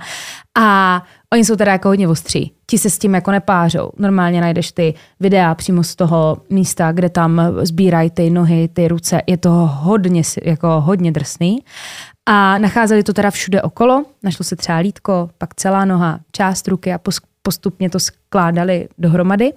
A 0.59 1.03
oni 1.35 1.45
jsou 1.45 1.57
teda 1.57 1.73
jako 1.73 1.89
hodně 1.89 2.09
ostří. 2.09 2.53
Ti 2.67 2.79
se 2.79 2.91
s 2.91 2.99
tím 2.99 3.15
jako 3.15 3.31
nepářou. 3.31 3.91
Normálně 3.97 4.41
najdeš 4.41 4.73
ty 4.73 4.95
videa 5.21 5.55
přímo 5.55 5.83
z 5.83 5.97
toho 5.97 6.37
místa, 6.51 6.93
kde 6.93 7.09
tam 7.09 7.41
sbírají 7.63 8.11
ty 8.11 8.31
nohy, 8.31 8.69
ty 8.69 8.89
ruce. 8.89 9.23
Je 9.27 9.37
to 9.37 9.51
hodně, 9.51 10.23
jako 10.45 10.81
hodně 10.81 11.13
drsný. 11.13 11.59
A 12.29 12.59
nacházeli 12.59 13.03
to 13.03 13.13
teda 13.13 13.31
všude 13.31 13.63
okolo. 13.63 14.05
Našlo 14.23 14.45
se 14.45 14.57
třeba 14.57 14.79
lítko, 14.79 15.31
pak 15.39 15.55
celá 15.55 15.85
noha, 15.85 16.21
část 16.33 16.69
ruky 16.69 16.93
a 16.93 17.01
postupně 17.43 17.91
to 17.91 18.01
skládali 18.01 18.89
dohromady. 18.99 19.53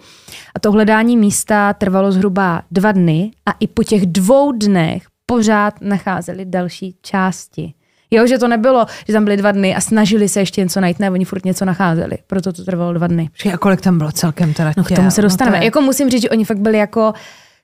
A 0.55 0.59
to 0.59 0.71
hledání 0.71 1.17
místa 1.17 1.73
trvalo 1.73 2.11
zhruba 2.11 2.61
dva 2.71 2.91
dny 2.91 3.31
a 3.45 3.51
i 3.59 3.67
po 3.67 3.83
těch 3.83 4.05
dvou 4.05 4.51
dnech 4.51 5.03
pořád 5.25 5.81
nacházeli 5.81 6.45
další 6.45 6.95
části. 7.01 7.73
Jo, 8.13 8.27
že 8.27 8.37
to 8.37 8.47
nebylo, 8.47 8.85
že 9.07 9.13
tam 9.13 9.23
byly 9.23 9.37
dva 9.37 9.51
dny 9.51 9.75
a 9.75 9.81
snažili 9.81 10.29
se 10.29 10.39
ještě 10.39 10.61
něco 10.61 10.81
najít, 10.81 10.99
ne, 10.99 11.11
oni 11.11 11.25
furt 11.25 11.45
něco 11.45 11.65
nacházeli, 11.65 12.17
proto 12.27 12.53
to 12.53 12.63
trvalo 12.63 12.93
dva 12.93 13.07
dny. 13.07 13.29
A 13.53 13.57
kolik 13.57 13.81
tam 13.81 13.97
bylo 13.97 14.11
celkem 14.11 14.53
teda 14.53 14.71
No 14.77 14.83
k 14.83 14.91
tomu 14.91 15.11
se 15.11 15.21
dostaneme. 15.21 15.57
No 15.57 15.61
to 15.61 15.63
je... 15.63 15.65
Jako 15.65 15.81
musím 15.81 16.09
říct, 16.09 16.21
že 16.21 16.29
oni 16.29 16.45
fakt 16.45 16.57
byli 16.59 16.77
jako, 16.77 17.13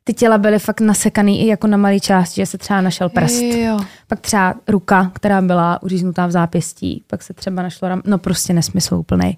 ty 0.04 0.14
těla 0.14 0.38
byly 0.38 0.60
fakt 0.60 0.82
nasekaný 0.82 1.41
i 1.43 1.47
jako 1.47 1.68
na 1.68 1.78
malý 1.78 2.00
části, 2.00 2.41
že 2.41 2.45
se 2.45 2.58
třeba 2.58 2.82
našel 2.82 3.10
prst. 3.10 3.41
Jo. 3.41 3.80
Pak 4.08 4.20
třeba 4.20 4.56
ruka, 4.68 5.12
která 5.14 5.41
byla 5.41 5.84
uříznutá 5.84 6.28
v 6.28 6.32
zápěstí, 6.32 7.04
pak 7.08 7.24
se 7.24 7.34
třeba 7.34 7.64
našlo 7.64 7.89
ram, 7.89 8.02
no 8.06 8.18
prostě 8.18 8.54
nesmysl 8.54 8.95
úplnej. 8.95 9.36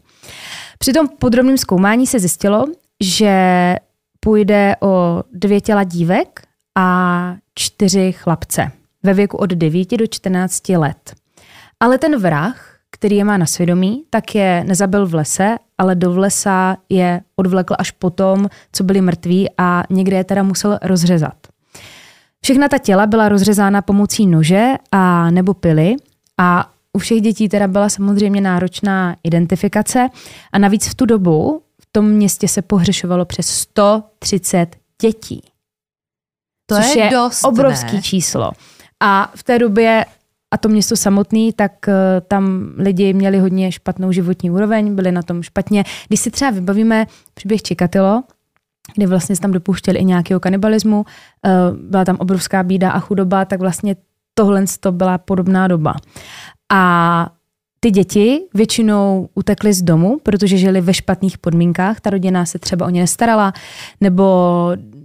Při 0.79 0.93
tom 0.93 1.07
podrobném 1.07 1.57
zkoumání 1.57 2.07
se 2.07 2.19
zjistilo, 2.19 2.65
že 3.03 3.75
půjde 4.19 4.75
o 4.79 5.23
dvě 5.33 5.61
těla 5.61 5.83
dívek 5.83 6.41
a 6.77 7.35
čtyři 7.55 8.11
chlapce 8.11 8.71
ve 9.03 9.13
věku 9.13 9.37
od 9.37 9.49
9 9.49 9.97
do 9.97 10.07
14 10.07 10.69
let. 10.69 11.13
Ale 11.79 11.97
ten 11.97 12.19
vrah, 12.19 12.75
který 12.91 13.15
je 13.15 13.23
má 13.23 13.37
na 13.37 13.45
svědomí, 13.45 14.03
tak 14.09 14.35
je 14.35 14.63
nezabil 14.67 15.07
v 15.07 15.13
lese, 15.13 15.57
ale 15.77 15.95
do 15.95 16.19
lesa 16.19 16.77
je 16.89 17.21
odvlekl 17.35 17.75
až 17.79 17.91
potom, 17.91 18.49
co 18.71 18.83
byli 18.83 19.01
mrtví 19.01 19.49
a 19.57 19.83
někde 19.89 20.17
je 20.17 20.23
teda 20.23 20.43
musel 20.43 20.79
rozřezat. 20.81 21.47
Všechna 22.43 22.67
ta 22.67 22.77
těla 22.77 23.05
byla 23.05 23.29
rozřezána 23.29 23.81
pomocí 23.81 24.27
nože 24.27 24.67
a 24.91 25.31
nebo 25.31 25.53
pily 25.53 25.95
a 26.37 26.71
u 26.93 26.99
všech 26.99 27.21
dětí 27.21 27.49
teda 27.49 27.67
byla 27.67 27.89
samozřejmě 27.89 28.41
náročná 28.41 29.15
identifikace 29.23 30.09
a 30.51 30.59
navíc 30.59 30.87
v 30.87 30.95
tu 30.95 31.05
dobu 31.05 31.61
v 31.81 31.85
tom 31.91 32.09
městě 32.09 32.47
se 32.47 32.61
pohřešovalo 32.61 33.25
přes 33.25 33.47
130 33.47 34.75
dětí. 35.01 35.41
To 36.65 36.75
což 36.75 36.95
je, 36.95 37.03
je 37.03 37.09
dost, 37.09 37.43
obrovský 37.43 37.95
ne? 37.95 38.01
číslo. 38.01 38.51
A 39.01 39.31
v 39.35 39.43
té 39.43 39.59
době 39.59 40.05
a 40.51 40.57
to 40.57 40.69
město 40.69 40.95
samotný, 40.95 41.53
tak 41.53 41.71
uh, 41.87 41.93
tam 42.27 42.73
lidi 42.77 43.13
měli 43.13 43.39
hodně 43.39 43.71
špatnou 43.71 44.11
životní 44.11 44.51
úroveň, 44.51 44.95
byli 44.95 45.11
na 45.11 45.21
tom 45.21 45.43
špatně. 45.43 45.83
Když 46.07 46.19
si 46.19 46.31
třeba 46.31 46.51
vybavíme 46.51 47.05
příběh 47.33 47.61
Čikatilo, 47.61 48.23
kdy 48.95 49.05
vlastně 49.05 49.35
se 49.35 49.41
tam 49.41 49.51
dopouštěli 49.51 49.99
i 49.99 50.05
nějakého 50.05 50.39
kanibalismu, 50.39 50.97
uh, 50.97 51.77
byla 51.77 52.05
tam 52.05 52.17
obrovská 52.19 52.63
bída 52.63 52.91
a 52.91 52.99
chudoba, 52.99 53.45
tak 53.45 53.59
vlastně 53.59 53.95
tohle 54.33 54.65
to 54.79 54.91
byla 54.91 55.17
podobná 55.17 55.67
doba. 55.67 55.95
A 56.73 57.33
ty 57.79 57.91
děti 57.91 58.41
většinou 58.53 59.29
utekly 59.35 59.73
z 59.73 59.81
domu, 59.81 60.19
protože 60.23 60.57
žili 60.57 60.81
ve 60.81 60.93
špatných 60.93 61.37
podmínkách. 61.37 61.99
Ta 61.99 62.09
rodina 62.09 62.45
se 62.45 62.59
třeba 62.59 62.85
o 62.85 62.89
ně 62.89 63.01
nestarala, 63.01 63.53
nebo 64.01 64.23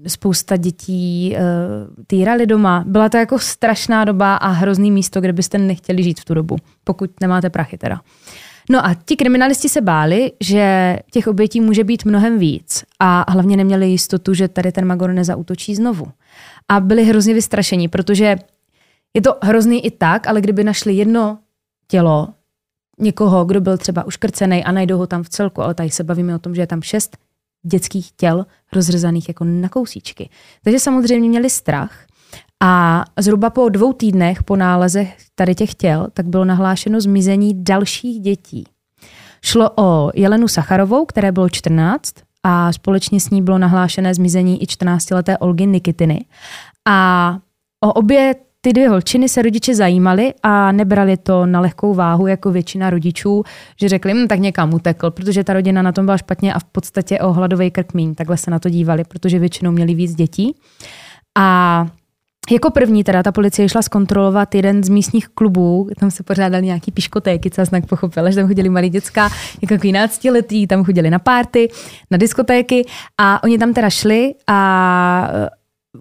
spousta 0.06 0.56
dětí 0.56 1.36
uh, 1.36 2.04
týrali 2.06 2.46
doma. 2.46 2.84
Byla 2.86 3.08
to 3.08 3.16
jako 3.16 3.38
strašná 3.38 4.04
doba 4.04 4.36
a 4.36 4.48
hrozný 4.48 4.90
místo, 4.90 5.20
kde 5.20 5.32
byste 5.32 5.58
nechtěli 5.58 6.02
žít 6.02 6.20
v 6.20 6.24
tu 6.24 6.34
dobu, 6.34 6.56
pokud 6.84 7.10
nemáte 7.20 7.50
prachy 7.50 7.78
teda. 7.78 8.00
No 8.70 8.86
a 8.86 8.94
ti 9.04 9.16
kriminalisti 9.16 9.68
se 9.68 9.80
báli, 9.80 10.32
že 10.40 10.96
těch 11.10 11.26
obětí 11.26 11.60
může 11.60 11.84
být 11.84 12.04
mnohem 12.04 12.38
víc 12.38 12.84
a 13.00 13.32
hlavně 13.32 13.56
neměli 13.56 13.88
jistotu, 13.88 14.34
že 14.34 14.48
tady 14.48 14.72
ten 14.72 14.84
Magor 14.84 15.12
nezautočí 15.12 15.74
znovu. 15.74 16.06
A 16.68 16.80
byli 16.80 17.04
hrozně 17.04 17.34
vystrašení, 17.34 17.88
protože 17.88 18.36
je 19.14 19.22
to 19.22 19.34
hrozný 19.42 19.86
i 19.86 19.90
tak, 19.90 20.26
ale 20.26 20.40
kdyby 20.40 20.64
našli 20.64 20.92
jedno 20.92 21.38
tělo 21.88 22.28
někoho, 23.00 23.44
kdo 23.44 23.60
byl 23.60 23.78
třeba 23.78 24.06
uškrcený 24.06 24.64
a 24.64 24.72
najdou 24.72 24.98
ho 24.98 25.06
tam 25.06 25.22
v 25.22 25.28
celku, 25.28 25.62
ale 25.62 25.74
tady 25.74 25.90
se 25.90 26.04
bavíme 26.04 26.34
o 26.34 26.38
tom, 26.38 26.54
že 26.54 26.62
je 26.62 26.66
tam 26.66 26.82
šest 26.82 27.16
dětských 27.66 28.12
těl 28.12 28.46
rozřezaných 28.72 29.28
jako 29.28 29.44
na 29.44 29.68
kousíčky. 29.68 30.28
Takže 30.64 30.80
samozřejmě 30.80 31.28
měli 31.28 31.50
strach 31.50 32.06
a 32.62 33.04
zhruba 33.18 33.50
po 33.50 33.68
dvou 33.68 33.92
týdnech 33.92 34.42
po 34.42 34.56
nálezech 34.56 35.16
tady 35.34 35.54
těch 35.54 35.74
těl, 35.74 36.06
tak 36.12 36.26
bylo 36.26 36.44
nahlášeno 36.44 37.00
zmizení 37.00 37.64
dalších 37.64 38.20
dětí. 38.20 38.64
Šlo 39.42 39.70
o 39.76 40.10
Jelenu 40.14 40.48
Sacharovou, 40.48 41.06
které 41.06 41.32
bylo 41.32 41.48
14 41.48 42.14
a 42.42 42.72
společně 42.72 43.20
s 43.20 43.30
ní 43.30 43.42
bylo 43.42 43.58
nahlášené 43.58 44.14
zmizení 44.14 44.62
i 44.62 44.66
14-leté 44.66 45.36
Olgy 45.40 45.66
Nikitiny. 45.66 46.24
A 46.88 47.38
o 47.84 47.92
obě 47.92 48.34
ty 48.66 48.72
dvě 48.72 48.88
holčiny 48.88 49.28
se 49.28 49.42
rodiče 49.42 49.74
zajímali 49.74 50.34
a 50.42 50.72
nebrali 50.72 51.16
to 51.16 51.46
na 51.46 51.60
lehkou 51.60 51.94
váhu 51.94 52.26
jako 52.26 52.50
většina 52.50 52.90
rodičů, 52.90 53.42
že 53.80 53.88
řekli, 53.88 54.14
hm, 54.14 54.28
tak 54.28 54.40
někam 54.40 54.74
utekl, 54.74 55.10
protože 55.10 55.44
ta 55.44 55.52
rodina 55.52 55.82
na 55.82 55.92
tom 55.92 56.04
byla 56.04 56.18
špatně 56.18 56.54
a 56.54 56.58
v 56.58 56.64
podstatě 56.64 57.18
o 57.18 57.32
hladový 57.32 57.70
krk 57.70 57.94
míň. 57.94 58.14
Takhle 58.14 58.36
se 58.36 58.50
na 58.50 58.58
to 58.58 58.68
dívali, 58.68 59.04
protože 59.04 59.38
většinou 59.38 59.70
měli 59.70 59.94
víc 59.94 60.14
dětí. 60.14 60.56
A 61.38 61.86
jako 62.50 62.70
první 62.70 63.04
teda 63.04 63.22
ta 63.22 63.32
policie 63.32 63.68
šla 63.68 63.82
zkontrolovat 63.82 64.54
jeden 64.54 64.84
z 64.84 64.88
místních 64.88 65.28
klubů, 65.28 65.88
tam 66.00 66.10
se 66.10 66.22
pořádali 66.22 66.66
nějaký 66.66 66.90
piškotéky, 66.90 67.50
co 67.50 67.64
znak 67.64 67.86
pochopila, 67.86 68.30
že 68.30 68.36
tam 68.36 68.48
chodili 68.48 68.68
malí 68.68 68.90
děcka, 68.90 69.22
jako 69.62 69.74
takový 69.74 69.92
náctiletí, 69.92 70.66
tam 70.66 70.84
chodili 70.84 71.10
na 71.10 71.18
párty, 71.18 71.68
na 72.10 72.18
diskotéky 72.18 72.86
a 73.20 73.42
oni 73.44 73.58
tam 73.58 73.74
teda 73.74 73.90
šli 73.90 74.34
a 74.46 75.28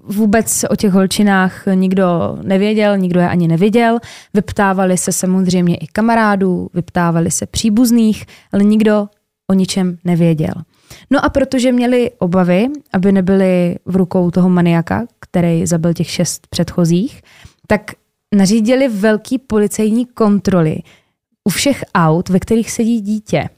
vůbec 0.04 0.66
o 0.70 0.76
těch 0.76 0.92
holčinách 0.92 1.64
nikdo 1.74 2.38
nevěděl, 2.42 2.98
nikdo 2.98 3.20
je 3.20 3.30
ani 3.30 3.48
neviděl. 3.48 4.00
Vyptávali 4.34 4.98
se 4.98 5.12
samozřejmě 5.12 5.76
i 5.76 5.88
kamarádů, 5.88 6.70
vyptávali 6.74 7.32
se 7.32 7.46
příbuzných, 7.46 8.26
ale 8.52 8.64
nikdo 8.64 9.08
o 9.52 9.54
ničem 9.54 9.98
nevěděl. 10.04 10.54
No 11.12 11.26
a 11.26 11.30
protože 11.30 11.72
měli 11.72 12.12
obavy, 12.18 12.68
aby 12.94 13.12
nebyli 13.12 13.76
v 13.86 13.96
rukou 13.96 14.32
toho 14.32 14.50
maniaka, 14.50 15.06
který 15.20 15.66
zabil 15.66 15.94
těch 15.94 16.10
šest 16.10 16.48
předchozích, 16.48 17.22
tak 17.68 17.82
nařídili 18.36 18.88
velký 18.88 19.38
policejní 19.38 20.06
kontroly 20.06 20.78
u 21.44 21.50
všech 21.50 21.84
aut, 21.96 22.30
ve 22.30 22.40
kterých 22.40 22.72
sedí 22.72 23.02
dítě. 23.02 23.50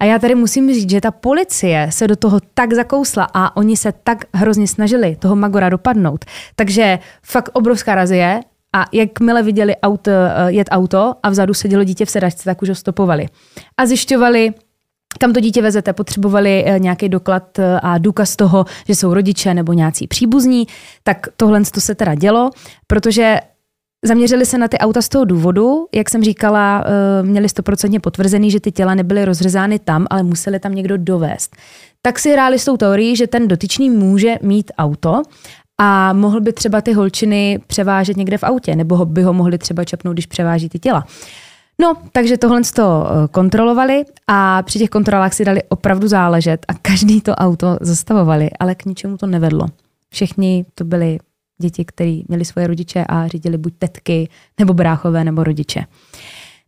A 0.00 0.04
já 0.04 0.18
tady 0.18 0.34
musím 0.34 0.74
říct, 0.74 0.90
že 0.90 1.00
ta 1.00 1.10
policie 1.10 1.86
se 1.90 2.08
do 2.08 2.16
toho 2.16 2.40
tak 2.54 2.72
zakousla 2.72 3.28
a 3.34 3.56
oni 3.56 3.76
se 3.76 3.92
tak 4.04 4.24
hrozně 4.34 4.68
snažili 4.68 5.16
toho 5.16 5.36
Magora 5.36 5.68
dopadnout. 5.68 6.24
Takže 6.56 6.98
fakt 7.22 7.50
obrovská 7.52 7.94
razie 7.94 8.40
a 8.72 8.84
jakmile 8.92 9.42
viděli 9.42 9.76
auto, 9.76 10.10
eh, 10.10 10.52
jet 10.52 10.68
auto 10.70 11.14
a 11.22 11.30
vzadu 11.30 11.54
sedělo 11.54 11.84
dítě 11.84 12.04
v 12.06 12.10
sedačce, 12.10 12.44
tak 12.44 12.62
už 12.62 12.68
ho 12.68 12.74
stopovali. 12.74 13.26
A 13.76 13.86
zjišťovali, 13.86 14.52
kam 15.18 15.32
to 15.32 15.40
dítě 15.40 15.62
vezete, 15.62 15.92
potřebovali 15.92 16.64
eh, 16.66 16.78
nějaký 16.78 17.08
doklad 17.08 17.58
eh, 17.58 17.80
a 17.82 17.98
důkaz 17.98 18.36
toho, 18.36 18.64
že 18.88 18.94
jsou 18.94 19.14
rodiče 19.14 19.54
nebo 19.54 19.72
nějací 19.72 20.06
příbuzní, 20.06 20.66
tak 21.02 21.26
tohle 21.36 21.62
to 21.64 21.80
se 21.80 21.94
teda 21.94 22.14
dělo, 22.14 22.50
protože 22.86 23.40
Zaměřili 24.06 24.46
se 24.46 24.58
na 24.58 24.68
ty 24.68 24.78
auta 24.78 25.02
z 25.02 25.08
toho 25.08 25.24
důvodu, 25.24 25.86
jak 25.94 26.10
jsem 26.10 26.24
říkala, 26.24 26.84
eh, 26.86 27.22
měli 27.22 27.48
stoprocentně 27.48 28.00
potvrzený, 28.00 28.50
že 28.50 28.60
ty 28.60 28.72
těla 28.72 28.94
nebyly 28.94 29.24
rozřezány 29.24 29.78
tam, 29.78 30.06
ale 30.10 30.22
museli 30.22 30.60
tam 30.60 30.74
někdo 30.74 30.96
dovést. 30.96 31.56
Tak 32.02 32.18
si 32.18 32.32
hráli 32.32 32.58
s 32.58 32.64
tou 32.64 32.76
teorií, 32.76 33.16
že 33.16 33.26
ten 33.26 33.48
dotyčný 33.48 33.90
může 33.90 34.34
mít 34.42 34.72
auto 34.78 35.22
a 35.78 36.12
mohl 36.12 36.40
by 36.40 36.52
třeba 36.52 36.80
ty 36.80 36.92
holčiny 36.92 37.58
převážet 37.66 38.16
někde 38.16 38.38
v 38.38 38.44
autě, 38.44 38.76
nebo 38.76 39.04
by 39.04 39.22
ho 39.22 39.32
mohli 39.32 39.58
třeba 39.58 39.84
čepnout, 39.84 40.12
když 40.12 40.26
převáží 40.26 40.68
ty 40.68 40.78
těla. 40.78 41.06
No, 41.80 41.94
takže 42.12 42.38
tohle 42.38 42.60
to 42.74 43.06
eh, 43.06 43.28
kontrolovali 43.28 44.04
a 44.26 44.62
při 44.62 44.78
těch 44.78 44.90
kontrolách 44.90 45.34
si 45.34 45.44
dali 45.44 45.62
opravdu 45.68 46.08
záležet 46.08 46.66
a 46.68 46.74
každý 46.74 47.20
to 47.20 47.34
auto 47.34 47.76
zastavovali, 47.80 48.50
ale 48.60 48.74
k 48.74 48.84
ničemu 48.84 49.16
to 49.16 49.26
nevedlo. 49.26 49.66
Všichni 50.10 50.64
to 50.74 50.84
byli 50.84 51.18
děti, 51.58 51.84
které 51.84 52.20
měli 52.28 52.44
svoje 52.44 52.66
rodiče 52.66 53.04
a 53.08 53.28
řídili 53.28 53.58
buď 53.58 53.74
tetky, 53.78 54.28
nebo 54.58 54.74
bráchové, 54.74 55.24
nebo 55.24 55.44
rodiče. 55.44 55.84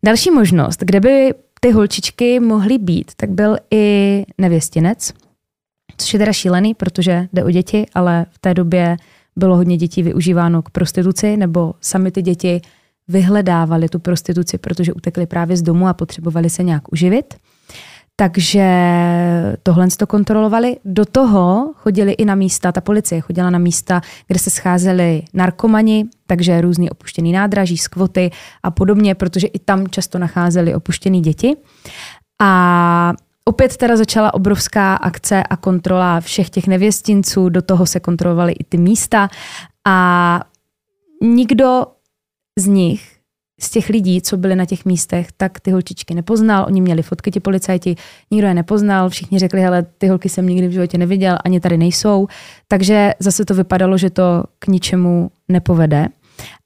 Další 0.05 0.31
možnost, 0.31 0.81
kde 0.81 1.01
by 1.01 1.35
ty 1.61 1.71
holčičky 1.71 2.41
mohly 2.41 2.79
být, 2.79 3.13
tak 3.17 3.31
byl 3.31 3.57
i 3.71 4.25
nevěstinec, 4.39 5.13
což 5.97 6.13
je 6.13 6.19
teda 6.19 6.33
šílený, 6.33 6.75
protože 6.75 7.29
jde 7.33 7.45
o 7.45 7.51
děti, 7.51 7.87
ale 7.95 8.27
v 8.31 8.39
té 8.39 8.55
době 8.55 8.97
bylo 9.37 9.57
hodně 9.57 9.77
dětí 9.77 10.03
využíváno 10.03 10.63
k 10.63 10.71
prostituci, 10.71 11.37
nebo 11.37 11.75
sami 11.81 12.11
ty 12.11 12.23
děti 12.23 12.61
vyhledávali 13.09 13.89
tu 13.89 13.99
prostituci, 13.99 14.59
protože 14.59 14.93
utekli 14.93 15.27
právě 15.27 15.57
z 15.57 15.63
domu 15.63 15.89
a 15.89 15.95
potřebovali 15.95 16.51
se 16.51 16.63
nějak 16.63 16.93
uživit. 16.93 17.35
Takže 18.19 18.69
tohle 19.63 19.89
to 19.97 20.07
kontrolovali. 20.07 20.77
Do 20.85 21.05
toho 21.05 21.75
chodili 21.77 22.13
i 22.13 22.25
na 22.25 22.35
místa, 22.35 22.73
ta 22.73 22.81
policie 22.81 23.21
chodila 23.21 23.51
na 23.51 23.59
místa, 23.59 24.01
kde 24.27 24.39
se 24.39 24.51
scházeli 24.51 25.23
narkomani, 25.35 26.05
takže 26.27 26.61
různý 26.61 26.91
opuštěný 26.91 27.33
nádraží, 27.33 27.79
skvoty 27.79 28.31
a 28.63 28.71
podobně, 28.71 29.15
protože 29.15 29.47
i 29.47 29.59
tam 29.59 29.89
často 29.89 30.19
nacházeli 30.19 30.75
opuštěný 30.75 31.21
děti. 31.21 31.57
A 32.43 33.13
opět 33.45 33.77
teda 33.77 33.97
začala 33.97 34.35
obrovská 34.35 34.95
akce 34.95 35.43
a 35.43 35.57
kontrola 35.57 36.21
všech 36.21 36.51
těch 36.51 36.67
nevěstinců, 36.67 37.49
do 37.49 37.63
toho 37.63 37.87
se 37.87 38.01
kontrolovaly 38.01 38.53
i 38.53 38.65
ty 38.65 38.79
místa 38.79 39.29
a 39.87 40.41
nikdo 41.23 41.87
z 42.59 42.67
nich 42.67 43.16
z 43.61 43.71
těch 43.71 43.89
lidí, 43.89 44.23
co 44.23 44.37
byli 44.37 44.57
na 44.57 44.65
těch 44.65 44.85
místech, 44.85 45.33
tak 45.37 45.61
ty 45.61 45.71
holčičky 45.71 46.15
nepoznal. 46.15 46.65
Oni 46.67 46.81
měli 46.81 47.03
fotky, 47.03 47.31
ti 47.31 47.41
policajti, 47.41 47.97
nikdo 48.31 48.49
je 48.49 48.55
nepoznal. 48.55 49.09
Všichni 49.09 49.39
řekli, 49.39 49.61
hele, 49.61 49.87
ty 49.99 50.09
holky 50.09 50.29
jsem 50.29 50.47
nikdy 50.47 50.69
v 50.69 50.73
životě 50.73 50.99
neviděl, 50.99 51.39
ani 51.45 51.61
tady 51.61 51.77
nejsou. 51.77 52.27
Takže 52.69 53.13
zase 53.19 53.45
to 53.45 53.55
vypadalo, 53.55 53.99
že 53.99 54.11
to 54.11 54.45
k 54.59 54.67
ničemu 54.67 55.31
nepovede. 55.49 56.07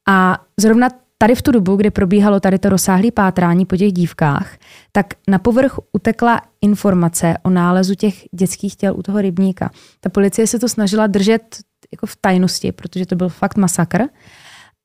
A 0.08 0.38
zrovna 0.60 0.88
tady 1.18 1.34
v 1.34 1.42
tu 1.42 1.52
dobu, 1.52 1.76
kdy 1.76 1.90
probíhalo 1.90 2.40
tady 2.40 2.58
to 2.58 2.68
rozsáhlé 2.68 3.10
pátrání 3.10 3.66
po 3.66 3.76
těch 3.76 3.92
dívkách, 3.92 4.56
tak 4.92 5.06
na 5.28 5.38
povrch 5.38 5.78
utekla 5.92 6.40
informace 6.60 7.34
o 7.42 7.50
nálezu 7.50 7.94
těch 7.94 8.14
dětských 8.32 8.76
těl 8.76 8.94
u 8.96 9.02
toho 9.02 9.20
rybníka. 9.20 9.70
Ta 10.00 10.10
policie 10.10 10.46
se 10.46 10.58
to 10.58 10.68
snažila 10.68 11.06
držet 11.06 11.56
jako 11.92 12.06
v 12.06 12.16
tajnosti, 12.20 12.72
protože 12.72 13.06
to 13.06 13.16
byl 13.16 13.28
fakt 13.28 13.56
masakr. 13.56 14.02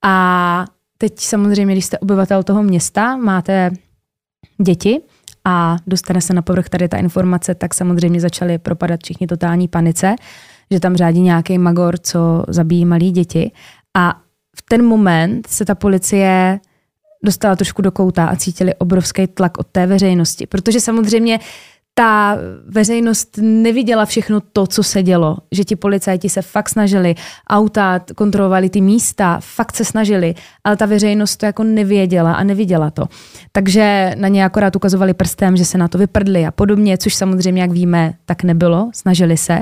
A 0.04 0.66
teď 0.98 1.20
samozřejmě, 1.20 1.74
když 1.74 1.86
jste 1.86 2.00
obyvatel 2.00 2.44
toho 2.44 2.64
města, 2.64 3.18
máte 3.18 3.72
děti 4.62 5.02
a 5.46 5.78
dostane 5.88 6.22
se 6.22 6.34
na 6.34 6.42
povrch 6.42 6.70
tady 6.70 6.88
ta 6.88 6.98
informace, 6.98 7.56
tak 7.56 7.74
samozřejmě 7.74 8.22
začaly 8.22 8.58
propadat 8.58 9.00
všichni 9.04 9.28
totální 9.28 9.68
panice, 9.68 10.16
že 10.72 10.80
tam 10.80 10.96
řádí 10.96 11.22
nějaký 11.22 11.58
magor, 11.58 11.98
co 11.98 12.46
zabíjí 12.48 12.86
malí 12.86 13.12
děti. 13.12 13.52
A 13.94 14.22
v 14.58 14.62
ten 14.62 14.86
moment 14.86 15.48
se 15.48 15.66
ta 15.66 15.76
policie 15.76 16.60
dostala 17.26 17.56
trošku 17.56 17.82
do 17.82 17.92
kouta 17.92 18.26
a 18.26 18.36
cítili 18.36 18.76
obrovský 18.76 19.28
tlak 19.28 19.58
od 19.58 19.68
té 19.68 19.88
veřejnosti, 19.88 20.48
protože 20.48 20.80
samozřejmě 20.80 21.40
ta 21.98 22.38
veřejnost 22.68 23.40
neviděla 23.42 24.06
všechno 24.06 24.42
to, 24.54 24.68
co 24.68 24.84
se 24.84 25.04
dělo. 25.04 25.38
Že 25.52 25.64
ti 25.64 25.76
policajti 25.76 26.30
se 26.30 26.42
fakt 26.42 26.70
snažili, 26.70 27.16
auta 27.50 28.00
kontrolovali 28.16 28.70
ty 28.70 28.82
místa, 28.82 29.40
fakt 29.42 29.76
se 29.76 29.86
snažili, 29.86 30.36
ale 30.64 30.78
ta 30.78 30.86
veřejnost 30.86 31.38
to 31.38 31.46
jako 31.46 31.64
nevěděla 31.64 32.34
a 32.34 32.44
neviděla 32.44 32.92
to. 32.92 33.06
Takže 33.52 34.12
na 34.18 34.28
ně 34.28 34.46
akorát 34.46 34.76
ukazovali 34.76 35.14
prstem, 35.14 35.58
že 35.58 35.66
se 35.66 35.78
na 35.78 35.88
to 35.88 35.98
vyprdli 35.98 36.46
a 36.46 36.52
podobně, 36.52 36.98
což 36.98 37.16
samozřejmě, 37.16 37.62
jak 37.62 37.72
víme, 37.72 38.14
tak 38.26 38.44
nebylo, 38.44 38.90
snažili 38.94 39.38
se. 39.38 39.60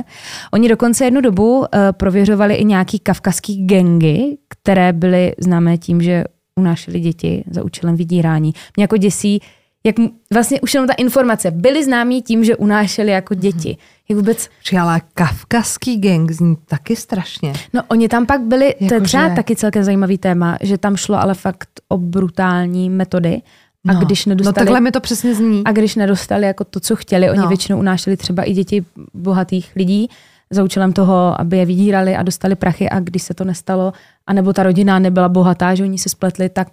Oni 0.54 0.70
dokonce 0.70 1.06
jednu 1.06 1.22
dobu 1.22 1.60
uh, 1.60 1.66
prověřovali 1.92 2.56
i 2.56 2.66
nějaký 2.66 3.00
kavkazský 3.00 3.66
gengy, 3.66 4.38
které 4.48 4.94
byly 4.94 5.34
známé 5.38 5.78
tím, 5.78 6.02
že 6.02 6.24
unášeli 6.60 7.00
děti 7.00 7.44
za 7.50 7.64
účelem 7.64 7.96
vydírání. 7.96 8.54
Mě 8.78 8.84
jako 8.84 8.98
děsí, 8.98 9.42
jak 9.86 9.96
vlastně 10.34 10.62
už 10.62 10.74
jenom 10.74 10.88
ta 10.88 10.94
informace, 10.94 11.52
byli 11.52 11.84
známí 11.84 12.22
tím, 12.22 12.44
že 12.44 12.56
unášeli 12.56 13.12
jako 13.12 13.34
děti. 13.34 13.78
Jak 14.10 14.18
vůbec... 14.18 14.50
Ale 14.82 15.02
kavkazský 15.14 15.98
gang 16.00 16.32
zní 16.32 16.58
taky 16.66 16.96
strašně. 16.96 17.54
No 17.74 17.82
oni 17.88 18.10
tam 18.10 18.26
pak 18.26 18.42
byli, 18.42 18.66
jako 18.66 18.88
to 18.88 18.94
je 18.94 19.02
třeba 19.02 19.30
že... 19.30 19.36
taky 19.36 19.56
celkem 19.56 19.84
zajímavý 19.84 20.18
téma, 20.18 20.58
že 20.62 20.78
tam 20.78 20.96
šlo 20.96 21.22
ale 21.22 21.34
fakt 21.34 21.70
o 21.88 21.98
brutální 21.98 22.90
metody. 22.90 23.42
A 23.88 23.94
no, 23.94 24.00
když 24.00 24.26
no 24.26 24.30
nedostali, 24.30 24.54
takhle 24.54 24.80
mi 24.80 24.92
to 24.92 25.00
přesně 25.00 25.36
zní. 25.36 25.62
A 25.66 25.72
když 25.72 25.96
nedostali 25.96 26.46
jako 26.46 26.64
to, 26.64 26.80
co 26.80 26.96
chtěli, 26.96 27.30
oni 27.30 27.40
No. 27.40 27.48
většinou 27.48 27.80
unášeli 27.80 28.18
třeba 28.18 28.44
i 28.44 28.54
děti 28.54 28.86
bohatých 29.14 29.72
lidí 29.76 30.10
za 30.50 30.64
účelem 30.64 30.94
toho, 30.94 31.42
aby 31.42 31.58
je 31.58 31.66
vydírali 31.66 32.16
a 32.16 32.24
dostali 32.24 32.56
prachy 32.56 32.90
a 32.90 33.00
když 33.00 33.24
se 33.24 33.34
to 33.34 33.44
nestalo, 33.44 33.94
anebo 34.28 34.54
ta 34.54 34.64
rodina 34.64 35.00
nebyla 35.00 35.30
bohatá, 35.30 35.76
že 35.76 35.84
oni 35.84 35.98
se 35.98 36.10
spletli, 36.10 36.50
tak 36.50 36.68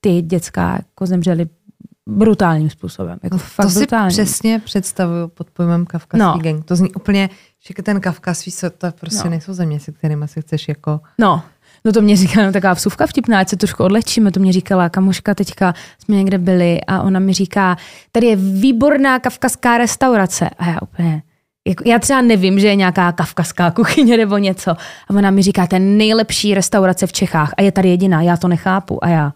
ty 0.00 0.22
děcka 0.22 0.72
jako 0.72 1.06
zemřeli 1.06 1.46
brutálním 2.08 2.70
způsobem. 2.70 3.18
Jako 3.22 3.38
fakt 3.38 3.66
to 3.66 3.70
si 3.70 3.78
brutální. 3.78 4.08
přesně 4.10 4.58
představuju 4.58 5.28
pod 5.28 5.50
pojmem 5.50 5.86
kavkazský 5.86 6.18
No. 6.26 6.38
gang. 6.38 6.64
To 6.64 6.76
zní 6.76 6.92
úplně, 6.92 7.30
že 7.66 7.82
ten 7.82 8.00
Kavkaz, 8.00 8.44
víš 8.44 8.54
co, 8.54 8.70
to 8.70 8.86
prostě 9.00 9.24
No. 9.24 9.30
nejsou 9.30 9.52
země, 9.52 9.80
se 9.80 9.92
kterými 9.92 10.28
se 10.28 10.40
chceš 10.40 10.68
jako... 10.68 11.00
No, 11.18 11.42
no 11.84 11.92
to 11.92 12.02
mě 12.02 12.16
říkala 12.16 12.46
no, 12.46 12.52
taková 12.52 12.72
vsuvka 12.72 13.06
vtipná, 13.06 13.38
ať 13.38 13.48
se 13.48 13.56
trošku 13.56 13.84
odlehčíme, 13.84 14.30
to 14.30 14.40
mě 14.40 14.52
říkala 14.52 14.88
kamoška 14.88 15.34
teďka, 15.34 15.74
jsme 15.98 16.16
někde 16.16 16.38
byli 16.38 16.80
a 16.80 17.02
ona 17.02 17.20
mi 17.20 17.32
říká, 17.32 17.76
tady 18.12 18.26
je 18.26 18.36
výborná 18.36 19.18
kavkazská 19.18 19.78
restaurace. 19.78 20.50
A 20.58 20.66
já 20.66 20.78
úplně, 20.82 21.22
jako, 21.66 21.82
já 21.86 21.98
třeba 21.98 22.20
nevím, 22.20 22.60
že 22.60 22.66
je 22.66 22.74
nějaká 22.74 23.12
kavkazská 23.12 23.70
kuchyně 23.70 24.16
nebo 24.16 24.38
něco. 24.38 24.70
A 24.70 25.10
ona 25.10 25.30
mi 25.30 25.42
říká, 25.42 25.66
to 25.66 25.76
je 25.76 25.80
nejlepší 25.80 26.54
restaurace 26.54 27.06
v 27.06 27.12
Čechách 27.12 27.52
a 27.56 27.62
je 27.62 27.72
tady 27.72 27.88
jediná, 27.88 28.22
já 28.22 28.36
to 28.36 28.48
nechápu. 28.48 29.04
A 29.04 29.08
já, 29.08 29.32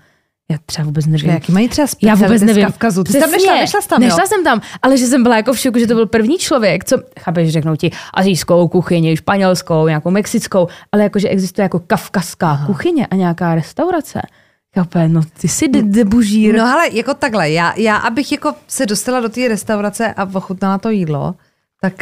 já 0.51 0.59
třeba 0.67 0.87
vůbec 0.87 1.07
nevím. 1.07 1.31
Jaký 1.31 1.53
mají 1.53 1.69
třeba 1.69 1.89
Já 2.03 2.15
vůbec 2.15 2.43
nevím. 2.43 2.65
Kavkazu. 2.65 3.05
Ty 3.05 3.13
jsi 3.13 3.21
tam 3.21 3.31
nešla, 3.31 3.55
nešla 3.55 3.81
jsi 3.81 3.89
tam, 3.89 4.01
Nešla 4.01 4.21
jo? 4.23 4.27
jsem 4.27 4.45
tam, 4.45 4.61
ale 4.83 4.97
že 4.99 5.07
jsem 5.07 5.23
byla 5.23 5.37
jako 5.37 5.53
v 5.53 5.59
šoku, 5.59 5.79
že 5.79 5.87
to 5.87 5.95
byl 5.95 6.07
první 6.07 6.39
člověk, 6.39 6.85
co, 6.85 6.97
chápeš, 7.21 7.53
řeknou 7.53 7.77
ti 7.77 7.91
azijskou 8.15 8.69
kuchyni, 8.69 9.17
španělskou, 9.17 9.87
nějakou 9.89 10.11
mexickou, 10.11 10.69
ale 10.93 11.03
jako, 11.03 11.19
že 11.19 11.29
existuje 11.29 11.63
jako 11.63 11.79
kavkazská 11.79 12.51
Aha. 12.51 12.67
kuchyně 12.67 13.07
a 13.07 13.15
nějaká 13.15 13.55
restaurace. 13.55 14.21
Úplně, 14.83 15.09
no 15.09 15.21
ty 15.41 15.49
jsi 15.49 15.69
de- 15.69 15.83
debužír. 15.83 16.57
No 16.57 16.65
ale 16.65 16.83
jako 16.93 17.15
takhle, 17.15 17.51
já, 17.51 17.75
já 17.77 17.97
abych 17.97 18.33
jako 18.33 18.55
se 18.69 18.87
dostala 18.87 19.21
do 19.21 19.29
té 19.29 19.49
restaurace 19.49 20.15
a 20.15 20.29
ochutnala 20.35 20.79
to 20.79 20.91
jídlo, 20.91 21.35
tak 21.81 21.93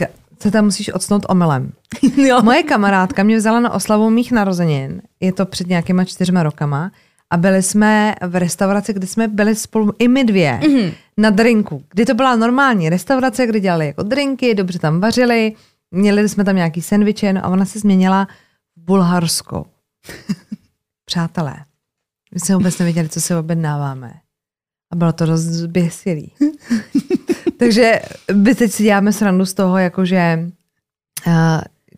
se 0.43 0.51
tam 0.51 0.65
musíš 0.65 0.95
odsnout 0.95 1.27
omylem. 1.29 1.73
jo. 2.17 2.43
Moje 2.43 2.63
kamarádka 2.63 3.23
mě 3.23 3.37
vzala 3.37 3.61
na 3.61 3.73
oslavu 3.73 4.11
mých 4.11 4.33
narozenin, 4.33 5.03
je 5.21 5.33
to 5.33 5.47
před 5.47 5.67
nějakýma 5.69 6.05
čtyřma 6.05 6.43
rokama, 6.43 6.91
a 7.31 7.37
byli 7.37 7.63
jsme 7.63 8.15
v 8.27 8.37
restauraci, 8.37 8.93
kde 8.93 9.07
jsme 9.07 9.29
byli 9.29 9.55
spolu 9.55 9.93
i 9.99 10.09
my 10.09 10.25
dvě 10.25 10.61
mm-hmm. 10.63 10.93
na 11.17 11.31
drinku, 11.31 11.85
kdy 11.91 12.05
to 12.05 12.15
byla 12.15 12.37
normální 12.37 12.89
restaurace, 12.89 13.47
kde 13.47 13.61
dělali 13.61 13.87
jako 13.87 14.03
drinky, 14.03 14.55
dobře 14.55 14.79
tam 14.79 15.01
vařili, 15.01 15.53
měli 15.91 16.29
jsme 16.29 16.45
tam 16.45 16.57
nějaký 16.57 16.83
sendviče, 16.83 17.33
no 17.33 17.45
a 17.45 17.49
ona 17.49 17.65
se 17.65 17.79
změnila 17.79 18.29
v 18.77 18.81
bulharskou. 18.81 19.67
Přátelé, 21.05 21.57
my 22.35 22.41
jsme 22.41 22.55
vůbec 22.55 22.79
nevěděli, 22.79 23.09
co 23.09 23.21
si 23.21 23.35
objednáváme. 23.35 24.15
A 24.93 24.97
bylo 24.97 25.13
to 25.13 25.27
dost 25.27 25.43
zběsilý. 25.43 26.33
Takže 27.57 28.01
my 28.35 28.55
teď 28.55 28.73
si 28.73 28.83
děláme 28.83 29.13
srandu 29.13 29.47
z 29.47 29.55
toho, 29.55 29.79
jakože 29.79 30.51
uh, 31.27 31.33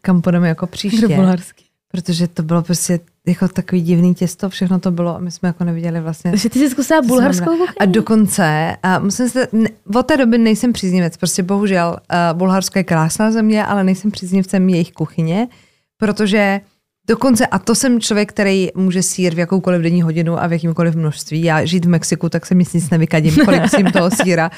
kam 0.00 0.22
půjdeme 0.22 0.48
jako 0.48 0.66
příště. 0.66 1.08
bulharský. 1.08 1.64
Protože 1.88 2.28
to 2.28 2.42
bylo 2.42 2.62
prostě 2.62 3.00
jako 3.28 3.48
takový 3.48 3.82
divný 3.82 4.14
těsto, 4.14 4.48
všechno 4.48 4.78
to 4.78 4.90
bylo 4.90 5.16
a 5.16 5.18
my 5.18 5.30
jsme 5.30 5.46
jako 5.46 5.64
neviděli 5.64 6.00
vlastně. 6.00 6.30
Takže 6.30 6.50
ty 6.50 6.58
jsi 6.58 6.70
zkusila 6.70 7.02
bulharskou 7.02 7.50
kuchyni? 7.50 7.78
A 7.80 7.84
dokonce, 7.84 8.76
a 8.82 8.98
musím 8.98 9.28
se, 9.28 9.48
ne, 9.52 9.68
od 9.94 10.06
té 10.06 10.16
doby 10.16 10.38
nejsem 10.38 10.72
příznivec, 10.72 11.16
prostě 11.16 11.42
bohužel 11.42 11.96
uh, 12.32 12.38
Bulharsko 12.38 12.78
je 12.78 12.84
krásná 12.84 13.30
země, 13.30 13.64
ale 13.64 13.84
nejsem 13.84 14.10
příznivcem 14.10 14.68
jejich 14.68 14.92
kuchyně, 14.92 15.48
protože 15.96 16.60
dokonce, 17.08 17.46
a 17.46 17.58
to 17.58 17.74
jsem 17.74 18.00
člověk, 18.00 18.28
který 18.28 18.68
může 18.74 19.02
sír 19.02 19.34
v 19.34 19.38
jakoukoliv 19.38 19.82
denní 19.82 20.02
hodinu 20.02 20.42
a 20.42 20.46
v 20.46 20.52
jakýmkoliv 20.52 20.94
množství, 20.94 21.42
já 21.42 21.64
žít 21.64 21.84
v 21.84 21.88
Mexiku, 21.88 22.28
tak 22.28 22.46
se 22.46 22.54
mi 22.54 22.64
nic 22.74 22.90
nevykadím, 22.90 23.36
kolik 23.44 23.62
musím 23.62 23.86
toho 23.92 24.10
síra, 24.10 24.50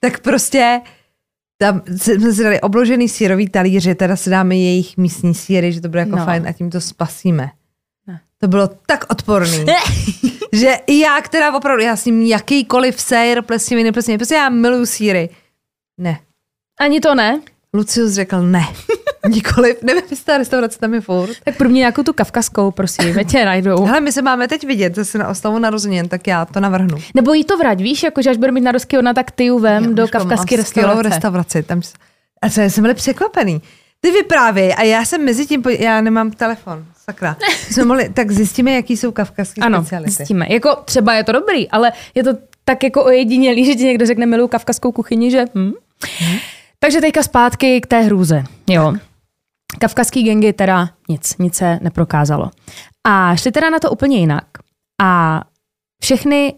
tak 0.00 0.20
prostě 0.20 0.80
tam 1.60 1.82
jsme 1.96 2.32
si 2.32 2.42
dali 2.42 2.60
obložený 2.60 3.08
sírový 3.08 3.48
talíře, 3.48 3.94
teda 3.94 4.16
si 4.16 4.30
dáme 4.30 4.56
jejich 4.56 4.96
místní 4.96 5.34
síry, 5.34 5.72
že 5.72 5.80
to 5.80 5.88
bude 5.88 6.00
jako 6.00 6.16
no. 6.16 6.24
fajn 6.24 6.48
a 6.48 6.52
tím 6.52 6.70
to 6.70 6.80
spasíme. 6.80 7.50
To 8.40 8.48
bylo 8.48 8.68
tak 8.86 9.04
odporný, 9.08 9.66
že 10.52 10.76
i 10.86 10.98
já, 10.98 11.20
která 11.20 11.56
opravdu, 11.56 11.82
já 11.82 11.96
s 11.96 12.04
ním 12.04 12.22
jakýkoliv 12.22 13.00
sér, 13.00 13.42
plesniviny, 13.42 13.92
plesniviny, 13.92 14.18
prostě 14.18 14.34
já 14.34 14.48
miluju 14.48 14.86
síry. 14.86 15.28
Ne. 15.98 16.18
Ani 16.80 17.00
to 17.00 17.14
ne. 17.14 17.40
Lucius 17.74 18.12
řekl 18.12 18.42
ne. 18.42 18.66
Nikoliv, 19.28 19.82
nevím, 19.82 20.02
jestli 20.10 20.24
ta 20.24 20.38
restaurace 20.38 20.78
tam 20.78 20.94
je 20.94 21.00
furt. 21.00 21.30
Tak 21.44 21.56
pro 21.56 21.68
mě 21.68 21.78
nějakou 21.78 22.02
tu 22.02 22.12
kavkazskou, 22.12 22.70
prosím, 22.70 23.18
ať 23.18 23.30
tě 23.30 23.44
najdou. 23.44 23.84
Hele, 23.84 24.00
my 24.00 24.12
se 24.12 24.22
máme 24.22 24.48
teď 24.48 24.66
vidět 24.66 24.94
zase 24.94 25.18
na 25.18 25.28
oslavu 25.28 25.58
narozenin, 25.58 26.08
tak 26.08 26.26
já 26.26 26.44
to 26.44 26.60
navrhnu. 26.60 26.98
Nebo 27.14 27.34
jí 27.34 27.44
to 27.44 27.58
vrať, 27.58 27.80
víš, 27.80 28.02
jako 28.02 28.22
že 28.22 28.30
až 28.30 28.36
bude 28.36 28.52
mít 28.52 28.60
narozky 28.60 28.98
ona, 28.98 29.14
tak 29.14 29.30
ty 29.30 29.44
ju 29.44 29.58
vem 29.58 29.94
do 29.94 30.08
kavkazské 30.08 30.56
restaurace. 30.56 31.08
restauraci. 31.08 31.62
Tam... 31.62 31.80
A 32.42 32.50
co, 32.50 32.60
jsem 32.60 32.84
byl 32.84 32.94
překvapený. 32.94 33.62
Ty 34.00 34.10
vyprávěj 34.10 34.74
a 34.78 34.82
já 34.82 35.04
jsem 35.04 35.24
mezi 35.24 35.46
tím, 35.46 35.62
já 35.78 36.00
nemám 36.00 36.30
telefon, 36.30 36.84
sakra. 37.10 37.36
Jsme 37.70 37.84
mohli, 37.84 38.08
tak 38.08 38.30
zjistíme, 38.30 38.72
jaký 38.72 38.96
jsou 38.96 39.12
kavkazské 39.12 39.60
ano, 39.60 39.78
speciality. 39.78 40.10
zjistíme. 40.10 40.46
Jako 40.48 40.76
třeba 40.84 41.14
je 41.14 41.24
to 41.24 41.32
dobrý, 41.32 41.70
ale 41.70 41.92
je 42.14 42.24
to 42.24 42.30
tak 42.64 42.82
jako 42.84 43.04
ojedinělý, 43.04 43.64
že 43.64 43.74
ti 43.74 43.84
někdo 43.84 44.06
řekne 44.06 44.26
miluju 44.26 44.48
kavkazskou 44.48 44.92
kuchyni, 44.92 45.30
že 45.30 45.44
hm? 45.54 45.72
Hmm. 46.18 46.38
Takže 46.78 47.00
teďka 47.00 47.22
zpátky 47.22 47.80
k 47.80 47.86
té 47.86 48.00
hrůze. 48.00 48.44
Jo. 48.68 48.94
Kavkazský 49.78 50.22
gengy 50.22 50.52
teda 50.52 50.88
nic, 51.08 51.38
nic 51.38 51.54
se 51.54 51.78
neprokázalo. 51.82 52.50
A 53.06 53.36
šli 53.36 53.52
teda 53.52 53.70
na 53.70 53.78
to 53.78 53.90
úplně 53.90 54.18
jinak. 54.18 54.44
A 55.02 55.40
všechny 56.02 56.54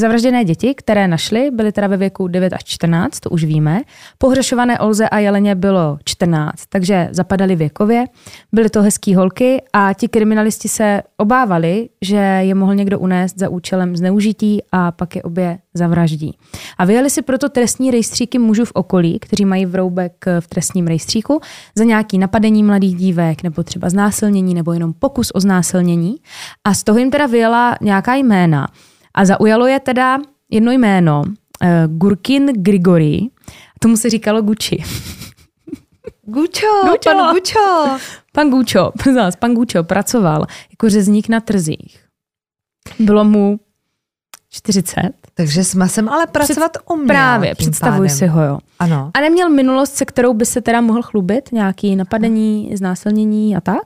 Zavražděné 0.00 0.44
děti, 0.44 0.74
které 0.74 1.08
našly, 1.08 1.50
byly 1.50 1.72
teda 1.72 1.86
ve 1.86 1.96
věku 1.96 2.28
9 2.28 2.52
až 2.52 2.64
14, 2.64 3.20
to 3.20 3.30
už 3.30 3.44
víme. 3.44 3.80
Pohřešované 4.18 4.78
Olze 4.78 5.08
a 5.08 5.18
Jeleně 5.18 5.54
bylo 5.54 5.98
14, 6.04 6.62
takže 6.68 7.08
zapadaly 7.10 7.56
věkově. 7.56 8.04
Byly 8.52 8.70
to 8.70 8.82
hezký 8.82 9.14
holky 9.14 9.62
a 9.72 9.92
ti 9.92 10.08
kriminalisti 10.08 10.68
se 10.68 11.02
obávali, 11.16 11.88
že 12.02 12.16
je 12.16 12.54
mohl 12.54 12.74
někdo 12.74 12.98
unést 12.98 13.38
za 13.38 13.48
účelem 13.48 13.96
zneužití 13.96 14.62
a 14.72 14.92
pak 14.92 15.16
je 15.16 15.22
obě 15.22 15.58
zavraždí. 15.74 16.38
A 16.78 16.84
vyjeli 16.84 17.10
si 17.10 17.22
proto 17.22 17.48
trestní 17.48 17.90
rejstříky 17.90 18.38
mužů 18.38 18.64
v 18.64 18.72
okolí, 18.74 19.18
kteří 19.18 19.44
mají 19.44 19.66
vroubek 19.66 20.24
v 20.40 20.46
trestním 20.46 20.86
rejstříku, 20.86 21.40
za 21.74 21.84
nějaký 21.84 22.18
napadení 22.18 22.62
mladých 22.62 22.96
dívek, 22.96 23.42
nebo 23.42 23.62
třeba 23.62 23.90
znásilnění, 23.90 24.54
nebo 24.54 24.72
jenom 24.72 24.92
pokus 24.92 25.30
o 25.34 25.40
znásilnění. 25.40 26.16
A 26.64 26.74
z 26.74 26.84
toho 26.84 26.98
jim 26.98 27.10
teda 27.10 27.26
vyjela 27.26 27.76
nějaká 27.80 28.14
jména. 28.14 28.68
A 29.16 29.24
zaujalo 29.24 29.66
je 29.66 29.80
teda 29.80 30.18
jedno 30.50 30.72
jméno, 30.72 31.22
uh, 31.26 31.68
Gurkin 31.86 32.46
Grigori, 32.46 33.20
tomu 33.80 33.96
se 33.96 34.10
říkalo 34.10 34.42
Gucci. 34.42 34.82
Gučo, 36.22 36.66
Gučo, 36.90 37.10
pan 37.10 37.34
Gučo. 37.34 37.58
Pan 38.32 38.50
Gučo, 38.50 38.92
zás, 39.14 39.36
pan 39.36 39.54
Gučo 39.54 39.84
pracoval 39.84 40.46
jako 40.70 40.88
řezník 40.88 41.28
na 41.28 41.40
trzích. 41.40 41.98
Bylo 42.98 43.24
mu 43.24 43.60
40. 44.50 45.12
Takže 45.34 45.64
s 45.64 45.74
masem 45.74 46.08
ale 46.08 46.26
pracovat 46.26 46.72
Před, 46.72 46.82
uměl. 46.90 47.06
Právě, 47.06 47.54
představuj 47.54 48.06
pádem. 48.08 48.18
si 48.18 48.26
ho, 48.26 48.42
jo. 48.42 48.58
Ano. 48.78 49.10
A 49.14 49.20
neměl 49.20 49.50
minulost, 49.50 49.94
se 49.94 50.04
kterou 50.04 50.34
by 50.34 50.46
se 50.46 50.60
teda 50.60 50.80
mohl 50.80 51.02
chlubit, 51.02 51.52
nějaký 51.52 51.96
napadení, 51.96 52.70
znásilnění 52.76 53.56
a 53.56 53.60
tak. 53.60 53.82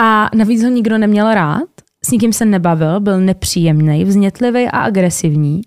A 0.00 0.30
navíc 0.34 0.62
ho 0.62 0.68
nikdo 0.70 0.98
neměl 0.98 1.34
rád 1.34 1.68
s 2.04 2.10
nikým 2.10 2.32
se 2.32 2.44
nebavil, 2.44 3.00
byl 3.00 3.20
nepříjemný, 3.20 4.04
vznětlivý 4.04 4.68
a 4.68 4.78
agresivní. 4.78 5.62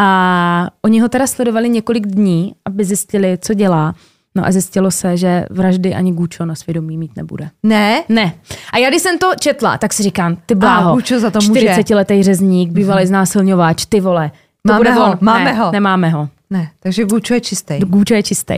A 0.00 0.68
oni 0.84 1.00
ho 1.00 1.08
teda 1.08 1.26
sledovali 1.26 1.68
několik 1.68 2.06
dní, 2.06 2.54
aby 2.64 2.84
zjistili, 2.84 3.38
co 3.40 3.54
dělá. 3.54 3.94
No 4.34 4.46
a 4.46 4.52
zjistilo 4.52 4.90
se, 4.90 5.16
že 5.16 5.44
vraždy 5.50 5.94
ani 5.94 6.12
Gučo 6.12 6.44
na 6.44 6.54
svědomí 6.54 6.98
mít 6.98 7.16
nebude. 7.16 7.50
Ne? 7.62 8.02
Ne. 8.08 8.32
A 8.72 8.78
já 8.78 8.88
když 8.88 9.02
jsem 9.02 9.18
to 9.18 9.30
četla, 9.40 9.78
tak 9.78 9.92
si 9.92 10.02
říkám, 10.02 10.36
ty 10.46 10.54
bláho, 10.54 10.90
a, 10.90 10.94
Gučo 10.94 11.20
za 11.20 11.30
to 11.30 11.38
40-letý 11.38 12.22
řezník, 12.22 12.72
bývalý 12.72 13.04
mm-hmm. 13.04 13.08
znásilňovač, 13.08 13.86
ty 13.86 14.00
vole. 14.00 14.30
To 14.66 14.72
máme 14.72 14.78
bude 14.78 14.92
ho, 14.92 15.04
on. 15.04 15.18
máme 15.20 15.44
ne, 15.44 15.52
ho. 15.52 15.72
Nemáme 15.72 16.08
ho. 16.08 16.28
Ne, 16.50 16.70
takže 16.80 17.04
Gučo 17.04 17.34
je 17.34 17.40
čistý. 17.40 17.78
Gučo 17.78 18.14
je 18.14 18.22
čistý. 18.22 18.54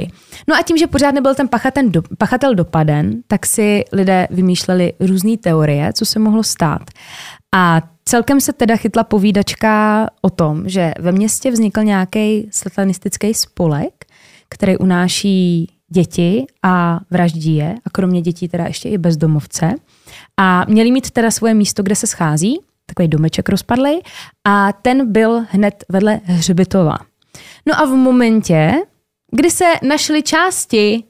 No 0.49 0.55
a 0.55 0.63
tím, 0.63 0.79
že 0.79 0.87
pořád 0.87 1.15
nebyl 1.15 1.35
ten 1.35 1.49
pachatel, 1.49 1.89
do, 1.89 2.03
pachatel 2.19 2.55
dopaden, 2.55 3.23
tak 3.27 3.47
si 3.47 3.85
lidé 3.93 4.29
vymýšleli 4.31 4.93
různé 5.01 5.37
teorie, 5.37 5.93
co 5.93 6.05
se 6.05 6.19
mohlo 6.19 6.43
stát. 6.43 6.83
A 7.55 7.83
celkem 8.05 8.41
se 8.41 8.53
teda 8.53 8.77
chytla 8.77 9.05
povídačka 9.05 10.07
o 10.23 10.31
tom, 10.31 10.69
že 10.69 10.93
ve 10.99 11.13
městě 11.13 11.51
vznikl 11.51 11.83
nějaký 11.83 12.49
satanistický 12.53 13.35
spolek, 13.35 14.05
který 14.49 14.77
unáší 14.77 15.73
děti 15.89 16.47
a 16.63 17.01
vraždí 17.11 17.57
je, 17.57 17.75
a 17.85 17.91
kromě 17.91 18.23
dětí 18.23 18.49
teda 18.49 18.65
ještě 18.67 18.89
i 18.89 18.99
bezdomovce. 18.99 19.75
A 20.37 20.65
měli 20.69 20.91
mít 20.91 21.11
teda 21.11 21.31
svoje 21.31 21.55
místo, 21.55 21.83
kde 21.83 21.95
se 21.95 22.07
schází, 22.07 22.61
takový 22.87 23.09
domeček 23.09 23.49
rozpadlý, 23.49 24.01
a 24.47 24.73
ten 24.73 25.13
byl 25.13 25.45
hned 25.51 25.85
vedle 25.89 26.21
hřbitova. 26.25 26.99
No 27.69 27.81
a 27.81 27.85
v 27.85 27.89
momentě, 27.89 28.73
kdy 29.33 29.51
se 29.51 29.65
našly 29.83 30.23
části 30.23 31.05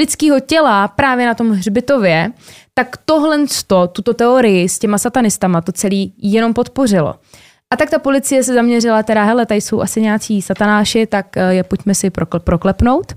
lidského 0.00 0.40
těla 0.40 0.88
právě 0.88 1.26
na 1.26 1.34
tom 1.34 1.50
hřbitově, 1.50 2.32
tak 2.74 2.96
tohle, 3.04 3.38
tuto 3.92 4.14
teorii 4.14 4.68
s 4.68 4.78
těma 4.78 4.98
satanistama, 4.98 5.60
to 5.60 5.72
celý 5.72 6.14
jenom 6.18 6.54
podpořilo. 6.54 7.14
A 7.72 7.76
tak 7.76 7.90
ta 7.90 7.98
policie 7.98 8.44
se 8.44 8.54
zaměřila, 8.54 9.02
teda 9.02 9.24
hele, 9.24 9.46
tady 9.46 9.60
jsou 9.60 9.80
asi 9.80 10.02
nějací 10.02 10.42
satanáši, 10.42 11.06
tak 11.06 11.36
eh, 11.36 11.54
je 11.54 11.64
pojďme 11.64 11.94
si 11.94 12.10
proklepnout. 12.44 13.12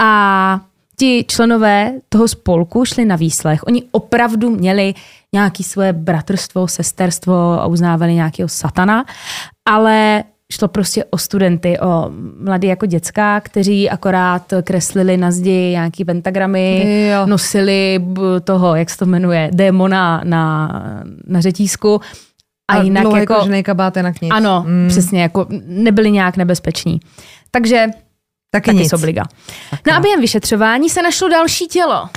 A 0.00 0.60
ti 0.98 1.24
členové 1.28 1.92
toho 2.08 2.28
spolku 2.28 2.84
šli 2.84 3.04
na 3.04 3.16
výslech. 3.16 3.60
Oni 3.66 3.82
opravdu 3.90 4.50
měli 4.50 4.94
nějaké 5.32 5.62
svoje 5.62 5.92
bratrstvo, 5.92 6.68
sesterstvo 6.68 7.34
a 7.34 7.66
uznávali 7.66 8.14
nějakého 8.14 8.48
satana, 8.48 9.04
ale 9.68 10.24
šlo 10.52 10.68
prostě 10.68 11.04
o 11.04 11.18
studenty, 11.18 11.78
o 11.80 12.10
mladí 12.44 12.68
jako 12.68 12.86
děcka, 12.86 13.40
kteří 13.40 13.90
akorát 13.90 14.52
kreslili 14.64 15.16
na 15.16 15.30
zdi 15.30 15.70
nějaký 15.70 16.04
pentagramy, 16.04 17.06
jo. 17.10 17.26
nosili 17.26 18.04
toho, 18.44 18.76
jak 18.76 18.90
se 18.90 18.96
to 18.96 19.06
jmenuje, 19.06 19.50
démona 19.52 20.20
na, 20.24 20.68
na 21.26 21.40
řetízku. 21.40 22.00
A, 22.70 22.74
a 22.74 22.82
jinak 22.82 23.06
jako... 23.16 23.48
kabáty 23.62 24.02
na 24.02 24.12
knih. 24.12 24.32
Ano, 24.32 24.64
mm. 24.66 24.88
přesně, 24.88 25.22
jako 25.22 25.46
nebyli 25.66 26.10
nějak 26.10 26.36
nebezpeční. 26.36 27.00
Takže 27.50 27.86
taky, 28.50 28.66
taky 28.66 28.76
nic. 28.76 28.92
obliga. 28.92 29.22
Okay. 29.72 29.94
Na 29.94 30.00
během 30.00 30.20
vyšetřování 30.20 30.90
se 30.90 31.02
našlo 31.02 31.28
další 31.28 31.66
tělo. 31.66 32.08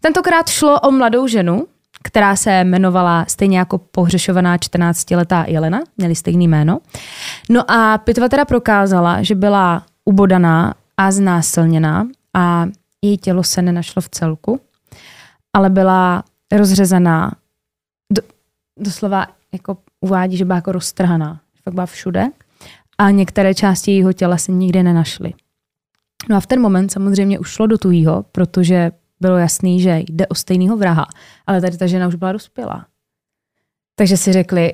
Tentokrát 0.00 0.48
šlo 0.48 0.80
o 0.80 0.90
mladou 0.90 1.26
ženu, 1.26 1.66
která 2.06 2.36
se 2.36 2.60
jmenovala 2.60 3.24
stejně 3.28 3.58
jako 3.58 3.78
pohřešovaná 3.78 4.56
14-letá 4.56 5.44
Jelena, 5.48 5.80
měli 5.96 6.14
stejný 6.14 6.48
jméno. 6.48 6.78
No 7.50 7.70
a 7.70 7.98
pitva 7.98 8.28
teda 8.28 8.44
prokázala, 8.44 9.22
že 9.22 9.34
byla 9.34 9.86
ubodaná 10.04 10.74
a 10.96 11.10
znásilněná 11.10 12.06
a 12.34 12.66
její 13.02 13.18
tělo 13.18 13.42
se 13.42 13.62
nenašlo 13.62 14.02
v 14.02 14.08
celku, 14.08 14.60
ale 15.52 15.70
byla 15.70 16.24
rozřezaná, 16.52 17.32
do, 18.12 18.22
doslova 18.78 19.26
jako 19.52 19.76
uvádí, 20.00 20.36
že 20.36 20.44
byla 20.44 20.56
jako 20.56 20.72
roztrhaná, 20.72 21.40
fakt 21.64 21.74
byla 21.74 21.86
všude 21.86 22.26
a 22.98 23.10
některé 23.10 23.54
části 23.54 23.90
jejího 23.90 24.12
těla 24.12 24.36
se 24.36 24.52
nikdy 24.52 24.82
nenašly. 24.82 25.32
No 26.30 26.36
a 26.36 26.40
v 26.40 26.46
ten 26.46 26.60
moment 26.60 26.92
samozřejmě 26.92 27.38
už 27.38 27.50
šlo 27.50 27.66
do 27.66 27.78
tujího, 27.78 28.24
protože 28.32 28.90
bylo 29.20 29.36
jasný, 29.36 29.80
že 29.80 30.02
jde 30.08 30.26
o 30.26 30.34
stejného 30.34 30.76
vraha, 30.76 31.06
ale 31.46 31.60
tady 31.60 31.76
ta 31.76 31.86
žena 31.86 32.08
už 32.08 32.14
byla 32.14 32.32
dospělá. 32.32 32.86
Takže 33.96 34.16
si 34.16 34.32
řekli, 34.32 34.72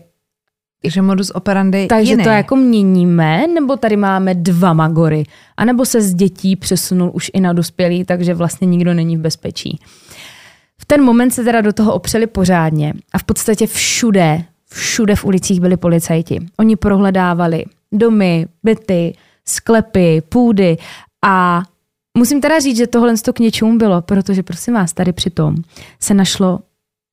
že 0.84 1.02
modus 1.02 1.30
operandi 1.30 1.86
Takže 1.86 2.12
jiný. 2.12 2.24
to 2.24 2.30
jako 2.30 2.56
měníme, 2.56 3.46
nebo 3.46 3.76
tady 3.76 3.96
máme 3.96 4.34
dva 4.34 4.72
magory, 4.72 5.24
a 5.56 5.64
nebo 5.64 5.86
se 5.86 6.02
z 6.02 6.14
dětí 6.14 6.56
přesunul 6.56 7.10
už 7.14 7.30
i 7.34 7.40
na 7.40 7.52
dospělý, 7.52 8.04
takže 8.04 8.34
vlastně 8.34 8.66
nikdo 8.66 8.94
není 8.94 9.16
v 9.16 9.20
bezpečí. 9.20 9.80
V 10.78 10.84
ten 10.84 11.02
moment 11.02 11.30
se 11.30 11.44
teda 11.44 11.60
do 11.60 11.72
toho 11.72 11.94
opřeli 11.94 12.26
pořádně 12.26 12.94
a 13.12 13.18
v 13.18 13.24
podstatě 13.24 13.66
všude, 13.66 14.44
všude 14.70 15.16
v 15.16 15.24
ulicích 15.24 15.60
byli 15.60 15.76
policajti. 15.76 16.40
Oni 16.58 16.76
prohledávali 16.76 17.64
domy, 17.92 18.46
byty, 18.62 19.16
sklepy, 19.44 20.22
půdy 20.28 20.76
a 21.24 21.62
Musím 22.18 22.40
teda 22.40 22.60
říct, 22.60 22.76
že 22.76 22.86
tohle 22.86 23.14
k 23.32 23.38
něčemu 23.38 23.78
bylo, 23.78 24.02
protože 24.02 24.42
prosím 24.42 24.74
vás, 24.74 24.92
tady 24.92 25.12
přitom 25.12 25.56
se 26.00 26.14
našlo 26.14 26.60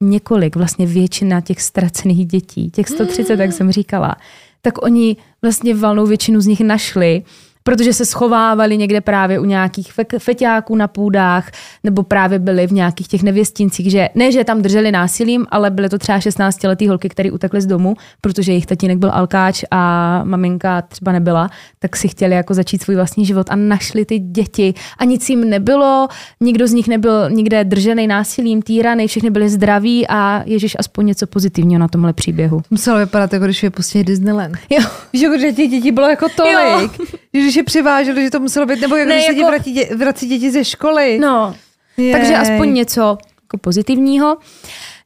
několik, 0.04 0.56
vlastně 0.56 0.86
většina 0.86 1.42
těch 1.42 1.62
ztracených 1.62 2.26
dětí, 2.26 2.70
těch 2.72 2.90
130, 2.90 3.40
jak 3.40 3.54
jsem 3.54 3.72
říkala, 3.72 4.16
tak 4.62 4.84
oni 4.84 5.18
vlastně 5.42 5.76
valnou 5.76 6.06
většinu 6.06 6.42
z 6.42 6.48
nich 6.48 6.62
našli 6.62 7.24
protože 7.70 7.94
se 7.94 8.06
schovávali 8.06 8.78
někde 8.78 9.02
právě 9.02 9.40
u 9.40 9.46
nějakých 9.46 9.94
fe- 9.94 10.20
feťáků 10.20 10.76
na 10.76 10.88
půdách, 10.88 11.52
nebo 11.84 12.04
právě 12.04 12.40
byli 12.40 12.68
v 12.68 12.72
nějakých 12.72 13.08
těch 13.08 13.24
nevěstincích, 13.24 13.92
že 13.92 14.10
ne, 14.16 14.32
že 14.32 14.44
tam 14.44 14.62
drželi 14.62 14.92
násilím, 14.92 15.46
ale 15.52 15.70
byly 15.70 15.90
to 15.90 15.98
třeba 15.98 16.20
16 16.20 16.64
letý 16.64 16.88
holky, 16.88 17.10
které 17.10 17.32
utekly 17.32 17.62
z 17.62 17.66
domu, 17.66 17.96
protože 18.22 18.52
jejich 18.52 18.66
tatínek 18.66 18.98
byl 18.98 19.12
alkáč 19.14 19.64
a 19.72 20.22
maminka 20.24 20.82
třeba 20.82 21.12
nebyla, 21.12 21.50
tak 21.80 21.96
si 21.96 22.08
chtěli 22.08 22.36
jako 22.36 22.54
začít 22.54 22.84
svůj 22.84 22.96
vlastní 22.96 23.26
život 23.26 23.48
a 23.50 23.56
našli 23.56 24.06
ty 24.06 24.20
děti 24.20 24.74
a 24.98 25.06
nic 25.06 25.30
jim 25.30 25.50
nebylo, 25.50 26.08
nikdo 26.42 26.68
z 26.68 26.74
nich 26.74 26.88
nebyl 26.88 27.30
nikde 27.30 27.64
držený 27.64 28.08
násilím, 28.08 28.62
týraný, 28.62 29.08
všechny 29.08 29.30
byli 29.30 29.50
zdraví 29.50 30.08
a 30.08 30.44
ježiš 30.46 30.76
aspoň 30.80 31.06
něco 31.06 31.28
pozitivního 31.28 31.80
na 31.80 31.88
tomhle 31.88 32.14
příběhu. 32.14 32.62
Muselo 32.72 33.00
vypadat, 33.00 33.34
jako 33.34 33.46
když 33.46 33.64
je 33.64 33.70
pustili 33.70 34.04
Disneyland. 34.04 34.58
Jo. 34.70 34.82
Víš, 35.14 35.22
jako, 35.22 35.38
že 35.38 35.52
těch 35.52 35.70
dětí 35.70 35.92
bylo 35.92 36.10
jako 36.10 36.26
tolik. 36.36 37.00
Jo. 37.00 37.06
Když 37.32 37.59
je 37.60 37.64
přiváželi, 37.64 38.24
že 38.24 38.30
to 38.30 38.40
muselo 38.40 38.66
být, 38.66 38.82
nebo 38.82 38.96
jak 38.96 39.08
ne, 39.08 39.16
když 39.16 39.28
jako... 39.28 39.40
se 39.40 39.46
vrací, 39.46 39.74
dě, 39.74 39.96
vrací 39.96 40.28
děti 40.28 40.52
ze 40.52 40.66
školy. 40.66 41.20
No, 41.20 41.56
Jej. 41.98 42.12
Takže 42.12 42.36
aspoň 42.36 42.74
něco 42.74 43.18
jako 43.42 43.58
pozitivního. 43.62 44.38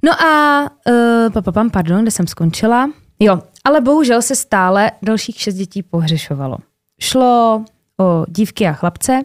No 0.06 0.22
a, 0.22 0.62
uh, 0.90 1.34
papapam, 1.34 1.70
pardon, 1.70 2.02
kde 2.02 2.12
jsem 2.12 2.28
skončila? 2.28 2.90
Jo, 3.20 3.42
ale 3.64 3.82
bohužel 3.82 4.22
se 4.22 4.36
stále 4.36 4.92
dalších 5.02 5.40
šest 5.40 5.56
dětí 5.56 5.84
pohřešovalo. 5.84 6.58
Šlo 7.02 7.66
o 8.00 8.26
dívky 8.28 8.68
a 8.68 8.74
chlapce 8.74 9.22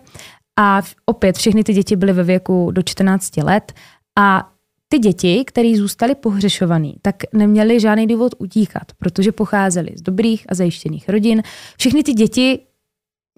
a 0.58 0.82
opět 1.06 1.36
všechny 1.36 1.64
ty 1.64 1.74
děti 1.74 1.96
byly 1.96 2.12
ve 2.12 2.22
věku 2.22 2.70
do 2.70 2.82
14 2.82 3.36
let 3.36 3.72
a 4.18 4.50
ty 4.88 4.98
děti, 4.98 5.44
které 5.46 5.72
zůstaly 5.76 6.14
pohřešovaný, 6.14 6.94
tak 7.02 7.16
neměly 7.32 7.80
žádný 7.80 8.06
důvod 8.06 8.34
utíkat, 8.38 8.82
protože 8.98 9.32
pocházely 9.32 9.90
z 9.94 10.02
dobrých 10.02 10.46
a 10.48 10.54
zajištěných 10.54 11.08
rodin. 11.08 11.42
Všechny 11.78 12.02
ty 12.02 12.12
děti 12.12 12.58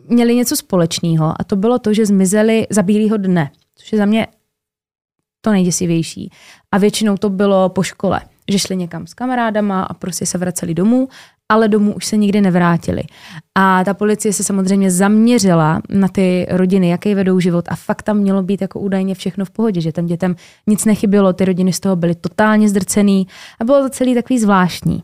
měly 0.09 0.35
něco 0.35 0.57
společného 0.57 1.35
a 1.41 1.45
to 1.45 1.57
bylo 1.57 1.79
to, 1.79 1.95
že 1.95 2.07
zmizely 2.07 2.67
za 2.71 2.83
bílého 2.83 3.17
dne, 3.17 3.51
což 3.75 3.93
je 3.93 3.99
za 3.99 4.05
mě 4.05 4.27
to 5.41 5.51
nejděsivější. 5.51 6.31
A 6.73 6.79
většinou 6.79 7.17
to 7.17 7.31
bylo 7.31 7.69
po 7.69 7.83
škole, 7.83 8.21
že 8.51 8.59
šli 8.59 8.77
někam 8.77 9.07
s 9.07 9.15
kamarádama 9.15 9.83
a 9.83 9.95
prostě 9.95 10.27
se 10.27 10.39
vraceli 10.39 10.75
domů, 10.75 11.09
ale 11.49 11.69
domů 11.69 11.95
už 11.95 12.07
se 12.07 12.17
nikdy 12.17 12.41
nevrátili. 12.41 13.03
A 13.55 13.85
ta 13.85 13.95
policie 13.95 14.33
se 14.33 14.45
samozřejmě 14.45 14.91
zaměřila 14.91 15.83
na 15.89 16.09
ty 16.09 16.47
rodiny, 16.51 16.89
jaký 16.89 17.15
vedou 17.15 17.41
život 17.41 17.65
a 17.69 17.77
fakt 17.77 18.03
tam 18.03 18.17
mělo 18.17 18.43
být 18.43 18.61
jako 18.61 18.81
údajně 18.81 19.15
všechno 19.15 19.45
v 19.45 19.51
pohodě, 19.51 19.81
že 19.81 19.93
těm 19.93 20.07
dětem 20.07 20.37
nic 20.67 20.85
nechybělo, 20.85 21.33
ty 21.33 21.45
rodiny 21.45 21.73
z 21.73 21.81
toho 21.81 21.97
byly 21.97 22.15
totálně 22.15 22.69
zdrcený 22.69 23.27
a 23.61 23.65
bylo 23.65 23.83
to 23.83 23.91
celý 23.91 24.15
takový 24.15 24.39
zvláštní. 24.39 25.03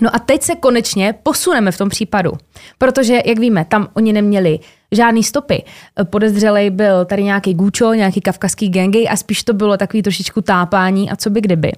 No 0.00 0.16
a 0.16 0.18
teď 0.18 0.42
se 0.42 0.54
konečně 0.54 1.14
posuneme 1.22 1.72
v 1.72 1.78
tom 1.78 1.88
případu, 1.88 2.32
protože, 2.78 3.22
jak 3.26 3.38
víme, 3.38 3.64
tam 3.64 3.88
oni 3.94 4.12
neměli 4.12 4.58
žádný 4.92 5.24
stopy. 5.24 5.64
Podezřelej 6.04 6.70
byl 6.70 7.04
tady 7.04 7.24
nějaký 7.24 7.54
Gučo, 7.54 7.92
nějaký 7.92 8.20
kavkazský 8.20 8.68
gengy 8.68 9.08
a 9.08 9.16
spíš 9.16 9.42
to 9.42 9.52
bylo 9.52 9.76
takový 9.76 10.02
trošičku 10.02 10.40
tápání 10.40 11.10
a 11.10 11.16
co 11.16 11.30
by 11.30 11.40
kdyby. 11.40 11.72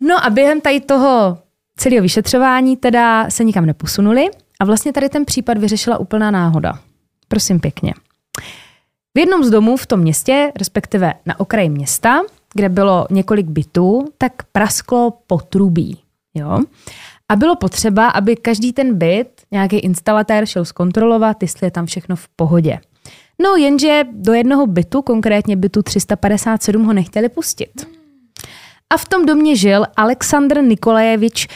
No 0.00 0.24
a 0.24 0.30
během 0.30 0.60
tady 0.60 0.80
toho 0.80 1.38
celého 1.76 2.02
vyšetřování 2.02 2.76
teda 2.76 3.30
se 3.30 3.44
nikam 3.44 3.66
neposunuli 3.66 4.30
a 4.60 4.64
vlastně 4.64 4.92
tady 4.92 5.08
ten 5.08 5.24
případ 5.24 5.58
vyřešila 5.58 5.98
úplná 5.98 6.30
náhoda. 6.30 6.78
Prosím 7.28 7.60
pěkně. 7.60 7.94
V 9.14 9.18
jednom 9.18 9.44
z 9.44 9.50
domů 9.50 9.76
v 9.76 9.86
tom 9.86 10.00
městě, 10.00 10.52
respektive 10.58 11.14
na 11.26 11.40
okraji 11.40 11.68
města, 11.68 12.20
kde 12.54 12.68
bylo 12.68 13.06
několik 13.10 13.46
bytů, 13.46 14.04
tak 14.18 14.32
prasklo 14.52 15.18
potrubí. 15.26 16.01
Jo? 16.34 16.60
A 17.28 17.36
bylo 17.36 17.56
potřeba, 17.56 18.08
aby 18.08 18.36
každý 18.36 18.72
ten 18.72 18.98
byt, 18.98 19.42
nějaký 19.50 19.78
instalatér 19.78 20.46
šel 20.46 20.64
zkontrolovat, 20.64 21.42
jestli 21.42 21.66
je 21.66 21.70
tam 21.70 21.86
všechno 21.86 22.16
v 22.16 22.28
pohodě. 22.28 22.78
No 23.42 23.56
jenže 23.56 24.04
do 24.12 24.32
jednoho 24.32 24.66
bytu, 24.66 25.02
konkrétně 25.02 25.56
bytu 25.56 25.82
357, 25.82 26.84
ho 26.84 26.92
nechtěli 26.92 27.28
pustit. 27.28 27.86
A 28.90 28.96
v 28.96 29.08
tom 29.08 29.26
domě 29.26 29.56
žil 29.56 29.84
Aleksandr 29.96 30.62
Nikolajevič 30.62 31.48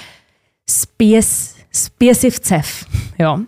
Spies, 0.70 1.56
Spiesivcev, 1.72 2.84
jo, 3.18 3.38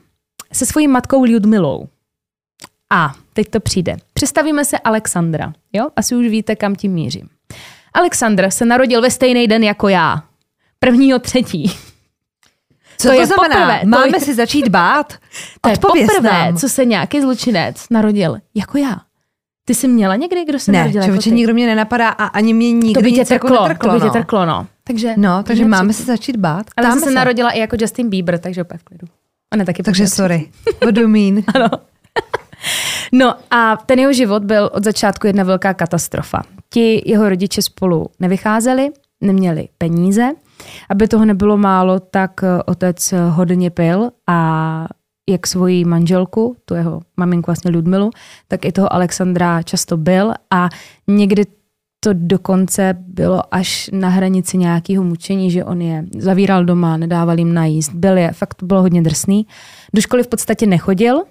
se 0.53 0.67
svojí 0.67 0.89
matkou 0.89 1.25
Ljudmilou. 1.25 1.89
A 2.91 3.15
teď 3.33 3.49
to 3.49 3.61
přijde. 3.61 3.97
Představíme 4.13 4.65
se 4.65 4.79
Alexandra, 4.79 5.53
jo? 5.73 5.89
Asi 5.97 6.17
už 6.17 6.27
víte, 6.27 6.57
kam 6.57 6.77
tím 6.77 6.93
mířím. 6.93 7.29
Alexandr 7.95 8.51
se 8.51 8.65
narodil 8.65 9.03
ve 9.03 9.11
stejný 9.11 9.47
den 9.47 9.65
jako 9.65 9.89
já. 9.89 10.28
Prvního 10.79 11.19
třetí. 11.19 11.69
Co 12.99 13.09
To 13.09 13.15
to, 13.15 13.21
je 13.21 13.27
znamená? 13.27 13.55
poprvé, 13.57 13.81
to 13.81 13.87
Máme 13.89 14.17
je- 14.17 14.21
si 14.21 14.35
začít 14.35 14.69
bát? 14.69 15.13
To 15.61 15.69
je 15.69 15.75
Odpověz 15.75 16.07
poprvé, 16.17 16.31
nám. 16.31 16.57
co 16.57 16.69
se 16.69 16.85
nějaký 16.85 17.21
zločinec 17.21 17.85
narodil 17.91 18.37
jako 18.55 18.79
já. 18.79 18.97
Ty 19.65 19.75
jsi 19.75 19.89
měla 19.89 20.17
někdy, 20.17 20.45
kdo 20.45 20.59
se 20.59 20.73
Ne, 20.73 20.79
narodil 20.79 21.03
jako 21.03 21.23
ty? 21.23 21.31
nikdo 21.31 21.55
mě 21.55 21.67
nenapadá 21.67 22.09
a 22.09 22.25
ani 22.27 22.55
mě 22.55 22.73
nikdy 22.73 22.93
to 22.93 23.01
by 23.01 23.13
tě 23.13 23.19
nic 23.19 23.31
jako 23.31 23.47
trklo, 23.49 23.69
netrklo. 23.69 23.89
to 23.91 23.95
by 23.95 24.01
tě 24.01 24.07
no. 24.07 24.13
trklo, 24.13 24.47
no. 24.47 24.67
Takže, 24.85 25.15
No, 25.17 25.43
takže 25.43 25.65
máme 25.65 25.93
se 25.93 26.03
začít 26.03 26.37
bát. 26.37 26.67
Ale 26.77 26.93
jsi 26.93 27.01
se 27.01 27.11
narodila 27.11 27.51
i 27.51 27.59
jako 27.61 27.77
Justin 27.81 28.09
Bieber, 28.11 28.39
takže 28.39 28.63
opět 28.63 28.79
v 28.79 28.85
klidu. 28.85 29.07
Ona 29.55 29.65
taky 29.65 29.83
Takže 29.83 30.07
sorry. 30.07 30.51
What 30.85 30.95
do 30.95 31.01
you 31.01 31.09
mean? 31.09 31.43
Ano. 31.55 31.69
No 33.13 33.35
a 33.51 33.77
ten 33.77 33.99
jeho 33.99 34.13
život 34.13 34.45
byl 34.45 34.71
od 34.73 34.85
začátku 34.85 35.27
jedna 35.27 35.45
velká 35.45 35.75
katastrofa. 35.75 36.43
Ti 36.71 37.03
jeho 37.07 37.29
rodiče 37.29 37.63
spolu 37.63 38.07
nevycházeli, 38.21 38.91
neměli 39.21 39.69
peníze. 39.79 40.29
Aby 40.91 41.09
toho 41.09 41.25
nebylo 41.25 41.57
málo, 41.57 42.01
tak 42.01 42.43
eh, 42.43 42.63
otec 42.67 43.13
eh, 43.13 43.29
hodně 43.29 43.71
pil 43.71 44.11
a 44.27 44.87
jak 45.29 45.47
svoji 45.47 45.85
manželku, 45.85 46.57
tu 46.65 46.75
jeho 46.75 47.01
maminku 47.17 47.47
vlastně 47.47 47.71
Ludmilu, 47.71 48.11
tak 48.49 48.65
i 48.65 48.73
toho 48.73 48.93
Alexandra 48.93 49.63
často 49.63 49.97
byl 49.97 50.33
a 50.51 50.69
někdy 51.07 51.45
to 52.01 52.11
dokonce 52.13 52.95
bylo 52.99 53.55
až 53.55 53.91
na 53.93 54.09
hranici 54.09 54.59
nějakého 54.59 55.05
mučení, 55.05 55.51
že 55.51 55.65
on 55.65 55.83
je 55.83 56.05
zavíral 56.19 56.65
doma, 56.65 56.97
nedával 56.97 57.39
jim 57.39 57.55
najíst, 57.55 57.95
byl 57.95 58.19
je, 58.19 58.33
fakt 58.33 58.55
to 58.55 58.67
bylo 58.67 58.83
hodně 58.83 59.03
drsný. 59.03 59.47
Do 59.95 60.01
školy 60.01 60.23
v 60.23 60.29
podstatě 60.29 60.67
nechodil, 60.67 61.23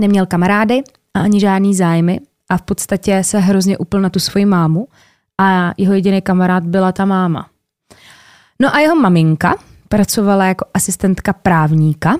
neměl 0.00 0.26
kamarády 0.26 0.82
a 1.14 1.20
ani 1.20 1.40
žádný 1.40 1.74
zájmy 1.74 2.20
a 2.50 2.56
v 2.56 2.62
podstatě 2.62 3.24
se 3.24 3.38
hrozně 3.38 3.78
upl 3.78 4.00
na 4.00 4.10
tu 4.10 4.18
svoji 4.18 4.44
mámu 4.46 4.88
a 5.40 5.72
jeho 5.76 5.94
jediný 5.94 6.22
kamarád 6.22 6.64
byla 6.64 6.92
ta 6.92 7.04
máma. 7.04 7.51
No 8.62 8.74
a 8.74 8.80
jeho 8.80 8.96
maminka 8.96 9.54
pracovala 9.88 10.44
jako 10.46 10.64
asistentka 10.74 11.32
právníka 11.32 12.16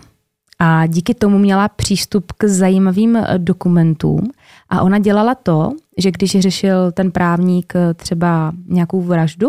a 0.59 0.86
díky 0.86 1.14
tomu 1.14 1.38
měla 1.38 1.68
přístup 1.68 2.32
k 2.32 2.45
zajímavým 2.45 3.16
eh, 3.16 3.38
dokumentům 3.38 4.30
a 4.68 4.82
ona 4.82 4.99
dělala 4.99 5.34
to, 5.34 5.72
že 5.99 6.11
když 6.11 6.40
řešil 6.40 6.93
ten 6.93 7.11
právník 7.11 7.72
eh, 7.76 7.95
třeba 7.95 8.53
nějakou 8.66 9.03
vraždu, 9.03 9.49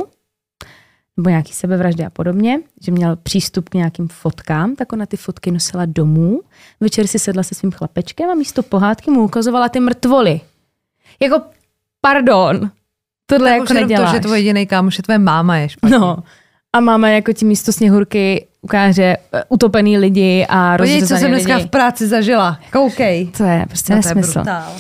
nebo 1.18 1.30
nějaký 1.30 1.54
sebevraždy 1.54 2.06
a 2.06 2.10
podobně, 2.10 2.60
že 2.82 2.91
měl 2.91 3.16
přístup 3.16 3.70
k 3.70 3.74
nějakým 3.74 4.08
fotkám, 4.08 4.76
tak 4.76 4.94
ona 4.94 5.06
ty 5.06 5.18
fotky 5.18 5.52
nosila 5.52 5.86
domů. 5.86 6.41
Večer 6.80 7.08
si 7.08 7.20
sedla 7.20 7.44
se 7.44 7.56
svým 7.56 7.72
chlapečkem 7.72 8.30
a 8.30 8.34
místo 8.36 8.64
pohádky 8.64 9.12
mu 9.12 9.24
ukazovala 9.24 9.70
ty 9.70 9.80
mrtvoly. 9.80 10.41
Jako, 11.20 11.41
pardon, 12.02 12.72
tohle 13.26 13.50
Tak 13.50 13.60
jako 13.60 13.74
neděláš. 13.74 14.12
to, 14.12 14.16
že 14.16 14.22
tvoj 14.22 14.38
jediný 14.38 14.68
kámoš 14.68 14.98
je 14.98 15.04
tvoje 15.04 15.20
máma 15.20 15.58
je 15.58 15.70
špatně. 15.70 16.00
No. 16.00 16.18
A 16.74 16.80
máme 16.80 17.14
jako 17.14 17.34
ti 17.34 17.46
místo 17.46 17.72
sněhurky 17.74 18.48
ukáže 18.62 19.04
eh, 19.34 19.44
utopený 19.50 19.98
lidi 19.98 20.46
a 20.50 20.78
Podívej, 20.78 21.00
co 21.00 21.02
rozřezaný 21.02 21.22
jsem 21.22 21.32
dneska 21.32 21.56
lidi. 21.56 21.68
v 21.68 21.72
práci 21.72 22.08
zažila. 22.08 22.60
Koukej. 22.72 23.28
To 23.38 23.44
je 23.44 23.66
prostě 23.68 23.88
to 23.88 23.94
je 23.94 23.96
nesmysl. 23.96 24.34
brutál. 24.34 24.72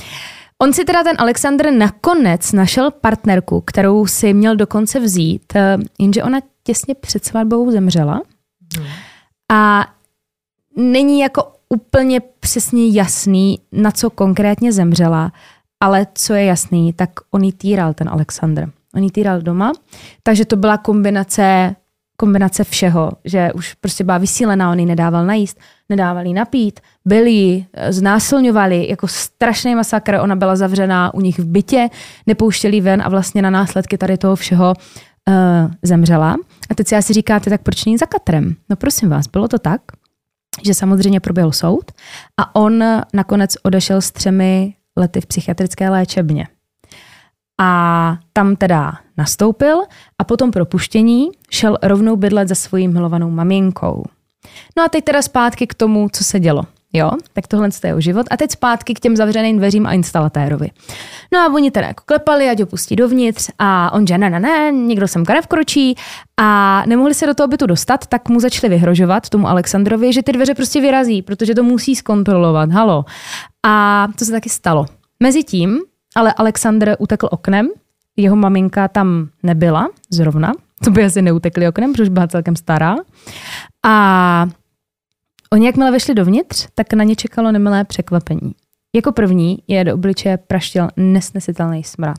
On 0.61 0.73
si 0.73 0.85
teda 0.85 1.03
ten 1.03 1.15
Alexander 1.19 1.73
nakonec 1.73 2.51
našel 2.51 2.91
partnerku, 2.91 3.61
kterou 3.61 4.07
si 4.07 4.33
měl 4.33 4.55
dokonce 4.55 4.99
vzít, 4.99 5.55
eh, 5.55 5.77
jenže 5.99 6.23
ona 6.23 6.39
těsně 6.63 6.95
před 6.95 7.25
svatbou 7.25 7.71
zemřela. 7.71 8.21
A 9.51 9.87
není 10.77 11.19
jako 11.19 11.51
úplně 11.69 12.19
přesně 12.39 12.87
jasný, 12.89 13.59
na 13.71 13.91
co 13.91 14.09
konkrétně 14.09 14.71
zemřela, 14.71 15.31
ale 15.79 16.07
co 16.13 16.33
je 16.33 16.45
jasný, 16.45 16.93
tak 16.93 17.09
on 17.31 17.43
jí 17.43 17.51
týral, 17.51 17.93
ten 17.93 18.09
Alexander. 18.09 18.69
On 18.95 19.03
jí 19.03 19.11
týral 19.11 19.41
doma, 19.41 19.71
takže 20.23 20.45
to 20.45 20.55
byla 20.55 20.77
kombinace 20.77 21.75
kombinace 22.17 22.63
všeho, 22.63 23.11
že 23.25 23.53
už 23.53 23.73
prostě 23.73 24.03
byla 24.03 24.17
vysílená, 24.17 24.71
on 24.71 24.79
jí 24.79 24.85
nedával 24.85 25.25
najíst, 25.25 25.59
nedával 25.89 26.25
jí 26.25 26.33
napít, 26.33 26.79
byli 27.05 27.31
ji, 27.31 27.65
eh, 27.73 27.93
znásilňovali, 27.93 28.89
jako 28.89 29.07
strašný 29.07 29.75
masakr, 29.75 30.15
ona 30.21 30.35
byla 30.35 30.55
zavřená 30.55 31.13
u 31.13 31.21
nich 31.21 31.39
v 31.39 31.45
bytě, 31.45 31.89
nepouštěli 32.27 32.75
ji 32.75 32.81
ven 32.81 33.01
a 33.01 33.09
vlastně 33.09 33.41
na 33.41 33.49
následky 33.49 33.97
tady 33.97 34.17
toho 34.17 34.35
všeho 34.35 34.73
uh, 35.29 35.71
zemřela. 35.81 36.35
A 36.69 36.75
teď 36.75 36.87
si 36.87 36.95
asi 36.95 37.13
říkáte, 37.13 37.49
tak 37.49 37.61
proč 37.61 37.85
není 37.85 37.97
za 37.97 38.05
katrem? 38.05 38.55
No 38.69 38.75
prosím 38.75 39.09
vás, 39.09 39.27
bylo 39.27 39.47
to 39.47 39.59
tak, 39.59 39.81
že 40.65 40.73
samozřejmě 40.73 41.19
proběhl 41.19 41.51
soud 41.51 41.91
a 42.39 42.55
on 42.55 42.83
nakonec 43.13 43.55
odešel 43.63 44.01
s 44.01 44.11
třemi 44.11 44.73
lety 44.97 45.21
v 45.21 45.25
psychiatrické 45.25 45.89
léčebně. 45.89 46.47
A 47.61 48.17
tam 48.33 48.55
teda 48.55 48.93
nastoupil 49.17 49.81
a 50.19 50.23
po 50.23 50.37
tom 50.37 50.51
propuštění 50.51 51.29
šel 51.49 51.77
rovnou 51.83 52.15
bydlet 52.15 52.47
za 52.47 52.55
svojí 52.55 52.87
milovanou 52.87 53.29
maminkou. 53.29 54.03
No 54.77 54.83
a 54.83 54.89
teď 54.89 55.03
teda 55.03 55.21
zpátky 55.21 55.67
k 55.67 55.73
tomu, 55.73 56.09
co 56.11 56.23
se 56.23 56.39
dělo. 56.39 56.63
Jo, 56.95 57.11
tak 57.33 57.47
tohle 57.47 57.67
je 57.83 57.89
jeho 57.89 58.01
život. 58.01 58.27
A 58.31 58.37
teď 58.37 58.51
zpátky 58.51 58.93
k 58.93 58.99
těm 58.99 59.15
zavřeným 59.15 59.57
dveřím 59.57 59.87
a 59.87 59.93
instalatérovi. 59.93 60.69
No 61.33 61.39
a 61.39 61.53
oni 61.53 61.71
teda 61.71 61.87
jako 61.87 62.03
klepali, 62.05 62.49
ať 62.49 62.59
ho 62.59 62.65
pustí 62.65 62.95
dovnitř 62.95 63.49
a 63.59 63.93
on, 63.93 64.07
že 64.07 64.17
ne, 64.17 64.29
ne, 64.29 64.39
ne, 64.39 64.71
nikdo 64.71 65.07
semka 65.07 65.33
nevkročí 65.33 65.95
a 66.37 66.83
nemohli 66.87 67.13
se 67.13 67.25
do 67.25 67.33
toho 67.33 67.47
bytu 67.47 67.65
dostat, 67.65 68.07
tak 68.07 68.29
mu 68.29 68.39
začali 68.39 68.69
vyhrožovat 68.69 69.29
tomu 69.29 69.47
Alexandrovi, 69.47 70.13
že 70.13 70.23
ty 70.23 70.31
dveře 70.31 70.53
prostě 70.53 70.81
vyrazí, 70.81 71.21
protože 71.21 71.55
to 71.55 71.63
musí 71.63 71.95
zkontrolovat, 71.95 72.71
halo. 72.71 73.05
A 73.65 74.07
to 74.19 74.25
se 74.25 74.31
taky 74.31 74.49
stalo. 74.49 74.85
Mezitím 75.19 75.79
ale 76.15 76.33
Alexandr 76.33 76.95
utekl 76.99 77.27
oknem, 77.31 77.69
jeho 78.17 78.35
maminka 78.35 78.87
tam 78.87 79.29
nebyla 79.43 79.89
zrovna, 80.09 80.51
to 80.83 80.91
by 80.91 81.05
asi 81.05 81.21
neutekli 81.21 81.67
oknem, 81.67 81.93
protože 81.93 82.09
byla 82.09 82.27
celkem 82.27 82.55
stará. 82.55 82.95
A 83.85 84.47
oni 85.53 85.65
jakmile 85.65 85.91
vešli 85.91 86.15
dovnitř, 86.15 86.67
tak 86.75 86.93
na 86.93 87.03
ně 87.03 87.15
čekalo 87.15 87.51
nemilé 87.51 87.83
překvapení. 87.83 88.51
Jako 88.95 89.11
první 89.11 89.57
je 89.67 89.83
do 89.83 89.93
obličeje 89.93 90.37
praštil 90.37 90.87
nesnesitelný 90.97 91.83
smrad. 91.83 92.17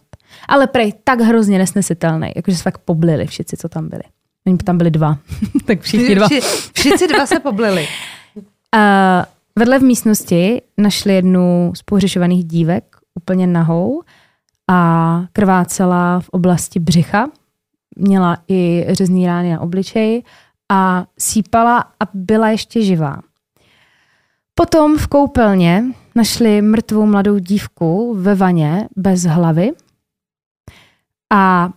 Ale 0.49 0.67
prej 0.67 0.93
tak 1.05 1.21
hrozně 1.21 1.59
nesnesitelný, 1.59 2.33
jakože 2.37 2.57
se 2.57 2.63
fakt 2.63 2.79
poblili 2.79 3.27
všichni, 3.27 3.59
co 3.59 3.69
tam 3.69 3.89
byli. 3.89 4.03
Oni 4.47 4.57
tam 4.57 4.79
byli 4.79 4.91
dva, 4.91 5.19
tak 5.65 5.81
všichni 5.81 6.15
dva. 6.15 6.29
Všichni 6.73 7.09
dva 7.09 7.27
se 7.27 7.41
poblili. 7.41 7.87
Uh, 8.37 8.43
vedle 9.59 9.79
v 9.79 9.83
místnosti 9.83 10.63
našli 10.79 11.15
jednu 11.15 11.73
z 11.77 11.83
pohřešovaných 11.83 12.45
dívek 12.45 12.94
úplně 13.15 13.47
nahou 13.47 14.03
a 14.71 15.21
krvácela 15.33 16.21
v 16.21 16.29
oblasti 16.29 16.81
břicha. 16.81 17.29
Měla 17.97 18.37
i 18.49 18.87
řezný 18.91 19.27
rány 19.27 19.53
na 19.53 19.61
obličeji 19.61 20.23
a 20.73 21.07
sípala 21.19 21.79
a 21.79 22.05
byla 22.15 22.49
ještě 22.49 22.83
živá. 22.83 23.19
Potom 24.55 24.99
v 24.99 25.07
koupelně 25.07 25.85
našli 26.15 26.63
mrtvou 26.63 27.07
mladou 27.07 27.39
dívku 27.39 28.15
ve 28.19 28.35
vaně 28.35 28.89
bez 28.97 29.23
hlavy 29.23 29.73
a 31.33 31.71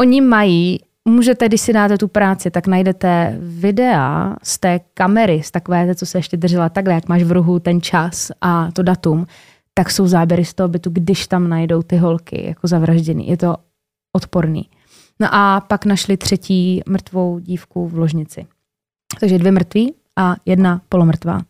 oni 0.00 0.20
mají, 0.20 0.80
můžete, 1.04 1.48
když 1.48 1.60
si 1.60 1.72
dáte 1.72 1.98
tu 1.98 2.08
práci, 2.08 2.50
tak 2.50 2.66
najdete 2.66 3.36
videa 3.40 4.36
z 4.42 4.58
té 4.58 4.80
kamery, 4.94 5.42
z 5.42 5.50
takové, 5.50 5.94
co 5.94 6.06
se 6.06 6.18
ještě 6.18 6.36
držela 6.36 6.68
takhle, 6.68 6.94
jak 6.94 7.08
máš 7.08 7.22
v 7.22 7.32
rohu 7.32 7.58
ten 7.58 7.80
čas 7.80 8.30
a 8.40 8.70
to 8.70 8.82
datum, 8.82 9.26
tak 9.74 9.90
jsou 9.90 10.06
záběry 10.06 10.44
z 10.44 10.54
toho 10.54 10.68
bytu, 10.68 10.90
když 10.90 11.26
tam 11.26 11.48
najdou 11.48 11.82
ty 11.82 11.96
holky 11.96 12.46
jako 12.46 12.66
zavražděný. 12.66 13.28
Je 13.28 13.36
to 13.36 13.56
odporný. 14.16 14.68
No 15.20 15.28
a 15.30 15.60
pak 15.60 15.84
našli 15.84 16.16
třetí 16.16 16.82
mrtvou 16.88 17.38
dívku 17.38 17.88
v 17.88 17.98
ložnici. 17.98 18.46
Takže 19.20 19.38
dvě 19.38 19.52
mrtví 19.52 19.94
a 20.16 20.36
jedna 20.46 20.80
polomrtvá. 20.88 21.42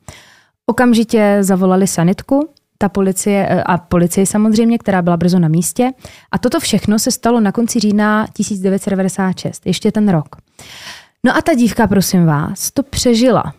Okamžitě 0.66 1.38
zavolali 1.40 1.86
sanitku, 1.86 2.48
ta 2.78 2.88
policie 2.88 3.46
eh, 3.50 3.62
a 3.62 3.78
policie 3.78 4.26
samozřejmě, 4.26 4.78
která 4.78 5.02
byla 5.02 5.16
brzo 5.16 5.38
na 5.38 5.48
místě. 5.48 5.92
A 6.32 6.38
toto 6.38 6.60
všechno 6.60 6.98
se 6.98 7.10
stalo 7.10 7.40
na 7.40 7.52
konci 7.52 7.80
října 7.80 8.26
1996, 8.32 9.66
ještě 9.66 9.92
ten 9.92 10.08
rok. 10.08 10.36
No 11.26 11.36
a 11.36 11.42
ta 11.42 11.54
dívka, 11.54 11.86
prosím 11.86 12.26
vás, 12.26 12.70
to 12.70 12.82
přežila. 12.82 13.54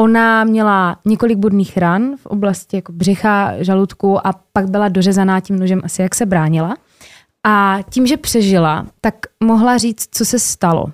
Ona 0.00 0.44
měla 0.44 0.96
několik 1.04 1.38
bodných 1.38 1.76
ran 1.76 2.16
v 2.16 2.26
oblasti 2.26 2.76
jako 2.76 2.92
břicha, 2.92 3.62
žaludku 3.62 4.26
a 4.26 4.32
pak 4.52 4.70
byla 4.70 4.88
dořezaná 4.88 5.40
tím 5.40 5.58
nožem 5.58 5.80
asi 5.84 6.02
jak 6.02 6.14
se 6.14 6.26
bránila. 6.26 6.76
A 7.46 7.78
tím, 7.90 8.06
že 8.06 8.16
přežila, 8.16 8.86
tak 9.00 9.14
mohla 9.44 9.78
říct, 9.78 10.08
co 10.10 10.24
se 10.24 10.38
stalo. 10.38 10.86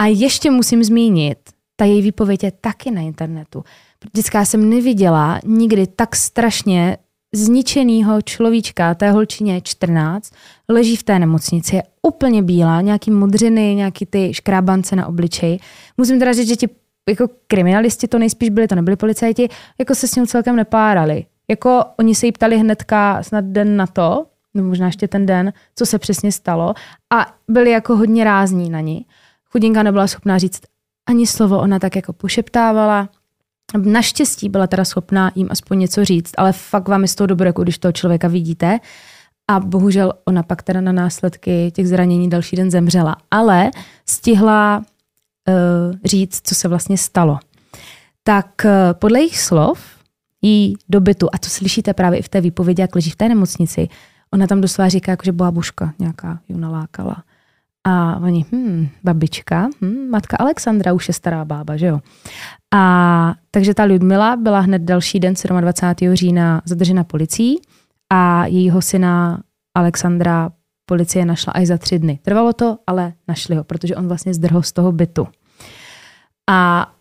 A 0.00 0.06
ještě 0.06 0.50
musím 0.50 0.84
zmínit, 0.84 1.38
ta 1.76 1.84
její 1.84 2.02
výpověď 2.02 2.44
je 2.44 2.52
taky 2.60 2.90
na 2.90 3.00
internetu. 3.00 3.64
Vždycky 4.12 4.38
jsem 4.44 4.70
neviděla 4.70 5.40
nikdy 5.44 5.86
tak 5.86 6.16
strašně 6.16 6.98
zničenýho 7.34 8.22
človíčka, 8.22 8.94
té 8.94 9.10
holčině 9.10 9.60
14, 9.60 10.32
leží 10.68 10.96
v 10.96 11.02
té 11.02 11.18
nemocnici, 11.18 11.76
je 11.76 11.82
úplně 12.02 12.42
bílá, 12.42 12.80
nějaký 12.80 13.10
modřiny, 13.10 13.74
nějaký 13.74 14.06
ty 14.06 14.34
škrábance 14.34 14.96
na 14.96 15.06
obličeji. 15.06 15.58
Musím 15.96 16.18
teda 16.18 16.32
říct, 16.32 16.48
že 16.48 16.56
ti 16.56 16.68
jako 17.08 17.28
kriminalisti 17.46 18.08
to 18.08 18.18
nejspíš 18.18 18.50
byli, 18.50 18.68
to 18.68 18.74
nebyli 18.74 18.96
policajti, 18.96 19.48
jako 19.78 19.94
se 19.94 20.08
s 20.08 20.14
ním 20.14 20.26
celkem 20.26 20.56
nepárali. 20.56 21.24
Jako 21.50 21.84
oni 21.98 22.14
se 22.14 22.26
jí 22.26 22.32
ptali 22.32 22.58
hnedka 22.58 23.22
snad 23.22 23.44
den 23.44 23.76
na 23.76 23.86
to, 23.86 24.26
nebo 24.54 24.68
možná 24.68 24.86
ještě 24.86 25.08
ten 25.08 25.26
den, 25.26 25.52
co 25.74 25.86
se 25.86 25.98
přesně 25.98 26.32
stalo 26.32 26.74
a 27.12 27.34
byli 27.48 27.70
jako 27.70 27.96
hodně 27.96 28.24
rázní 28.24 28.70
na 28.70 28.80
ní. 28.80 29.06
Chudinka 29.52 29.82
nebyla 29.82 30.06
schopná 30.06 30.38
říct 30.38 30.60
ani 31.08 31.26
slovo, 31.26 31.58
ona 31.58 31.78
tak 31.78 31.96
jako 31.96 32.12
pošeptávala. 32.12 33.08
Naštěstí 33.76 34.48
byla 34.48 34.66
teda 34.66 34.84
schopná 34.84 35.32
jim 35.34 35.48
aspoň 35.50 35.78
něco 35.78 36.04
říct, 36.04 36.32
ale 36.36 36.52
fakt 36.52 36.88
vám 36.88 37.02
je 37.02 37.08
z 37.08 37.14
toho 37.14 37.26
dobré, 37.26 37.48
jako 37.48 37.62
když 37.62 37.78
toho 37.78 37.92
člověka 37.92 38.28
vidíte. 38.28 38.78
A 39.50 39.60
bohužel 39.60 40.12
ona 40.24 40.42
pak 40.42 40.62
teda 40.62 40.80
na 40.80 40.92
následky 40.92 41.70
těch 41.70 41.88
zranění 41.88 42.30
další 42.30 42.56
den 42.56 42.70
zemřela. 42.70 43.16
Ale 43.30 43.70
stihla 44.06 44.84
říct, 46.04 46.40
co 46.44 46.54
se 46.54 46.68
vlastně 46.68 46.98
stalo. 46.98 47.38
Tak 48.22 48.46
uh, 48.64 48.70
podle 48.92 49.18
jejich 49.18 49.38
slov 49.38 49.80
jí 50.42 50.76
dobytu, 50.88 51.28
a 51.32 51.38
to 51.38 51.48
slyšíte 51.48 51.94
právě 51.94 52.18
i 52.18 52.22
v 52.22 52.28
té 52.28 52.40
výpovědi, 52.40 52.82
jak 52.82 52.94
leží 52.94 53.10
v 53.10 53.16
té 53.16 53.28
nemocnici, 53.28 53.88
ona 54.30 54.46
tam 54.46 54.60
doslova 54.60 54.88
říká, 54.88 55.12
jako, 55.12 55.22
že 55.24 55.32
babuška 55.32 55.94
nějaká 55.98 56.40
ju 56.48 56.58
nalákala. 56.58 57.22
A 57.84 58.16
oni, 58.16 58.44
hm, 58.52 58.88
babička, 59.04 59.68
hm, 59.80 60.08
matka 60.10 60.36
Alexandra 60.36 60.92
už 60.92 61.08
je 61.08 61.14
stará 61.14 61.44
bába, 61.44 61.76
že 61.76 61.86
jo. 61.86 62.00
A 62.74 63.34
takže 63.50 63.74
ta 63.74 63.84
Ludmila 63.84 64.36
byla 64.36 64.60
hned 64.60 64.82
další 64.82 65.20
den 65.20 65.34
27. 65.60 66.16
října 66.16 66.62
zadržena 66.64 67.04
policií 67.04 67.60
a 68.12 68.46
jejího 68.46 68.82
syna 68.82 69.40
Alexandra 69.76 70.50
policie 70.86 71.24
našla 71.24 71.52
až 71.52 71.66
za 71.66 71.78
tři 71.78 71.98
dny. 71.98 72.18
Trvalo 72.22 72.52
to, 72.52 72.78
ale 72.86 73.12
našli 73.28 73.56
ho, 73.56 73.64
protože 73.64 73.96
on 73.96 74.08
vlastně 74.08 74.34
zdrhl 74.34 74.62
z 74.62 74.72
toho 74.72 74.92
bytu. 74.92 75.28
A 76.50 76.92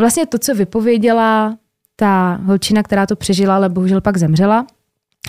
vlastně 0.00 0.26
to, 0.26 0.38
co 0.38 0.54
vypověděla 0.54 1.58
ta 1.96 2.40
holčina, 2.44 2.82
která 2.82 3.06
to 3.06 3.16
přežila, 3.16 3.56
ale 3.56 3.68
bohužel 3.68 4.00
pak 4.00 4.16
zemřela, 4.16 4.66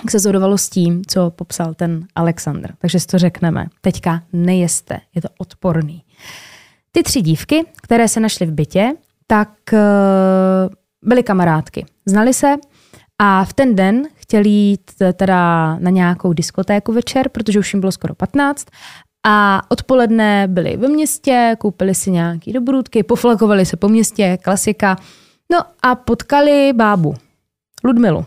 se 0.09 0.19
zhodovalo 0.19 0.57
s 0.57 0.69
tím, 0.69 1.01
co 1.07 1.29
popsal 1.29 1.73
ten 1.73 2.07
Alexandr. 2.15 2.73
Takže 2.77 2.99
si 2.99 3.07
to 3.07 3.17
řekneme. 3.17 3.67
Teďka 3.81 4.23
nejeste, 4.33 4.99
je 5.15 5.21
to 5.21 5.27
odporný. 5.37 6.03
Ty 6.91 7.03
tři 7.03 7.21
dívky, 7.21 7.65
které 7.81 8.07
se 8.07 8.19
našly 8.19 8.45
v 8.45 8.51
bytě, 8.51 8.93
tak 9.27 9.49
uh, 9.73 9.79
byly 11.01 11.23
kamarádky. 11.23 11.85
Znali 12.05 12.33
se 12.33 12.55
a 13.19 13.45
v 13.45 13.53
ten 13.53 13.75
den 13.75 14.03
chtěli 14.15 14.49
jít 14.49 14.91
teda 15.13 15.75
na 15.79 15.89
nějakou 15.89 16.33
diskotéku 16.33 16.93
večer, 16.93 17.29
protože 17.29 17.59
už 17.59 17.73
jim 17.73 17.79
bylo 17.79 17.91
skoro 17.91 18.15
15 18.15 18.67
a 19.25 19.61
odpoledne 19.69 20.47
byli 20.47 20.77
ve 20.77 20.87
městě, 20.87 21.55
koupili 21.59 21.95
si 21.95 22.11
nějaký 22.11 22.53
dobrůdky, 22.53 23.03
poflakovali 23.03 23.65
se 23.65 23.77
po 23.77 23.89
městě, 23.89 24.37
klasika. 24.43 24.95
No 25.51 25.59
a 25.81 25.95
potkali 25.95 26.73
bábu, 26.73 27.13
Ludmilu. 27.83 28.25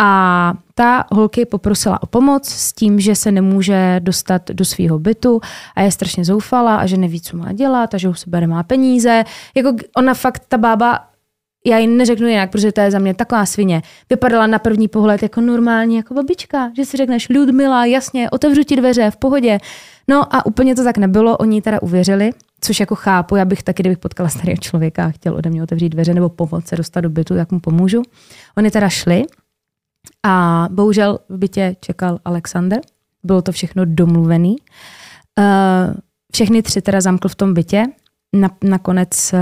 A 0.00 0.54
ta 0.74 1.04
holky 1.12 1.46
poprosila 1.46 2.02
o 2.02 2.06
pomoc 2.06 2.48
s 2.48 2.72
tím, 2.72 3.00
že 3.00 3.14
se 3.14 3.32
nemůže 3.32 3.96
dostat 3.98 4.50
do 4.50 4.64
svého 4.64 4.98
bytu 4.98 5.40
a 5.76 5.82
je 5.82 5.92
strašně 5.92 6.24
zoufala 6.24 6.76
a 6.76 6.86
že 6.86 6.96
neví, 6.96 7.20
co 7.20 7.36
má 7.36 7.52
dělat 7.52 7.94
a 7.94 7.98
že 7.98 8.08
u 8.08 8.14
sebe 8.14 8.40
nemá 8.40 8.62
peníze. 8.62 9.24
Jako 9.54 9.76
ona 9.96 10.14
fakt, 10.14 10.42
ta 10.48 10.58
bába, 10.58 11.08
já 11.66 11.78
ji 11.78 11.86
neřeknu 11.86 12.26
jinak, 12.26 12.50
protože 12.50 12.72
to 12.72 12.80
je 12.80 12.90
za 12.90 12.98
mě 12.98 13.14
taková 13.14 13.46
svině. 13.46 13.82
Vypadala 14.10 14.46
na 14.46 14.58
první 14.58 14.88
pohled 14.88 15.22
jako 15.22 15.40
normální, 15.40 15.96
jako 15.96 16.14
babička, 16.14 16.70
že 16.76 16.84
si 16.84 16.96
řekneš 16.96 17.28
Ludmila, 17.28 17.84
jasně, 17.84 18.30
otevřu 18.30 18.62
ti 18.62 18.76
dveře, 18.76 19.10
v 19.10 19.16
pohodě. 19.16 19.58
No 20.08 20.34
a 20.34 20.46
úplně 20.46 20.74
to 20.74 20.84
tak 20.84 20.98
nebylo, 20.98 21.36
oni 21.36 21.62
teda 21.62 21.82
uvěřili, 21.82 22.30
což 22.60 22.80
jako 22.80 22.94
chápu, 22.94 23.36
já 23.36 23.44
bych 23.44 23.62
taky, 23.62 23.82
kdybych 23.82 23.98
potkala 23.98 24.28
starého 24.28 24.56
člověka 24.56 25.06
a 25.06 25.10
chtěl 25.10 25.34
ode 25.34 25.50
mě 25.50 25.62
otevřít 25.62 25.88
dveře 25.88 26.14
nebo 26.14 26.28
pomoct 26.28 26.68
se 26.68 26.76
dostat 26.76 27.00
do 27.00 27.10
bytu, 27.10 27.34
tak 27.34 27.52
mu 27.52 27.60
pomůžu. 27.60 28.02
Oni 28.56 28.70
teda 28.70 28.88
šli 28.88 29.24
a 30.26 30.66
bohužel 30.70 31.18
v 31.28 31.38
bytě 31.38 31.76
čekal 31.80 32.18
Alexander. 32.24 32.80
Bylo 33.24 33.42
to 33.42 33.52
všechno 33.52 33.84
domluvený. 33.84 34.56
Uh, 35.38 35.94
všechny 36.32 36.62
tři 36.62 36.82
teda 36.82 37.00
zamkl 37.00 37.28
v 37.28 37.34
tom 37.34 37.54
bytě. 37.54 37.84
Na, 38.32 38.50
nakonec 38.64 39.32
uh, 39.32 39.38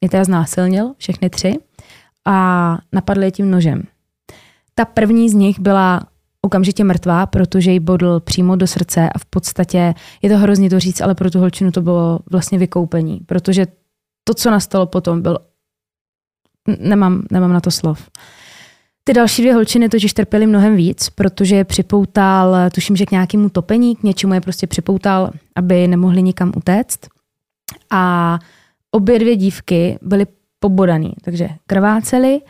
je 0.00 0.08
teda 0.08 0.24
znásilnil, 0.24 0.92
všechny 0.98 1.30
tři. 1.30 1.54
A 2.26 2.78
napadl 2.92 3.22
je 3.22 3.30
tím 3.30 3.50
nožem. 3.50 3.82
Ta 4.74 4.84
první 4.84 5.30
z 5.30 5.34
nich 5.34 5.60
byla 5.60 6.00
okamžitě 6.40 6.84
mrtvá, 6.84 7.26
protože 7.26 7.70
ji 7.70 7.80
bodl 7.80 8.20
přímo 8.20 8.56
do 8.56 8.66
srdce 8.66 9.10
a 9.14 9.18
v 9.18 9.24
podstatě 9.24 9.94
je 10.22 10.30
to 10.30 10.38
hrozně 10.38 10.70
to 10.70 10.80
říct, 10.80 11.00
ale 11.00 11.14
pro 11.14 11.30
tu 11.30 11.38
holčinu 11.38 11.70
to 11.70 11.82
bylo 11.82 12.18
vlastně 12.30 12.58
vykoupení, 12.58 13.20
protože 13.26 13.66
to, 14.24 14.34
co 14.34 14.50
nastalo 14.50 14.86
potom, 14.86 15.22
byl 15.22 15.38
nemám, 16.78 17.22
nemám 17.30 17.52
na 17.52 17.60
to 17.60 17.70
slov. 17.70 18.10
Ty 19.04 19.12
další 19.12 19.42
dvě 19.42 19.54
holčiny 19.54 19.88
totiž 19.88 20.12
trpěly 20.12 20.46
mnohem 20.46 20.76
víc, 20.76 21.10
protože 21.10 21.56
je 21.56 21.64
připoutal, 21.64 22.56
tuším, 22.74 22.96
že 22.96 23.06
k 23.06 23.10
nějakému 23.10 23.48
topení, 23.48 23.96
k 23.96 24.02
něčemu 24.02 24.34
je 24.34 24.40
prostě 24.40 24.66
připoutal, 24.66 25.30
aby 25.56 25.88
nemohli 25.88 26.22
nikam 26.22 26.52
utéct. 26.56 26.98
A 27.90 28.38
obě 28.96 29.18
dvě 29.18 29.36
dívky 29.36 29.98
byly 30.02 30.26
pobodaný, 30.60 31.12
takže 31.24 31.48
krvácely 31.66 32.40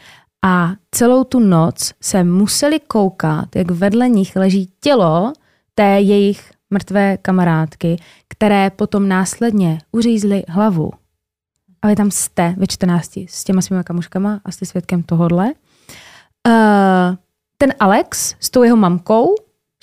a 0.44 0.72
celou 0.90 1.24
tu 1.24 1.38
noc 1.38 1.92
se 2.00 2.24
museli 2.24 2.80
koukat, 2.80 3.56
jak 3.56 3.70
vedle 3.70 4.08
nich 4.08 4.36
leží 4.36 4.72
tělo 4.80 5.32
té 5.74 6.00
jejich 6.00 6.50
mrtvé 6.70 7.16
kamarádky, 7.16 7.96
které 8.28 8.70
potom 8.70 9.08
následně 9.08 9.78
uřízly 9.92 10.42
hlavu. 10.48 10.90
A 11.82 11.88
vy 11.88 11.96
tam 11.96 12.10
jste 12.10 12.54
ve 12.58 12.66
14 12.66 13.16
s 13.16 13.44
těma 13.44 13.62
svýma 13.62 13.82
kamuškama 13.82 14.40
a 14.44 14.52
jste 14.52 14.66
svědkem 14.66 15.02
tohodle. 15.02 15.44
Uh, 16.48 17.16
ten 17.58 17.74
Alex 17.80 18.34
s 18.40 18.50
tou 18.50 18.62
jeho 18.62 18.76
mamkou 18.76 19.34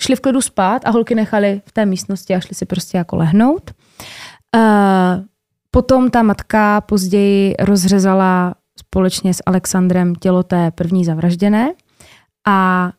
šli 0.02 0.16
v 0.16 0.20
klidu 0.20 0.40
spát 0.40 0.82
a 0.84 0.90
holky 0.90 1.14
nechali 1.14 1.62
v 1.66 1.72
té 1.72 1.86
místnosti 1.86 2.34
a 2.34 2.40
šli 2.40 2.54
si 2.54 2.66
prostě 2.66 2.98
jako 2.98 3.16
lehnout. 3.16 3.70
Uh, 4.56 5.24
potom 5.74 6.10
ta 6.10 6.22
matka 6.22 6.80
později 6.80 7.54
rozřezala 7.58 8.54
společně 8.78 9.34
s 9.34 9.42
Alexandrem 9.46 10.14
tělo 10.14 10.42
té 10.42 10.70
první 10.70 11.04
zavražděné 11.04 11.74
a 12.46 12.90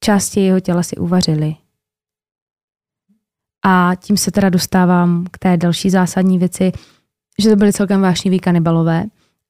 části 0.00 0.40
jeho 0.40 0.60
těla 0.60 0.82
si 0.82 0.96
uvařili. 0.96 1.56
A 3.66 3.92
tím 3.94 4.16
se 4.16 4.30
teda 4.30 4.48
dostávám 4.48 5.24
k 5.30 5.38
té 5.38 5.56
další 5.56 5.90
zásadní 5.90 6.38
věci, 6.38 6.72
že 7.42 7.50
to 7.50 7.56
byly 7.56 7.72
celkem 7.72 8.00
vášniví 8.00 8.38
kanibalové. 8.38 9.04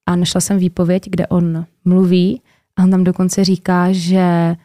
A 0.07 0.17
našla 0.17 0.41
jsem 0.41 0.59
výpověď, 0.59 1.03
kde 1.11 1.27
on 1.27 1.67
mluví 1.85 2.43
a 2.77 2.83
on 2.83 2.91
tam 2.91 3.05
dokonce 3.05 3.45
říká, 3.45 3.93
že 3.93 4.57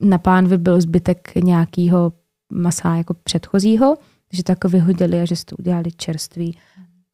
na 0.00 0.18
pánvi 0.18 0.58
byl 0.58 0.80
zbytek 0.80 1.34
nějakého 1.34 2.12
masa 2.52 2.94
jako 2.94 3.14
předchozího, 3.14 3.96
že 4.32 4.44
to 4.44 4.52
jako 4.52 4.68
vyhodili 4.68 5.20
a 5.20 5.24
že 5.24 5.36
si 5.36 5.44
to 5.44 5.56
udělali 5.56 5.92
čerství 5.92 6.58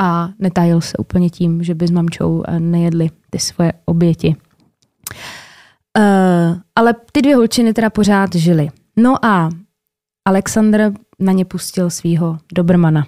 a 0.00 0.28
netajil 0.38 0.80
se 0.80 0.96
úplně 0.96 1.30
tím, 1.30 1.62
že 1.62 1.74
by 1.74 1.86
s 1.86 1.90
mamčou 1.90 2.42
eh, 2.46 2.60
nejedli 2.60 3.10
ty 3.30 3.38
svoje 3.38 3.72
oběti. 3.84 4.36
Uh, 5.98 6.58
ale 6.76 6.94
ty 7.12 7.22
dvě 7.22 7.36
holčiny 7.36 7.72
teda 7.72 7.90
pořád 7.90 8.34
žily. 8.34 8.68
No 8.96 9.24
a 9.24 9.48
Alexandr 10.28 10.92
na 11.18 11.32
ně 11.32 11.44
pustil 11.44 11.90
svého 11.90 12.38
Dobrmana. 12.54 13.06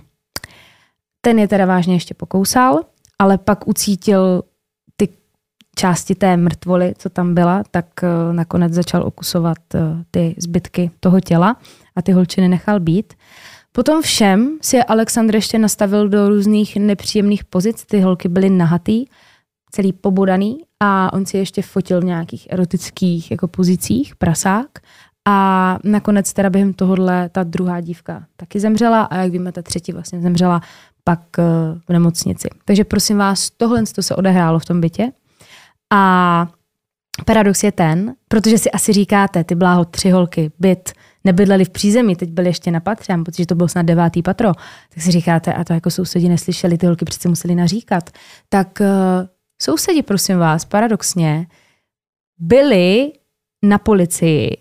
Ten 1.21 1.39
je 1.39 1.49
teda 1.49 1.67
vážně 1.67 1.95
ještě 1.95 2.15
pokousal, 2.15 2.81
ale 3.19 3.39
pak 3.39 3.69
ucítil 3.69 4.43
ty 4.97 5.09
části 5.77 6.15
té 6.15 6.37
mrtvoly, 6.37 6.95
co 6.99 7.09
tam 7.09 7.35
byla, 7.35 7.63
tak 7.71 7.87
uh, 8.03 8.35
nakonec 8.35 8.73
začal 8.73 9.07
okusovat 9.07 9.59
uh, 9.75 9.81
ty 10.11 10.35
zbytky 10.39 10.91
toho 11.01 11.21
těla 11.21 11.57
a 11.97 12.03
ty 12.03 12.13
holčiny 12.13 12.49
nechal 12.49 12.81
být. 12.81 13.15
Potom 13.77 14.03
všem 14.03 14.59
si 14.63 14.83
Alexandr 14.83 15.35
ještě 15.35 15.59
nastavil 15.59 16.09
do 16.09 16.29
různých 16.29 16.77
nepříjemných 16.77 17.45
pozic. 17.45 17.85
Ty 17.85 18.01
holky 18.01 18.29
byly 18.29 18.51
nahatý, 18.51 19.05
celý 19.71 19.93
pobodaný 19.93 20.59
a 20.81 21.13
on 21.13 21.27
si 21.27 21.37
ještě 21.37 21.63
fotil 21.63 22.01
v 22.01 22.05
nějakých 22.05 22.47
erotických 22.51 23.31
jako 23.31 23.49
pozicích, 23.49 24.17
prasák. 24.17 24.69
A 25.29 25.79
nakonec 25.85 26.33
teda 26.33 26.51
během 26.51 26.73
tohohle 26.73 27.29
ta 27.29 27.43
druhá 27.43 27.81
dívka 27.81 28.27
taky 28.37 28.61
zemřela 28.61 29.03
a 29.03 29.17
jak 29.17 29.33
víme, 29.33 29.53
ta 29.53 29.63
třetí 29.63 29.93
vlastně 29.93 30.21
zemřela 30.21 30.61
pak 31.05 31.21
eh, 31.39 31.43
v 31.89 31.93
nemocnici. 31.93 32.49
Takže 32.65 32.85
prosím 32.85 33.19
vás, 33.19 33.51
tohle 33.51 33.83
to 33.95 34.03
se 34.03 34.17
odehrálo 34.17 34.59
v 34.59 34.65
tom 34.65 34.81
bytě. 34.81 35.13
A 35.93 36.47
paradox 37.27 37.63
je 37.63 37.73
ten, 37.73 38.15
protože 38.29 38.59
si 38.59 38.71
asi 38.71 38.93
říkáte, 38.93 39.45
ty 39.45 39.55
bláho 39.55 39.85
tři 39.85 40.11
holky, 40.11 40.53
byt, 40.59 40.93
nebydleli 41.25 41.65
v 41.65 41.71
přízemí, 41.71 42.17
teď 42.17 42.31
byli 42.31 42.49
ještě 42.49 42.71
na 42.71 42.81
patře, 42.81 43.19
protože 43.25 43.47
to 43.47 43.55
bylo 43.55 43.69
snad 43.69 43.83
devátý 43.83 44.23
patro, 44.23 44.53
tak 44.95 45.03
si 45.03 45.11
říkáte, 45.11 45.53
a 45.53 45.65
to 45.65 45.73
jako 45.73 45.91
sousedi 45.91 46.29
neslyšeli, 46.29 46.79
ty 46.79 46.87
holky 46.87 47.05
přece 47.05 47.29
museli 47.29 47.55
naříkat. 47.55 48.11
Tak 48.49 48.81
uh, 48.81 48.87
sousedi, 49.63 50.03
prosím 50.03 50.39
vás, 50.39 50.65
paradoxně, 50.65 51.47
byli 52.39 53.13
na 53.65 53.79
policii. 53.79 54.57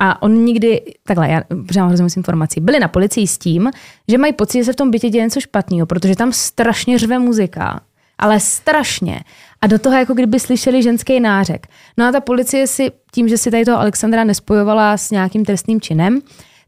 A 0.00 0.22
on 0.22 0.44
nikdy, 0.44 0.82
takhle, 1.02 1.30
já 1.30 1.42
pořád 1.66 1.90
rozumím 1.90 2.10
informací, 2.16 2.60
byli 2.60 2.80
na 2.80 2.88
policii 2.88 3.26
s 3.26 3.38
tím, 3.38 3.70
že 4.08 4.18
mají 4.18 4.32
pocit, 4.32 4.58
že 4.58 4.64
se 4.64 4.72
v 4.72 4.76
tom 4.76 4.90
bytě 4.90 5.10
děje 5.10 5.24
něco 5.24 5.40
špatného, 5.40 5.86
protože 5.86 6.16
tam 6.16 6.32
strašně 6.32 6.98
řve 6.98 7.18
muzika, 7.18 7.80
ale 8.18 8.40
strašně. 8.40 9.20
A 9.60 9.66
do 9.66 9.78
toho 9.78 9.96
jako 9.96 10.14
kdyby 10.14 10.40
slyšeli 10.40 10.82
ženský 10.82 11.20
nářek. 11.20 11.66
No 11.96 12.06
a 12.06 12.12
ta 12.12 12.20
policie 12.20 12.66
si 12.66 12.90
tím, 13.12 13.28
že 13.28 13.38
si 13.38 13.50
tady 13.50 13.64
toho 13.64 13.78
Alexandra 13.78 14.24
nespojovala 14.24 14.96
s 14.96 15.10
nějakým 15.10 15.44
trestným 15.44 15.80
činem, 15.80 16.20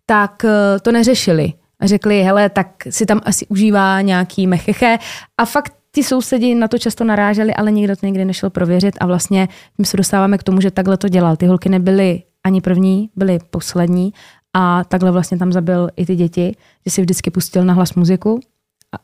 tak 0.07 0.45
eh, 0.45 0.81
to 0.83 0.93
neřešili. 0.93 1.53
A 1.81 1.87
řekli, 1.87 2.23
hele, 2.23 2.49
tak 2.49 2.67
si 2.91 3.07
tam 3.07 3.21
asi 3.25 3.47
užívá 3.47 4.01
nějaký 4.01 4.47
mecheche. 4.47 4.99
A 5.39 5.45
fakt 5.45 5.73
ti 5.93 6.03
sousedi 6.03 6.55
na 6.55 6.69
to 6.69 6.79
často 6.79 7.05
naráželi, 7.05 7.55
ale 7.55 7.73
nikdo 7.73 7.97
to 7.97 8.07
nikdy 8.07 8.25
nešel 8.25 8.51
prověřit 8.51 8.95
a 9.01 9.07
vlastně 9.07 9.49
my 9.79 9.87
se 9.87 9.97
dostáváme 9.97 10.39
k 10.39 10.43
tomu, 10.43 10.61
že 10.61 10.71
takhle 10.71 10.97
to 10.97 11.09
dělal. 11.09 11.37
Ty 11.37 11.47
holky 11.47 11.69
nebyly 11.69 12.23
ani 12.45 12.61
první, 12.61 13.11
byly 13.17 13.39
poslední 13.51 14.13
a 14.55 14.85
takhle 14.85 15.11
vlastně 15.11 15.39
tam 15.39 15.53
zabil 15.53 15.89
i 15.97 16.07
ty 16.07 16.17
děti, 16.17 16.57
že 16.87 16.91
si 16.91 17.01
vždycky 17.01 17.31
pustil 17.31 17.65
na 17.65 17.75
hlas 17.75 17.95
muziku, 17.95 18.41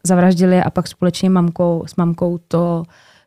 zavraždili 0.05 0.63
a 0.63 0.71
pak 0.71 0.89
společně 0.89 1.31
mamkou, 1.31 1.85
s 1.87 1.97
mamkou 1.97 2.39
to 2.49 2.83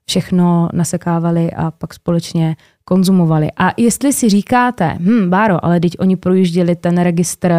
všechno 0.06 0.70
nasekávali 0.74 1.52
a 1.52 1.72
pak 1.72 1.94
společně 1.94 2.56
konzumovali. 2.86 3.48
A 3.58 3.72
jestli 3.78 4.14
si 4.14 4.30
říkáte, 4.30 4.98
hm, 5.00 5.30
Báro, 5.30 5.66
ale 5.66 5.80
teď 5.80 6.00
oni 6.00 6.16
projížděli 6.16 6.76
ten 6.76 7.02
registr 7.02 7.54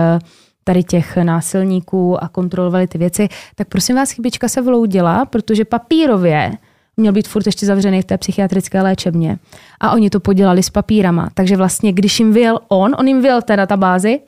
tady 0.65 0.83
těch 0.83 1.17
násilníků 1.17 2.25
a 2.25 2.29
kontrolovali 2.29 2.87
ty 2.87 2.99
věci, 2.99 3.29
tak 3.55 3.69
prosím 3.69 3.97
vás, 3.97 4.11
chybička 4.11 4.49
se 4.49 4.63
vloudila, 4.63 5.25
protože 5.25 5.65
papírově 5.65 6.53
měl 6.97 7.13
být 7.13 7.29
furt 7.29 7.47
ještě 7.47 7.67
zavřený 7.67 8.03
v 8.03 8.05
té 8.05 8.19
psychiatrické 8.19 8.83
léčebně. 8.83 9.39
A 9.81 9.93
oni 9.93 10.11
to 10.11 10.21
podělali 10.21 10.63
s 10.63 10.71
papírama. 10.71 11.29
Takže 11.35 11.57
vlastně, 11.57 11.93
když 11.93 12.21
jim 12.21 12.33
vyjel 12.33 12.59
on, 12.69 12.95
on 12.99 13.09
jim 13.09 13.23
vyjel 13.23 13.43
té 13.43 13.57
databázi, 13.57 14.21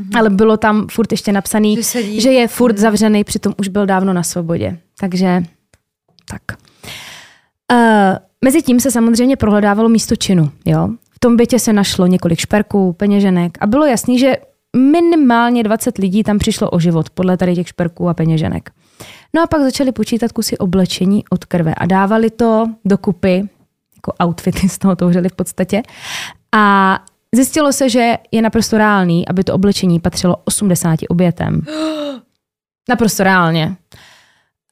mm-hmm. 0.00 0.18
ale 0.18 0.30
bylo 0.30 0.56
tam 0.56 0.86
furt 0.90 1.12
ještě 1.12 1.32
napsaný, 1.32 1.82
že, 1.82 2.20
že 2.20 2.32
je 2.32 2.48
furt 2.48 2.78
zavřený, 2.78 3.24
přitom 3.24 3.54
už 3.58 3.68
byl 3.68 3.86
dávno 3.86 4.12
na 4.12 4.22
svobodě. 4.22 4.78
Takže 5.00 5.42
tak. 6.30 6.42
Uh, 7.72 7.78
mezi 8.44 8.62
tím 8.62 8.80
se 8.80 8.90
samozřejmě 8.90 9.36
prohledávalo 9.36 9.88
místo 9.88 10.16
činu. 10.16 10.50
Jo? 10.64 10.88
V 11.10 11.18
tom 11.18 11.36
bytě 11.36 11.58
se 11.58 11.72
našlo 11.72 12.06
několik 12.06 12.38
šperků, 12.38 12.92
peněženek 12.92 13.58
a 13.60 13.66
bylo 13.66 13.86
jasný, 13.86 14.18
že 14.18 14.36
minimálně 14.76 15.62
20 15.62 15.98
lidí 15.98 16.22
tam 16.22 16.38
přišlo 16.38 16.70
o 16.70 16.78
život 16.78 17.10
podle 17.10 17.36
tady 17.36 17.54
těch 17.54 17.68
šperků 17.68 18.08
a 18.08 18.14
peněženek. 18.14 18.70
No 19.34 19.42
a 19.42 19.46
pak 19.46 19.60
začali 19.60 19.92
počítat 19.92 20.32
kusy 20.32 20.58
oblečení 20.58 21.24
od 21.30 21.44
krve 21.44 21.74
a 21.74 21.86
dávali 21.86 22.30
to 22.30 22.66
dokupy, 22.84 23.48
jako 23.96 24.12
outfity 24.24 24.68
z 24.68 24.78
toho 24.78 24.96
touřili 24.96 25.28
v 25.28 25.34
podstatě. 25.34 25.82
A 26.54 26.98
zjistilo 27.34 27.72
se, 27.72 27.88
že 27.88 28.16
je 28.32 28.42
naprosto 28.42 28.78
reálný, 28.78 29.28
aby 29.28 29.44
to 29.44 29.54
oblečení 29.54 30.00
patřilo 30.00 30.36
80 30.44 31.00
obětem. 31.08 31.60
Naprosto 32.88 33.22
reálně. 33.22 33.76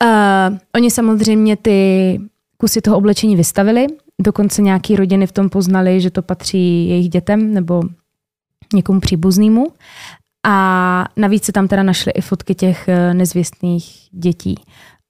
Uh, 0.05 0.59
oni 0.75 0.91
samozřejmě 0.91 1.57
ty 1.57 2.21
kusy 2.57 2.81
toho 2.81 2.97
oblečení 2.97 3.37
vystavili. 3.37 3.87
Dokonce 4.23 4.63
nějaký 4.63 4.97
rodiny 4.97 5.27
v 5.27 5.33
tom 5.33 5.51
poznali, 5.51 6.01
že 6.01 6.11
to 6.11 6.23
patří 6.23 6.89
jejich 6.89 7.09
dětem 7.09 7.55
nebo 7.55 7.83
někomu 8.75 9.01
příbuznému. 9.01 9.67
A 10.47 11.09
navíc 11.17 11.45
se 11.45 11.53
tam 11.53 11.69
teda 11.69 11.83
našly 11.83 12.13
i 12.13 12.21
fotky 12.21 12.55
těch 12.55 12.89
eh, 12.89 13.15
nezvěstných 13.15 14.09
dětí 14.11 14.55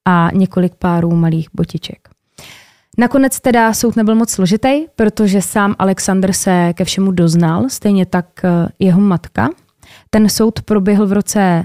a 0.04 0.30
několik 0.34 0.74
párů 0.74 1.10
malých 1.10 1.48
botiček. 1.54 2.13
Nakonec 2.98 3.40
teda 3.40 3.74
soud 3.74 3.96
nebyl 3.96 4.14
moc 4.14 4.30
složitý, 4.30 4.86
protože 4.96 5.42
sám 5.42 5.74
Alexander 5.78 6.32
se 6.32 6.72
ke 6.74 6.84
všemu 6.84 7.12
doznal, 7.12 7.68
stejně 7.68 8.06
tak 8.06 8.26
eh, 8.44 8.68
jeho 8.78 9.00
matka. 9.00 9.48
Ten 10.10 10.28
soud 10.28 10.62
proběhl 10.62 11.06
v 11.06 11.12
roce 11.12 11.64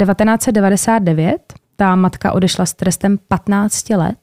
1999 0.00 1.52
ta 1.76 1.96
matka 1.96 2.32
odešla 2.32 2.66
s 2.66 2.74
trestem 2.74 3.18
15 3.28 3.90
let. 3.90 4.18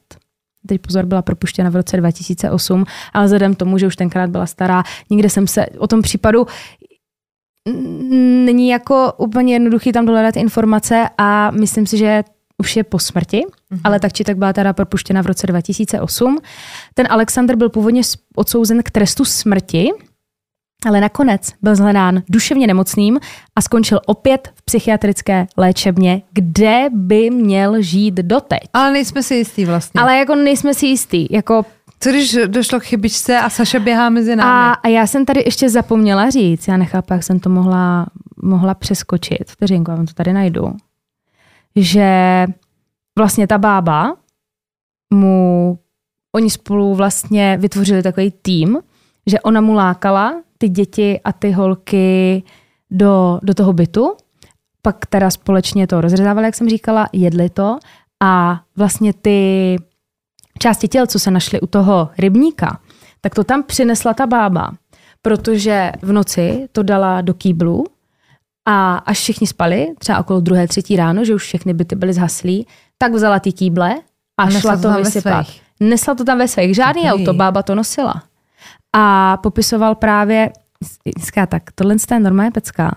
Teď 0.66 0.80
pozor, 0.80 1.06
byla 1.06 1.22
propuštěna 1.22 1.70
v 1.70 1.76
roce 1.76 1.96
2008, 1.96 2.84
ale 3.12 3.24
vzhledem 3.24 3.54
tomu, 3.54 3.78
že 3.78 3.86
už 3.86 3.96
tenkrát 3.96 4.30
byla 4.30 4.46
stará, 4.46 4.82
nikde 5.10 5.30
jsem 5.30 5.46
se 5.46 5.66
o 5.66 5.86
tom 5.86 6.02
případu 6.02 6.46
není 8.44 8.68
jako 8.68 9.12
úplně 9.16 9.52
jednoduchý 9.52 9.92
tam 9.92 10.06
dohledat 10.06 10.36
informace 10.36 11.08
a 11.18 11.50
myslím 11.50 11.86
si, 11.86 11.98
že 11.98 12.24
už 12.60 12.76
je 12.76 12.84
po 12.84 12.98
smrti, 12.98 13.40
mm-hmm. 13.40 13.80
ale 13.84 14.00
tak 14.00 14.12
či 14.12 14.24
tak 14.24 14.36
byla 14.36 14.52
teda 14.52 14.72
propuštěna 14.72 15.22
v 15.22 15.26
roce 15.26 15.46
2008. 15.46 16.38
Ten 16.94 17.06
Alexander 17.10 17.56
byl 17.56 17.68
původně 17.68 18.02
odsouzen 18.36 18.82
k 18.82 18.90
trestu 18.90 19.24
smrti, 19.24 19.90
ale 20.86 21.00
nakonec 21.00 21.52
byl 21.62 21.76
zhledán 21.76 22.22
duševně 22.28 22.66
nemocným 22.66 23.18
a 23.56 23.60
skončil 23.60 24.00
opět 24.06 24.48
v 24.54 24.62
psychiatrické 24.62 25.46
léčebně, 25.56 26.22
kde 26.32 26.86
by 26.90 27.30
měl 27.30 27.82
žít 27.82 28.14
doteď. 28.14 28.60
Ale 28.72 28.92
nejsme 28.92 29.22
si 29.22 29.34
jistý 29.34 29.64
vlastně. 29.64 30.00
Ale 30.00 30.16
jako 30.16 30.34
nejsme 30.34 30.74
si 30.74 30.86
jistý. 30.86 31.26
Jako 31.30 31.64
co 32.00 32.10
když 32.10 32.38
došlo 32.46 32.80
k 32.80 32.84
chybičce 32.84 33.38
a 33.38 33.50
Saša 33.50 33.78
běhá 33.78 34.10
mezi 34.10 34.36
námi? 34.36 34.50
A, 34.50 34.72
a 34.72 34.88
já 34.88 35.06
jsem 35.06 35.24
tady 35.24 35.42
ještě 35.46 35.68
zapomněla 35.68 36.30
říct, 36.30 36.68
já 36.68 36.76
nechápu, 36.76 37.12
jak 37.12 37.22
jsem 37.22 37.40
to 37.40 37.50
mohla, 37.50 38.06
mohla 38.42 38.74
přeskočit. 38.74 39.50
Vteřinku, 39.50 39.90
já 39.90 39.96
vám 39.96 40.06
to 40.06 40.14
tady 40.14 40.32
najdu. 40.32 40.72
Že 41.76 42.46
vlastně 43.18 43.46
ta 43.46 43.58
bába 43.58 44.16
mu, 45.14 45.78
oni 46.36 46.50
spolu 46.50 46.94
vlastně 46.94 47.56
vytvořili 47.60 48.02
takový 48.02 48.30
tým, 48.30 48.78
že 49.26 49.40
ona 49.40 49.60
mu 49.60 49.72
lákala 49.72 50.42
ty 50.58 50.68
děti 50.68 51.20
a 51.24 51.32
ty 51.32 51.50
holky 51.50 52.42
do, 52.90 53.40
do 53.42 53.54
toho 53.54 53.72
bytu. 53.72 54.16
Pak 54.82 55.06
teda 55.06 55.30
společně 55.30 55.86
to 55.86 56.00
rozřezávali, 56.00 56.46
jak 56.46 56.54
jsem 56.54 56.68
říkala, 56.68 57.06
jedli 57.12 57.50
to 57.50 57.78
a 58.22 58.60
vlastně 58.76 59.12
ty 59.12 59.76
části 60.58 60.88
těl, 60.88 61.06
co 61.06 61.18
se 61.18 61.30
našly 61.30 61.60
u 61.60 61.66
toho 61.66 62.10
rybníka, 62.18 62.80
tak 63.20 63.34
to 63.34 63.44
tam 63.44 63.62
přinesla 63.62 64.14
ta 64.14 64.26
bába, 64.26 64.72
protože 65.22 65.92
v 66.02 66.12
noci 66.12 66.68
to 66.72 66.82
dala 66.82 67.20
do 67.20 67.34
kýblu 67.34 67.84
a 68.68 68.96
až 68.96 69.18
všichni 69.18 69.46
spali, 69.46 69.88
třeba 69.98 70.18
okolo 70.18 70.40
druhé, 70.40 70.68
třetí 70.68 70.96
ráno, 70.96 71.24
že 71.24 71.34
už 71.34 71.42
všechny 71.42 71.74
byty 71.74 71.96
byly 71.96 72.12
zhaslí, 72.12 72.66
tak 72.98 73.12
vzala 73.12 73.40
ty 73.40 73.52
kýble 73.52 73.94
a 74.40 74.44
Nesla 74.44 74.60
šla 74.60 74.76
to 74.76 74.82
to 74.82 74.88
tam 74.88 74.96
ve 74.96 75.02
vysypat. 75.02 75.46
svých. 75.46 75.62
Nesla 75.80 76.14
to 76.14 76.24
tam 76.24 76.38
ve 76.38 76.48
svých. 76.48 76.74
Žádný 76.74 77.02
Dobrý. 77.08 77.22
auto, 77.22 77.34
bába 77.34 77.62
to 77.62 77.74
nosila. 77.74 78.22
A 78.96 79.36
popisoval 79.36 79.94
právě, 79.94 80.50
dneska 81.16 81.46
tak, 81.46 81.62
tohle 81.74 81.96
je 82.10 82.20
normálně 82.20 82.50
pecka. 82.50 82.96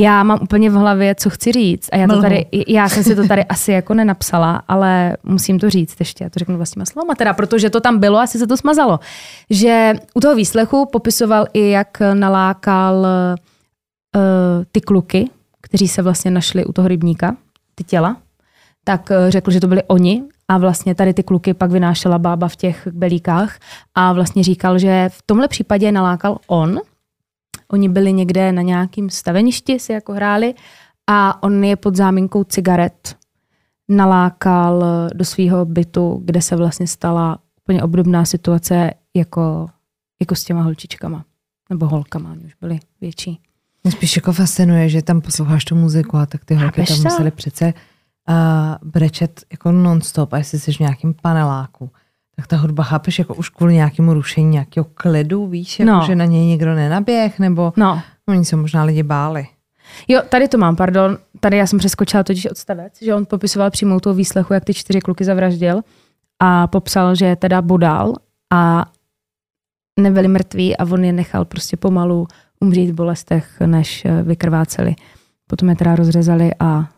Já 0.00 0.22
mám 0.22 0.38
úplně 0.42 0.70
v 0.70 0.72
hlavě, 0.72 1.14
co 1.14 1.30
chci 1.30 1.52
říct. 1.52 1.88
A 1.92 1.96
já 1.96 2.06
to 2.06 2.12
Mlhu. 2.12 2.22
tady, 2.22 2.46
já 2.68 2.88
jsem 2.88 3.04
si 3.04 3.16
to 3.16 3.28
tady 3.28 3.44
asi 3.48 3.72
jako 3.72 3.94
nenapsala, 3.94 4.62
ale 4.68 5.16
musím 5.22 5.58
to 5.58 5.70
říct 5.70 5.96
ještě. 6.00 6.24
Já 6.24 6.30
to 6.30 6.38
řeknu 6.38 6.56
vlastníma 6.56 6.86
slovama 6.86 7.14
teda, 7.14 7.32
protože 7.32 7.70
to 7.70 7.80
tam 7.80 7.98
bylo, 7.98 8.18
asi 8.18 8.38
se 8.38 8.46
to 8.46 8.56
smazalo. 8.56 9.00
Že 9.50 9.94
u 10.14 10.20
toho 10.20 10.34
výslechu 10.34 10.86
popisoval 10.92 11.46
i, 11.54 11.68
jak 11.68 11.98
nalákal 12.14 13.06
ty 14.72 14.80
kluky, 14.80 15.30
kteří 15.62 15.88
se 15.88 16.02
vlastně 16.02 16.30
našli 16.30 16.64
u 16.64 16.72
toho 16.72 16.88
rybníka, 16.88 17.36
ty 17.74 17.84
těla, 17.84 18.16
tak 18.84 19.10
eh, 19.10 19.30
řekl, 19.30 19.50
že 19.50 19.60
to 19.60 19.66
byli 19.66 19.82
oni 19.86 20.22
a 20.48 20.58
vlastně 20.58 20.94
tady 20.94 21.14
ty 21.14 21.22
kluky 21.22 21.54
pak 21.54 21.70
vynášela 21.70 22.18
bába 22.18 22.48
v 22.48 22.56
těch 22.56 22.88
belíkách 22.92 23.58
a 23.94 24.12
vlastně 24.12 24.42
říkal, 24.42 24.78
že 24.78 25.08
v 25.12 25.22
tomhle 25.26 25.48
případě 25.48 25.92
nalákal 25.92 26.38
on. 26.46 26.80
Oni 27.68 27.88
byli 27.88 28.12
někde 28.12 28.52
na 28.52 28.62
nějakým 28.62 29.10
staveništi, 29.10 29.78
si 29.78 29.92
jako 29.92 30.12
hráli 30.12 30.54
a 31.06 31.42
on 31.42 31.64
je 31.64 31.76
pod 31.76 31.96
záminkou 31.96 32.44
cigaret 32.44 33.16
nalákal 33.88 34.84
eh, 34.84 35.14
do 35.14 35.24
svého 35.24 35.64
bytu, 35.64 36.22
kde 36.24 36.42
se 36.42 36.56
vlastně 36.56 36.86
stala 36.86 37.38
úplně 37.62 37.82
obdobná 37.82 38.24
situace 38.24 38.90
jako, 39.16 39.68
jako 40.20 40.34
s 40.34 40.44
těma 40.44 40.62
holčičkama. 40.62 41.24
Nebo 41.70 41.86
holkama, 41.86 42.30
oni 42.30 42.44
už 42.44 42.54
byli 42.54 42.80
větší. 43.00 43.40
Mě 43.88 43.92
spíš 43.92 44.16
jako 44.16 44.32
fascinuje, 44.32 44.88
že 44.88 45.02
tam 45.02 45.20
posloucháš 45.20 45.64
tu 45.64 45.74
muziku 45.74 46.16
a 46.16 46.26
tak 46.26 46.44
ty 46.44 46.54
holky 46.54 46.84
tam 46.84 47.02
museli 47.02 47.30
přece 47.30 47.64
uh, 48.28 48.34
brečet 48.90 49.44
jako 49.52 49.72
non-stop 49.72 50.32
a 50.32 50.38
jestli 50.38 50.58
jsi 50.58 50.72
v 50.72 50.80
nějakém 50.80 51.14
paneláku, 51.22 51.90
tak 52.36 52.46
ta 52.46 52.56
hudba, 52.56 52.84
chápeš, 52.84 53.18
jako 53.18 53.34
už 53.34 53.48
kvůli 53.48 53.74
nějakému 53.74 54.14
rušení 54.14 54.50
nějakého 54.50 54.84
klidu, 54.94 55.46
víš, 55.46 55.78
jako 55.80 55.92
No. 55.92 56.02
že 56.06 56.16
na 56.16 56.24
něj 56.24 56.46
někdo 56.46 56.74
nenaběh, 56.74 57.38
nebo 57.38 57.72
No, 57.76 58.02
oni 58.28 58.44
se 58.44 58.56
možná 58.56 58.84
lidi 58.84 59.02
báli. 59.02 59.46
Jo, 60.08 60.22
tady 60.28 60.48
to 60.48 60.58
mám, 60.58 60.76
pardon. 60.76 61.18
Tady 61.40 61.56
já 61.56 61.66
jsem 61.66 61.78
přeskočila 61.78 62.22
totiž 62.22 62.46
odstavec, 62.46 62.92
že 63.02 63.14
on 63.14 63.26
popisoval 63.26 63.70
přímo 63.70 64.00
toho 64.00 64.14
výslechu, 64.14 64.54
jak 64.54 64.64
ty 64.64 64.74
čtyři 64.74 65.00
kluky 65.00 65.24
zavraždil 65.24 65.80
a 66.42 66.66
popsal, 66.66 67.14
že 67.14 67.26
je 67.26 67.36
teda 67.36 67.62
bodal 67.62 68.14
a 68.52 68.86
nebyli 70.00 70.28
mrtví 70.28 70.76
a 70.76 70.84
on 70.84 71.04
je 71.04 71.12
nechal 71.12 71.44
prostě 71.44 71.76
pomalu 71.76 72.26
umřít 72.60 72.90
v 72.90 72.94
bolestech, 72.94 73.60
než 73.66 74.04
eh, 74.04 74.22
vykrváceli. 74.22 74.94
Potom 75.46 75.68
je 75.68 75.76
teda 75.76 75.96
rozřezali 75.96 76.50
a 76.60 76.88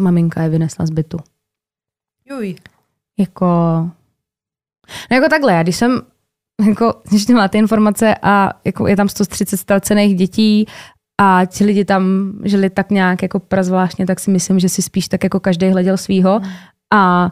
maminka 0.00 0.42
je 0.42 0.48
vynesla 0.48 0.86
z 0.86 0.90
bytu. 0.90 1.18
Juj. 2.24 2.54
Jako, 3.18 3.46
no 5.10 5.16
jako 5.16 5.28
takhle, 5.28 5.52
já 5.52 5.62
když 5.62 5.76
jsem, 5.76 6.00
jako, 6.68 6.94
když 7.08 7.26
máte 7.26 7.58
informace 7.58 8.14
a 8.22 8.52
jako 8.64 8.86
je 8.86 8.96
tam 8.96 9.08
130 9.08 9.56
ztracených 9.56 10.16
dětí 10.16 10.66
a 11.20 11.44
ti 11.44 11.64
lidi 11.64 11.84
tam 11.84 12.32
žili 12.44 12.70
tak 12.70 12.90
nějak 12.90 13.22
jako 13.22 13.40
prazvláštně, 13.40 14.06
tak 14.06 14.20
si 14.20 14.30
myslím, 14.30 14.58
že 14.58 14.68
si 14.68 14.82
spíš 14.82 15.08
tak 15.08 15.24
jako 15.24 15.40
každý 15.40 15.68
hleděl 15.68 15.96
svýho 15.96 16.40
a 16.94 17.30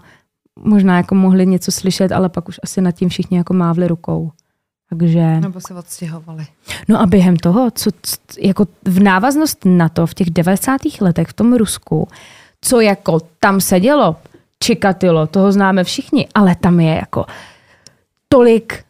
možná 0.58 0.96
jako 0.96 1.14
mohli 1.14 1.46
něco 1.46 1.72
slyšet, 1.72 2.12
ale 2.12 2.28
pak 2.28 2.48
už 2.48 2.60
asi 2.62 2.80
nad 2.80 2.92
tím 2.92 3.08
všichni 3.08 3.38
jako 3.38 3.54
mávli 3.54 3.88
rukou. 3.88 4.32
Takže, 4.88 5.40
Nebo 5.40 5.60
se 5.60 5.74
odstěhovali. 5.74 6.46
no 6.88 7.00
a 7.00 7.06
během 7.06 7.36
toho, 7.36 7.70
co, 7.70 7.90
jako 8.40 8.66
v 8.84 9.02
návaznost 9.02 9.58
na 9.64 9.88
to 9.88 10.06
v 10.06 10.14
těch 10.14 10.30
90. 10.30 10.80
letech 11.00 11.28
v 11.28 11.32
tom 11.32 11.54
Rusku, 11.56 12.08
co 12.60 12.80
jako 12.80 13.20
tam 13.40 13.60
se 13.60 13.80
dělo, 13.80 14.16
Čikatilo, 14.62 15.26
toho 15.26 15.52
známe 15.52 15.84
všichni, 15.84 16.28
ale 16.34 16.54
tam 16.54 16.80
je 16.80 16.94
jako 16.94 17.26
tolik 18.28 18.84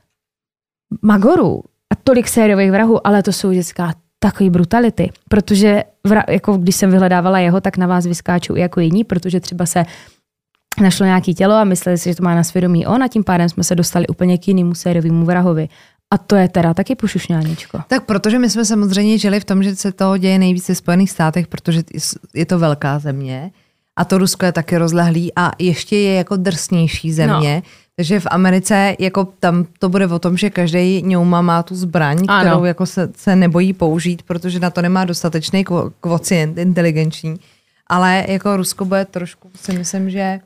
magorů 1.03 1.62
a 1.92 1.97
tolik 2.05 2.28
sériových 2.28 2.70
vrahů, 2.70 3.07
ale 3.07 3.22
to 3.22 3.32
jsou 3.32 3.51
vždycká 3.51 3.95
takový 4.18 4.51
brutality, 4.51 5.12
protože 5.28 5.84
vra, 6.07 6.24
jako 6.28 6.57
když 6.57 6.76
jsem 6.76 6.90
vyhledávala 6.90 7.38
jeho, 7.38 7.61
tak 7.61 7.76
na 7.76 7.86
vás 7.86 8.07
vyskáču 8.07 8.57
i 8.57 8.61
jako 8.61 8.80
jiní, 8.80 9.05
protože 9.05 9.40
třeba 9.40 9.66
se 9.66 9.84
našlo 10.81 11.07
nějaký 11.07 11.35
tělo 11.35 11.55
a 11.55 11.64
mysleli 11.64 11.99
si, 11.99 12.09
že 12.11 12.14
to 12.16 12.22
má 12.22 12.35
na 12.35 12.45
svědomí 12.45 12.87
on 12.87 13.03
a 13.03 13.09
tím 13.09 13.25
pádem 13.25 13.49
jsme 13.49 13.64
se 13.64 13.75
dostali 13.75 14.07
úplně 14.07 14.39
k 14.39 14.49
jinému 14.49 14.75
sériovému 14.75 15.25
vrahovi. 15.25 15.68
A 16.11 16.18
to 16.18 16.37
je 16.37 16.49
teda 16.49 16.75
taky 16.75 16.95
pušušňáníčko. 16.95 17.81
Tak 17.89 18.05
protože 18.05 18.39
my 18.39 18.51
jsme 18.51 18.64
samozřejmě 18.64 19.18
žili 19.18 19.41
v 19.41 19.45
tom, 19.45 19.62
že 19.62 19.77
se 19.77 19.93
toho 19.93 20.16
děje 20.18 20.39
nejvíce 20.39 20.75
v 20.75 20.79
Spojených 20.79 21.11
státech, 21.11 21.47
protože 21.47 21.83
je 22.35 22.47
to 22.47 22.59
velká 22.59 22.99
země 22.99 23.51
a 23.97 24.05
to 24.05 24.18
Rusko 24.18 24.47
je 24.47 24.53
taky 24.53 24.79
rozlehlý 24.79 25.33
a 25.37 25.51
ještě 25.59 25.97
je 25.97 26.14
jako 26.14 26.37
drsnější 26.37 27.12
země. 27.12 27.55
No. 27.57 27.70
Takže 27.97 28.20
v 28.20 28.27
Americe 28.31 28.97
jako 28.99 29.25
tam 29.41 29.66
to 29.79 29.89
bude 29.89 30.07
o 30.07 30.18
tom, 30.18 30.37
že 30.37 30.51
každý 30.51 31.03
ňouma 31.03 31.43
má 31.43 31.62
tu 31.62 31.75
zbraň, 31.77 32.18
Ano. 32.29 32.41
kterou 32.51 32.64
jako 32.64 32.87
se, 32.87 33.11
se 33.16 33.37
nebojí 33.37 33.72
použít, 33.72 34.22
protože 34.22 34.61
na 34.61 34.70
to 34.70 34.83
nemá 34.83 35.05
dostatečný 35.05 35.64
kvo- 35.64 35.93
kvocient 36.01 36.59
inteligenční. 36.59 37.37
Ale 37.87 38.25
jako 38.29 38.57
Rusko 38.57 38.85
bude 38.85 39.05
trošku, 39.05 39.51
si 39.55 39.72
myslím, 39.72 40.11
že 40.11 40.41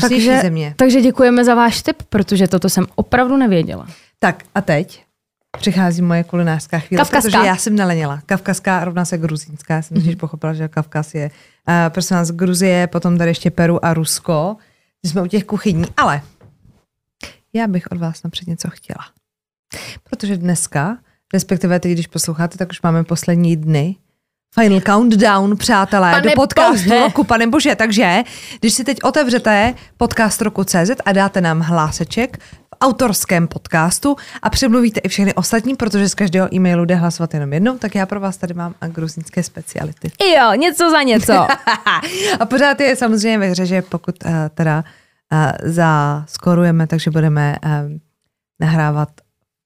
Takže, 0.00 0.40
země. 0.42 0.74
takže 0.76 1.00
děkujeme 1.00 1.44
za 1.44 1.54
váš 1.54 1.82
tip, 1.82 2.02
protože 2.02 2.48
toto 2.48 2.68
jsem 2.68 2.86
opravdu 2.94 3.36
nevěděla. 3.36 3.86
Tak 4.18 4.42
a 4.54 4.60
teď 4.60 5.04
přichází 5.58 6.02
moje 6.02 6.24
kulinářská 6.24 6.78
chvíle, 6.78 7.00
Kavkazská. 7.00 7.30
protože 7.30 7.46
já 7.46 7.56
jsem 7.56 7.76
nelenila. 7.76 8.20
Kavkazská 8.26 8.84
rovná 8.84 9.04
se 9.04 9.18
gruzínská. 9.18 9.74
Já 9.74 9.82
jsem 9.82 9.96
mm-hmm. 9.96 10.16
pochopila, 10.16 10.54
že 10.54 10.68
Kavkaz 10.68 11.14
je 11.14 11.30
uh, 11.68 11.74
prosím 11.88 12.16
vás 12.16 12.30
Gruzie, 12.30 12.86
potom 12.86 13.18
tady 13.18 13.30
ještě 13.30 13.50
Peru 13.50 13.84
a 13.84 13.94
Rusko. 13.94 14.56
My 15.02 15.08
jsme 15.08 15.22
u 15.22 15.26
těch 15.26 15.44
kuchyní, 15.44 15.84
ale 15.96 16.22
já 17.52 17.66
bych 17.66 17.86
od 17.90 17.98
vás 17.98 18.22
napřed 18.22 18.48
něco 18.48 18.68
chtěla. 18.70 19.04
Protože 20.10 20.36
dneska, 20.36 20.98
respektive 21.34 21.80
teď, 21.80 21.92
když 21.92 22.06
posloucháte, 22.06 22.58
tak 22.58 22.70
už 22.70 22.82
máme 22.82 23.04
poslední 23.04 23.56
dny. 23.56 23.96
Final 24.60 24.80
countdown, 24.80 25.56
přátelé, 25.56 26.10
Pane 26.10 26.22
do 26.22 26.30
podcastu 26.34 26.88
bože. 26.88 27.00
roku, 27.00 27.24
pane 27.24 27.46
bože. 27.46 27.74
Takže, 27.76 28.22
když 28.60 28.72
si 28.72 28.84
teď 28.84 28.98
otevřete 29.02 29.74
podcast 29.96 30.42
roku 30.42 30.64
CZ 30.64 30.90
a 31.04 31.12
dáte 31.12 31.40
nám 31.40 31.60
hláseček 31.60 32.38
v 32.38 32.76
autorském 32.80 33.48
podcastu 33.48 34.16
a 34.42 34.50
přemluvíte 34.50 35.00
i 35.00 35.08
všechny 35.08 35.34
ostatní, 35.34 35.74
protože 35.76 36.08
z 36.08 36.14
každého 36.14 36.54
e-mailu 36.54 36.84
jde 36.84 36.94
hlasovat 36.94 37.34
jenom 37.34 37.52
jednou, 37.52 37.78
tak 37.78 37.94
já 37.94 38.06
pro 38.06 38.20
vás 38.20 38.36
tady 38.36 38.54
mám 38.54 38.74
gruzínské 38.88 39.42
speciality. 39.42 40.10
Jo, 40.36 40.52
něco 40.56 40.90
za 40.90 41.02
něco. 41.02 41.32
a 42.40 42.46
pořád 42.46 42.80
je 42.80 42.96
samozřejmě 42.96 43.38
ve 43.38 43.46
hře, 43.46 43.66
že 43.66 43.82
pokud 43.82 44.14
uh, 44.24 44.30
teda 44.54 44.84
uh, 45.32 45.70
zaskorujeme, 45.70 46.86
takže 46.86 47.10
budeme 47.10 47.56
uh, 47.64 47.70
nahrávat 48.60 49.08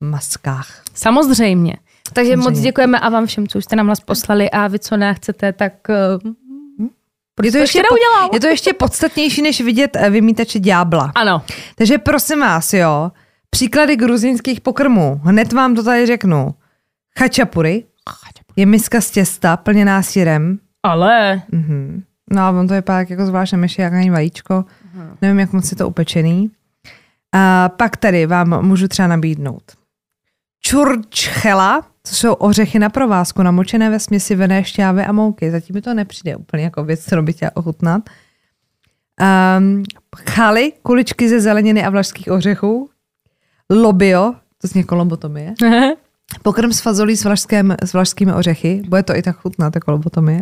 v 0.00 0.04
maskách. 0.06 0.82
Samozřejmě. 0.94 1.76
Takže 2.12 2.32
Samozřejmě. 2.32 2.50
moc 2.50 2.60
děkujeme 2.60 3.00
a 3.00 3.08
vám 3.08 3.26
všem, 3.26 3.48
co 3.48 3.58
už 3.58 3.64
jste 3.64 3.76
nám 3.76 3.86
hlas 3.86 4.00
poslali 4.00 4.50
a 4.50 4.68
vy, 4.68 4.78
co 4.78 4.96
nechcete, 4.96 5.52
tak 5.52 5.72
uh, 5.88 6.32
Je 7.44 7.52
to, 7.52 7.58
ještě, 7.58 7.82
je 8.32 8.40
to 8.40 8.46
ještě 8.46 8.72
podstatnější, 8.72 9.42
než 9.42 9.60
vidět 9.60 9.96
eh, 10.00 10.10
vymítače 10.10 10.58
ďábla. 10.58 11.12
ano. 11.14 11.42
Takže 11.74 11.98
prosím 11.98 12.40
vás, 12.40 12.72
jo, 12.72 13.12
příklady 13.50 13.96
gruzínských 13.96 14.60
pokrmů. 14.60 15.20
Hned 15.24 15.52
vám 15.52 15.74
to 15.74 15.82
tady 15.82 16.06
řeknu. 16.06 16.54
Chačapury 17.18 17.84
je 18.56 18.66
miska 18.66 19.00
z 19.00 19.10
těsta 19.10 19.56
plněná 19.56 20.02
syrem. 20.02 20.58
Ale 20.82 21.42
Mhm. 21.52 22.02
No 22.32 22.42
a 22.42 22.50
on 22.50 22.68
to 22.68 22.74
vypadá 22.74 23.06
jako 23.10 23.26
zvláštně 23.26 23.58
myši, 23.58 23.82
jak 23.82 23.92
ani 23.92 24.10
vajíčko. 24.10 24.64
Nevím, 25.22 25.38
jak 25.38 25.52
moc 25.52 25.70
je 25.70 25.76
to 25.76 25.88
upečený. 25.88 26.50
A 27.34 27.68
pak 27.68 27.96
tady 27.96 28.26
vám 28.26 28.62
můžu 28.66 28.88
třeba 28.88 29.08
nabídnout 29.08 29.62
čurčchela, 30.70 31.82
to 31.82 32.14
jsou 32.14 32.32
ořechy 32.32 32.78
na 32.78 32.88
provázku, 32.88 33.42
namočené 33.42 33.90
ve 33.90 33.98
směsi 33.98 34.34
vené 34.34 34.64
šťávy 34.64 35.04
a 35.04 35.12
mouky. 35.12 35.50
Zatím 35.50 35.74
mi 35.74 35.82
to 35.82 35.94
nepřijde 35.94 36.36
úplně 36.36 36.62
jako 36.62 36.84
věc, 36.84 37.06
kterou 37.06 37.22
bych 37.22 37.36
chtěla 37.36 37.50
ochutnat. 37.54 38.02
Um, 39.58 39.82
chaly, 40.28 40.72
kuličky 40.82 41.28
ze 41.28 41.40
zeleniny 41.40 41.84
a 41.84 41.90
vlašských 41.90 42.30
ořechů. 42.30 42.90
Lobio, 43.70 44.34
to 44.60 44.66
zní 44.66 44.80
jako 44.80 44.94
lobotomie. 44.94 45.54
Pokrm 46.42 46.72
s 46.72 46.80
fazolí 46.80 47.16
s, 47.16 47.24
vlašském, 47.24 47.76
s 47.84 47.92
vlašskými 47.92 48.32
ořechy, 48.32 48.82
bude 48.88 49.02
to 49.02 49.16
i 49.16 49.22
tak 49.22 49.36
chutnat 49.36 49.74
jako 49.74 49.90
lobotomie. 49.90 50.40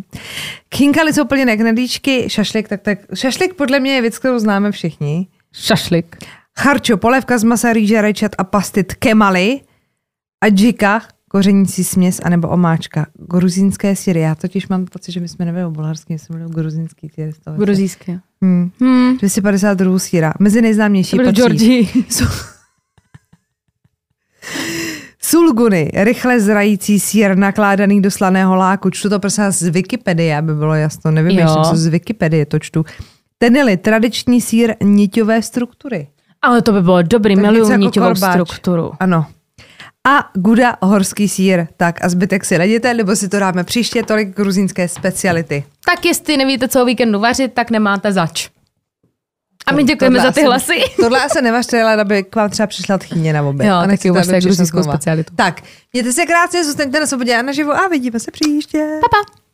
Kinkaly 0.68 1.12
jsou 1.12 1.24
plněné 1.24 1.56
knedlíčky, 1.56 2.30
šašlik, 2.30 2.68
tak, 2.68 2.82
tak 2.82 2.98
šašlik 3.14 3.55
podle 3.55 3.80
mě 3.80 3.94
je 3.94 4.00
věc, 4.00 4.18
kterou 4.18 4.38
známe 4.38 4.72
všichni. 4.72 5.26
šašlik. 5.52 6.16
Charčo, 6.59 6.96
polévka 6.96 7.38
z 7.38 7.44
masa, 7.44 7.72
rýže, 7.72 8.02
rajčat 8.02 8.32
a 8.38 8.44
pastit 8.44 8.94
kemali, 8.94 9.60
adžika, 10.40 11.02
kořenící 11.28 11.85
směs, 11.85 12.20
anebo 12.24 12.48
omáčka, 12.48 13.06
gruzínské 13.15 13.97
syry. 13.97 14.20
Já 14.20 14.35
totiž 14.35 14.69
mám 14.69 14.86
pocit, 14.86 15.12
že 15.12 15.20
my 15.20 15.28
jsme 15.28 15.44
nebyli 15.44 15.65
o 15.65 15.70
bulharský, 15.70 16.12
my 16.12 16.19
jsme 16.19 16.36
byli 16.36 16.47
o 16.47 16.52
gruzínský 16.52 17.09
ty 17.09 17.24
restaurace. 17.27 17.65
Gruzíské. 17.65 18.20
Hmm. 18.43 18.70
Hmm. 18.81 19.16
250 19.16 19.74
druhů 19.74 19.98
síra. 19.98 20.35
Mezi 20.39 20.62
nejznámější 20.62 21.16
To 21.16 21.24
patří. 21.24 21.89
Sulguny, 25.23 25.90
rychle 25.94 26.40
zrající 26.40 27.01
sír 27.01 27.36
nakládaný 27.36 28.02
do 28.02 28.10
slaného 28.10 28.55
láku. 28.55 28.90
Čtu 28.90 29.09
to 29.09 29.19
prosím 29.19 29.44
z 29.51 29.62
Wikipedie, 29.62 30.39
aby 30.39 30.55
bylo 30.55 30.74
jasno. 30.74 31.10
Nevím, 31.10 31.39
jestli 31.39 31.62
to 31.70 31.77
z 31.77 31.86
Wikipedie 31.86 32.47
to 32.47 32.59
čtu. 32.59 32.85
Tenili 33.39 33.77
tradiční 33.77 34.40
sír 34.40 34.74
niťové 34.85 35.43
struktury. 35.43 36.09
Ale 36.43 36.62
to 36.62 36.73
by 36.73 36.82
bylo 36.82 37.02
dobrý, 37.02 37.36
miluju 37.36 37.70
jako 37.70 37.81
niťovou 37.82 38.06
korbáč. 38.06 38.32
strukturu. 38.32 38.93
Ano. 39.01 39.27
A 40.06 40.30
guda 40.34 40.76
horský 40.82 41.28
sír. 41.28 41.66
Tak 41.76 42.04
a 42.04 42.08
zbytek 42.08 42.44
si 42.44 42.58
najděte, 42.58 42.94
nebo 42.94 43.16
si 43.16 43.28
to 43.28 43.38
dáme 43.38 43.64
příště, 43.64 44.02
tolik 44.02 44.36
gruzínské 44.36 44.88
speciality. 44.88 45.64
Tak 45.86 46.04
jestli 46.04 46.36
nevíte, 46.36 46.68
co 46.68 46.82
o 46.82 46.84
víkendu 46.84 47.20
vařit, 47.20 47.54
tak 47.54 47.70
nemáte 47.70 48.12
zač. 48.12 48.48
A 49.66 49.72
my 49.72 49.84
děkujeme 49.84 50.20
za 50.20 50.32
ty 50.32 50.42
hlasy. 50.42 50.72
Tohle 50.96 51.24
asi 51.24 51.42
nevařte, 51.42 51.82
ale 51.82 52.00
aby 52.00 52.22
k 52.24 52.36
vám 52.36 52.50
třeba 52.50 52.66
přišla 52.66 52.98
tchýně 52.98 53.32
na 53.32 53.42
oběd. 53.42 53.68
Jo, 53.68 53.74
A 53.74 53.86
taky 53.86 54.10
uvařte 54.10 54.40
gruzínskou 54.40 54.82
specialitu. 54.82 55.34
Tak, 55.36 55.62
mějte 55.92 56.12
se 56.12 56.26
krásně, 56.26 56.64
zůstaňte 56.64 57.00
na 57.00 57.06
svobodě 57.06 57.36
a 57.36 57.42
naživo 57.42 57.72
a 57.72 57.88
vidíme 57.88 58.20
se 58.20 58.30
příště. 58.30 59.00
Pa, 59.00 59.08
pa. 59.08 59.47